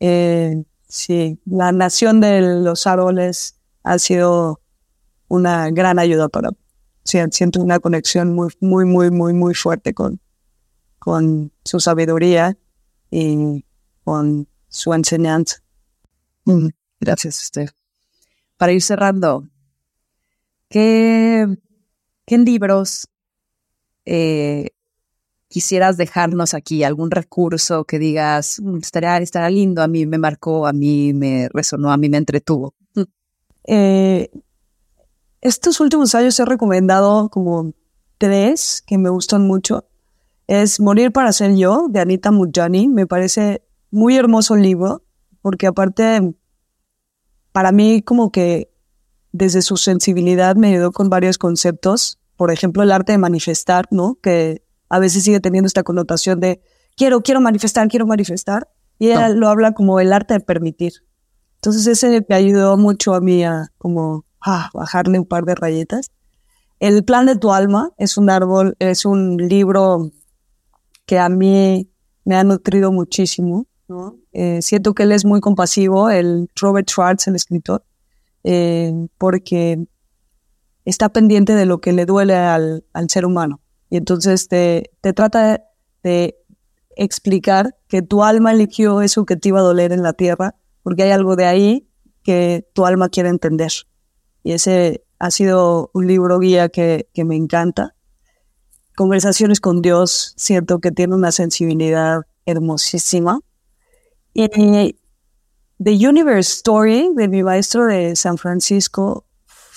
Eh, 0.01 0.65
sí, 0.89 1.41
la 1.45 1.73
nación 1.73 2.21
de 2.21 2.41
los 2.41 2.87
árboles 2.87 3.57
ha 3.83 3.99
sido 3.99 4.61
una 5.29 5.71
gran 5.71 5.99
ayuda 5.99 6.29
para 6.29 6.51
siento 7.05 7.61
una 7.61 7.79
conexión 7.81 8.35
muy, 8.35 8.49
muy, 8.61 8.85
muy, 8.87 9.11
muy, 9.11 9.33
muy 9.35 9.55
fuerte 9.55 9.95
con, 9.95 10.21
con 10.99 11.53
su 11.65 11.81
sabiduría 11.81 12.57
y 13.11 13.65
con 14.05 14.49
su 14.69 14.93
enseñanza. 14.95 15.63
Mm, 16.45 16.69
gracias, 17.01 17.37
Steph. 17.37 17.73
Para 18.57 18.73
ir 18.73 18.83
cerrando, 18.83 19.49
¿qué, 20.69 21.47
qué 22.27 22.39
libros 22.39 23.09
eh, 24.05 24.71
quisieras 25.49 25.97
dejarnos 25.97 26.55
aquí? 26.55 26.83
¿Algún 26.85 27.11
recurso 27.11 27.85
que 27.85 27.99
digas, 27.99 28.61
mm, 28.61 28.79
estaría, 28.79 29.19
estaría 29.19 29.51
lindo, 29.51 29.83
a 29.83 29.89
mí 29.89 30.07
me 30.07 30.19
marcó, 30.19 30.67
a 30.67 30.73
mí 30.73 31.13
me 31.13 31.49
resonó, 31.53 31.93
a 31.93 31.97
mí 31.97 32.09
me 32.09 32.19
entretuvo? 32.19 32.75
Eh, 33.67 34.31
estos 35.41 35.81
últimos 35.81 36.15
años 36.15 36.39
he 36.39 36.45
recomendado 36.45 37.29
como 37.29 37.73
tres 38.19 38.83
que 38.87 38.99
me 38.99 39.11
gustan 39.11 39.47
mucho. 39.47 39.87
Es 40.47 40.81
Morir 40.81 41.13
para 41.13 41.33
ser 41.33 41.55
yo, 41.55 41.87
de 41.89 42.01
Anita 42.01 42.31
Mujani. 42.31 42.89
Me 42.89 43.07
parece 43.07 43.63
muy 43.91 44.17
hermoso 44.17 44.55
el 44.55 44.63
libro, 44.63 45.03
porque 45.41 45.67
aparte, 45.67 46.35
para 47.53 47.73
mí 47.73 48.03
como 48.03 48.31
que 48.31 48.74
desde 49.35 49.63
su 49.63 49.77
sensibilidad 49.77 50.55
me 50.55 50.69
ayudó 50.69 50.93
con 50.93 51.11
varios 51.11 51.39
conceptos. 51.39 52.21
Por 52.37 52.53
ejemplo, 52.53 52.85
el 52.85 52.93
arte 52.93 53.11
de 53.11 53.19
manifestar, 53.19 53.89
¿no? 53.91 54.17
Que 54.23 54.63
a 54.89 55.01
veces 55.01 55.25
sigue 55.25 55.41
teniendo 55.41 55.67
esta 55.67 55.83
connotación 55.83 56.39
de 56.39 56.63
quiero, 56.97 57.21
quiero 57.21 57.41
manifestar, 57.41 57.89
quiero 57.89 58.07
manifestar. 58.07 58.69
Y 58.97 59.09
ella 59.09 59.31
lo 59.31 59.49
habla 59.49 59.73
como 59.73 59.99
el 59.99 60.13
arte 60.13 60.35
de 60.35 60.41
permitir. 60.41 60.93
Entonces 61.57 61.85
ese 61.89 62.25
me 62.29 62.35
ayudó 62.37 62.77
mucho 62.77 63.13
a 63.13 63.21
mí 63.21 63.43
a 63.43 63.73
como 63.77 64.25
ah, 64.41 64.71
bajarle 64.73 65.19
un 65.19 65.27
par 65.27 65.45
de 65.47 65.57
rayitas. 65.57 66.13
El 66.79 67.05
plan 67.05 67.27
de 67.27 67.35
tu 67.35 67.53
alma 67.53 67.91
es 67.99 68.17
un 68.17 68.31
árbol, 68.31 68.77
es 68.79 69.05
un 69.05 69.37
libro 69.37 70.13
que 71.07 71.19
a 71.19 71.29
mí 71.29 71.91
me 72.25 72.37
ha 72.37 72.45
nutrido 72.45 72.93
muchísimo. 72.93 73.67
¿no? 73.89 74.17
Eh, 74.33 74.63
siento 74.63 74.95
que 74.95 75.03
él 75.03 75.11
es 75.11 75.25
muy 75.25 75.41
compasivo, 75.41 76.09
el 76.09 76.49
Robert 76.55 76.89
Schwartz, 76.89 77.27
el 77.27 77.35
escritor, 77.35 77.85
eh, 78.45 78.93
porque 79.19 79.85
está 80.85 81.09
pendiente 81.09 81.55
de 81.55 81.67
lo 81.67 81.81
que 81.81 81.93
le 81.93 82.07
duele 82.07 82.35
al, 82.35 82.85
al 82.93 83.11
ser 83.11 83.27
humano. 83.27 83.61
Y 83.91 83.97
entonces 83.97 84.49
te, 84.49 84.91
trata 85.01 85.63
de 86.03 86.37
explicar 86.97 87.77
que 87.89 88.03
tu 88.03 88.23
alma 88.23 88.53
eligió 88.53 89.01
eso 89.01 89.25
que 89.25 89.37
te 89.37 89.49
iba 89.49 89.61
a 89.61 89.63
doler 89.63 89.93
en 89.93 90.03
la 90.03 90.13
tierra, 90.13 90.55
porque 90.83 91.03
hay 91.03 91.11
algo 91.11 91.37
de 91.37 91.47
ahí 91.47 91.89
que 92.23 92.67
tu 92.73 92.87
alma 92.87 93.09
quiere 93.09 93.29
entender 93.29 93.73
y 94.45 94.53
ese 94.53 95.05
ha 95.19 95.31
sido 95.31 95.91
un 95.95 96.07
libro 96.07 96.39
guía 96.39 96.69
que, 96.69 97.09
que 97.15 97.25
me 97.25 97.35
encanta. 97.35 97.97
Conversaciones 98.95 99.59
con 99.59 99.81
Dios, 99.81 100.35
siento 100.37 100.79
que 100.79 100.93
tiene 100.93 101.15
una 101.15 101.33
sensibilidad 101.33 102.21
hermosísima. 102.45 103.41
Y 104.35 104.97
The 105.83 105.93
Universe 105.93 106.53
Story 106.53 107.11
de 107.15 107.29
mi 107.29 107.43
maestro 107.43 107.87
de 107.87 108.15
San 108.17 108.39
Francisco 108.39 109.27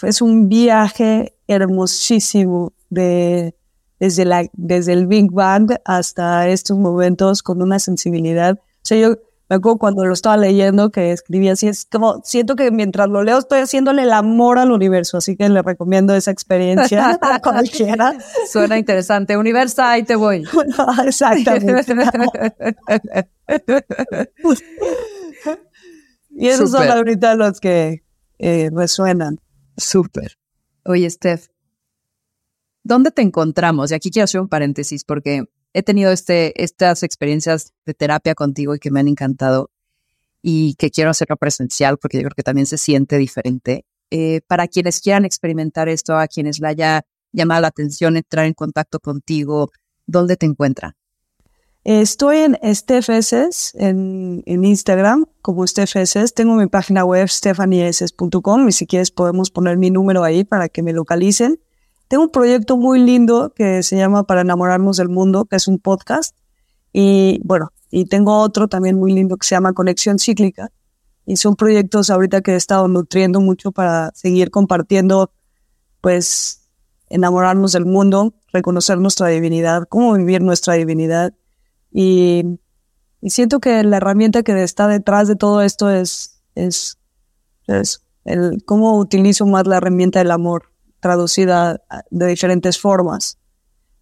es 0.03 0.21
un 0.21 0.47
viaje 0.47 1.35
hermosísimo 1.47 2.73
de, 2.89 3.55
desde, 3.99 4.25
la, 4.25 4.45
desde 4.53 4.93
el 4.93 5.07
Big 5.07 5.31
Bang 5.31 5.71
hasta 5.85 6.47
estos 6.49 6.77
momentos 6.77 7.41
con 7.41 7.61
una 7.61 7.79
sensibilidad. 7.79 8.59
O 8.59 8.83
sea, 8.83 8.97
yo 8.97 9.15
me 9.49 9.55
acuerdo 9.55 9.77
cuando 9.77 10.05
lo 10.05 10.13
estaba 10.13 10.35
leyendo 10.35 10.91
que 10.91 11.11
escribía 11.11 11.53
así, 11.53 11.67
es 11.69 11.87
como, 11.89 12.21
siento 12.23 12.55
que 12.55 12.69
mientras 12.69 13.07
lo 13.07 13.23
leo 13.23 13.39
estoy 13.39 13.61
haciéndole 13.61 14.03
el 14.03 14.11
amor 14.11 14.59
al 14.59 14.71
universo, 14.71 15.17
así 15.17 15.37
que 15.37 15.47
le 15.47 15.61
recomiendo 15.61 16.13
esa 16.13 16.31
experiencia 16.31 17.17
a 17.21 17.39
cualquiera. 17.39 18.13
Suena 18.51 18.77
interesante. 18.77 19.37
Universa, 19.37 19.91
ahí 19.91 20.03
te 20.03 20.15
voy. 20.15 20.43
Exactamente. 21.05 21.95
y 26.38 26.47
esos 26.49 26.71
son 26.71 26.88
ahorita 26.88 27.35
los 27.35 27.59
que 27.59 28.03
eh, 28.38 28.69
resuenan. 28.71 29.39
Súper. 29.75 30.38
Oye, 30.85 31.09
Steph, 31.09 31.47
¿dónde 32.83 33.11
te 33.11 33.23
encontramos? 33.23 33.91
Y 33.91 33.95
aquí 33.95 34.11
quiero 34.11 34.25
hacer 34.25 34.41
un 34.41 34.47
paréntesis 34.47 35.03
porque 35.03 35.45
he 35.73 35.83
tenido 35.83 36.11
este, 36.11 36.63
estas 36.63 37.01
experiencias 37.03 37.73
de 37.85 37.93
terapia 37.93 38.35
contigo 38.35 38.75
y 38.75 38.79
que 38.79 38.91
me 38.91 38.99
han 38.99 39.07
encantado. 39.07 39.71
y 40.43 40.75
que 40.75 40.91
quiero 40.91 41.09
hacerlo 41.09 41.35
presencial 41.35 41.97
porque 41.97 42.17
yo 42.17 42.23
creo 42.23 42.35
que 42.35 42.43
también 42.43 42.67
se 42.67 42.77
siente 42.77 43.17
diferente. 43.17 43.85
Eh, 44.11 44.41
para 44.47 44.67
quienes 44.67 45.01
quieran 45.01 45.25
experimentar 45.25 45.89
esto, 45.89 46.15
a 46.17 46.27
quienes 46.27 46.59
la 46.59 46.69
haya 46.69 47.01
llamado 47.33 47.61
la 47.61 47.67
atención, 47.69 48.15
entrar 48.15 48.45
en 48.45 48.53
contacto 48.53 48.99
contigo, 48.99 49.71
¿dónde 50.05 50.38
te 50.38 50.45
encuentra? 50.45 50.95
Estoy 51.88 52.39
en 52.39 52.57
StephSS 52.61 53.73
en, 53.75 54.43
en 54.45 54.65
Instagram 54.65 55.25
como 55.41 55.65
StephSS. 55.65 56.33
Tengo 56.33 56.55
mi 56.55 56.67
página 56.67 57.05
web 57.05 57.29
stephanieses.com 57.29 58.67
y 58.67 58.73
si 58.73 58.85
quieres 58.85 59.09
podemos 59.09 59.51
poner 59.51 59.77
mi 59.77 59.89
número 59.89 60.25
ahí 60.25 60.43
para 60.43 60.67
que 60.67 60.83
me 60.83 60.91
localicen. 60.91 61.61
Tengo 62.09 62.25
un 62.25 62.29
proyecto 62.29 62.75
muy 62.75 62.99
lindo 62.99 63.53
que 63.55 63.83
se 63.83 63.95
llama 63.95 64.23
Para 64.23 64.41
enamorarnos 64.41 64.97
del 64.97 65.07
mundo, 65.07 65.45
que 65.45 65.55
es 65.55 65.69
un 65.69 65.79
podcast. 65.79 66.35
Y 66.91 67.39
bueno, 67.45 67.71
y 67.89 68.03
tengo 68.03 68.38
otro 68.41 68.67
también 68.67 68.97
muy 68.99 69.13
lindo 69.13 69.38
que 69.38 69.47
se 69.47 69.55
llama 69.55 69.71
Conexión 69.71 70.19
Cíclica. 70.19 70.69
Y 71.25 71.38
son 71.38 71.55
proyectos 71.55 72.09
ahorita 72.09 72.41
que 72.41 72.51
he 72.51 72.57
estado 72.57 72.89
nutriendo 72.89 73.39
mucho 73.39 73.71
para 73.71 74.11
seguir 74.13 74.51
compartiendo, 74.51 75.31
pues, 76.01 76.67
enamorarnos 77.07 77.71
del 77.71 77.85
mundo, 77.85 78.33
reconocer 78.51 78.97
nuestra 78.97 79.27
divinidad, 79.27 79.83
cómo 79.88 80.15
vivir 80.15 80.41
nuestra 80.41 80.73
divinidad. 80.73 81.33
Y, 81.99 82.59
siento 83.23 83.59
que 83.59 83.83
la 83.83 83.97
herramienta 83.97 84.43
que 84.43 84.61
está 84.61 84.87
detrás 84.87 85.27
de 85.27 85.35
todo 85.35 85.63
esto 85.63 85.89
es, 85.89 86.39
es, 86.53 86.99
es 87.65 88.03
el 88.23 88.63
cómo 88.65 88.99
utilizo 88.99 89.47
más 89.47 89.65
la 89.65 89.77
herramienta 89.77 90.19
del 90.19 90.29
amor, 90.29 90.71
traducida 90.99 91.81
de 92.11 92.27
diferentes 92.27 92.79
formas. 92.79 93.39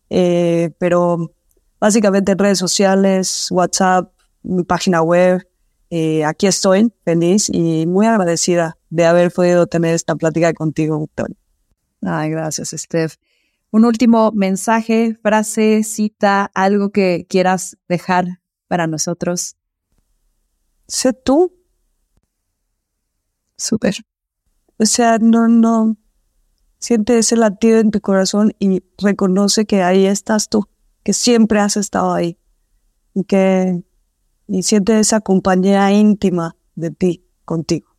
Eh, 0.10 0.72
pero 0.78 1.34
básicamente 1.80 2.34
en 2.34 2.38
redes 2.38 2.60
sociales, 2.60 3.48
WhatsApp, 3.50 4.12
mi 4.44 4.64
página 4.64 5.02
web. 5.02 5.48
Eh, 5.90 6.26
aquí 6.26 6.48
estoy, 6.48 6.92
feliz 7.06 7.50
y 7.50 7.86
muy 7.88 8.08
agradecida 8.08 8.78
de 8.90 9.06
haber 9.06 9.32
podido 9.32 9.68
tener 9.68 9.96
esta 9.96 10.16
plática 10.16 10.52
contigo, 10.54 11.00
Victoria. 11.00 11.38
Ay, 12.02 12.30
gracias, 12.30 12.72
Steph. 12.72 13.16
Un 13.76 13.84
último 13.84 14.32
mensaje, 14.32 15.20
frase, 15.22 15.84
cita, 15.84 16.50
algo 16.54 16.92
que 16.92 17.26
quieras 17.28 17.76
dejar 17.90 18.40
para 18.70 18.88
nosotros. 18.88 19.58
Sé 20.88 21.12
tú. 21.12 21.54
Súper. 23.58 23.96
O 24.78 24.86
sea, 24.86 25.18
no, 25.18 25.50
no. 25.50 25.98
Siente 26.80 27.18
ese 27.18 27.36
latido 27.36 27.80
en 27.80 27.92
tu 27.92 28.00
corazón 28.00 28.54
y 28.60 28.82
reconoce 28.98 29.66
que 29.66 29.84
ahí 29.84 30.06
estás 30.06 30.48
tú 30.48 30.70
que 31.04 31.12
siempre 31.12 31.60
has 31.60 31.76
estado 31.76 32.14
ahí 32.14 32.40
y 33.14 33.26
que 33.26 33.84
y 34.48 34.64
siente 34.64 34.98
esa 35.00 35.20
compañía 35.20 35.92
íntima 35.92 36.56
de 36.76 36.92
ti, 36.92 37.26
contigo. 37.44 37.90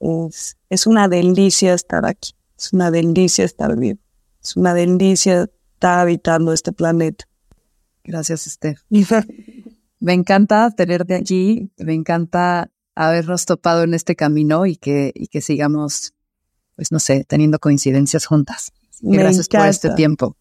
Es, 0.00 0.58
es 0.68 0.86
una 0.86 1.08
delicia 1.08 1.72
estar 1.72 2.04
aquí, 2.04 2.34
es 2.58 2.74
una 2.74 2.90
delicia 2.90 3.46
estar 3.46 3.74
vivo, 3.74 4.00
es 4.46 4.56
una 4.56 4.74
delicia 4.74 5.50
estar 5.74 5.98
habitando 5.98 6.52
este 6.52 6.72
planeta. 6.72 7.26
Gracias, 8.04 8.42
Steph. 8.44 8.80
me 10.00 10.12
encanta 10.12 10.70
tenerte 10.70 11.14
aquí, 11.14 11.70
me 11.78 11.94
encanta 11.94 12.70
habernos 12.94 13.44
topado 13.44 13.82
en 13.82 13.92
este 13.94 14.14
camino 14.14 14.66
y 14.66 14.76
que, 14.76 15.12
y 15.14 15.26
que 15.26 15.40
sigamos, 15.40 16.14
pues 16.76 16.92
no 16.92 17.00
sé, 17.00 17.24
teniendo 17.24 17.58
coincidencias 17.58 18.26
juntas. 18.26 18.72
gracias 19.00 19.48
por 19.48 19.66
este 19.66 19.90
tiempo. 19.90 20.36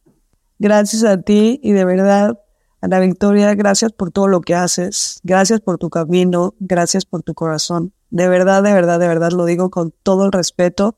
Gracias 0.59 1.03
a 1.03 1.21
ti 1.21 1.59
y 1.63 1.71
de 1.73 1.83
verdad, 1.83 2.39
Ana 2.81 2.99
Victoria, 2.99 3.55
gracias 3.55 3.91
por 3.91 4.11
todo 4.11 4.27
lo 4.27 4.41
que 4.41 4.53
haces, 4.53 5.19
gracias 5.23 5.59
por 5.59 5.79
tu 5.79 5.89
camino, 5.89 6.53
gracias 6.59 7.05
por 7.05 7.23
tu 7.23 7.33
corazón. 7.33 7.93
De 8.09 8.29
verdad, 8.29 8.63
de 8.63 8.71
verdad, 8.71 8.99
de 8.99 9.07
verdad 9.07 9.31
lo 9.31 9.45
digo 9.45 9.69
con 9.69 9.93
todo 10.03 10.25
el 10.25 10.31
respeto 10.31 10.97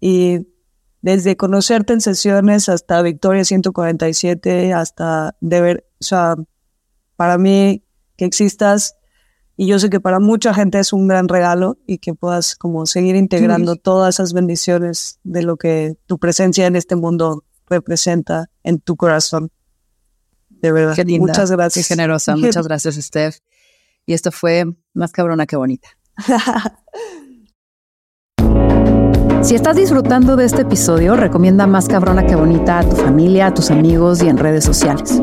y 0.00 0.46
desde 1.00 1.36
conocerte 1.36 1.92
en 1.92 2.00
sesiones 2.00 2.68
hasta 2.68 3.00
Victoria 3.02 3.44
147, 3.44 4.72
hasta 4.72 5.36
de 5.40 5.60
ver, 5.60 5.86
o 6.00 6.04
sea, 6.04 6.36
para 7.16 7.38
mí 7.38 7.84
que 8.16 8.24
existas 8.24 8.98
y 9.60 9.66
yo 9.66 9.80
sé 9.80 9.90
que 9.90 9.98
para 9.98 10.20
mucha 10.20 10.54
gente 10.54 10.78
es 10.78 10.92
un 10.92 11.08
gran 11.08 11.26
regalo 11.26 11.78
y 11.84 11.98
que 11.98 12.14
puedas 12.14 12.54
como 12.54 12.86
seguir 12.86 13.16
integrando 13.16 13.74
todas 13.74 14.14
esas 14.14 14.32
bendiciones 14.32 15.18
de 15.24 15.42
lo 15.42 15.56
que 15.56 15.96
tu 16.06 16.18
presencia 16.18 16.66
en 16.68 16.76
este 16.76 16.94
mundo 16.94 17.44
representa 17.66 18.50
en 18.62 18.78
tu 18.78 18.94
corazón. 18.96 19.50
De 20.48 20.70
verdad. 20.70 20.96
Muchas 21.18 21.50
gracias. 21.50 21.88
Qué 21.88 21.94
generosa. 21.94 22.36
Muchas 22.36 22.68
gracias, 22.68 22.94
Steph. 22.94 23.38
Y 24.06 24.14
esto 24.14 24.30
fue 24.30 24.64
más 24.94 25.10
cabrona 25.10 25.44
que 25.44 25.56
bonita. 25.56 25.88
Si 29.48 29.54
estás 29.54 29.76
disfrutando 29.76 30.36
de 30.36 30.44
este 30.44 30.60
episodio, 30.60 31.16
recomienda 31.16 31.66
Más 31.66 31.88
cabrona 31.88 32.26
que 32.26 32.36
bonita 32.36 32.80
a 32.80 32.82
tu 32.82 32.96
familia, 32.96 33.46
a 33.46 33.54
tus 33.54 33.70
amigos 33.70 34.22
y 34.22 34.28
en 34.28 34.36
redes 34.36 34.62
sociales. 34.62 35.22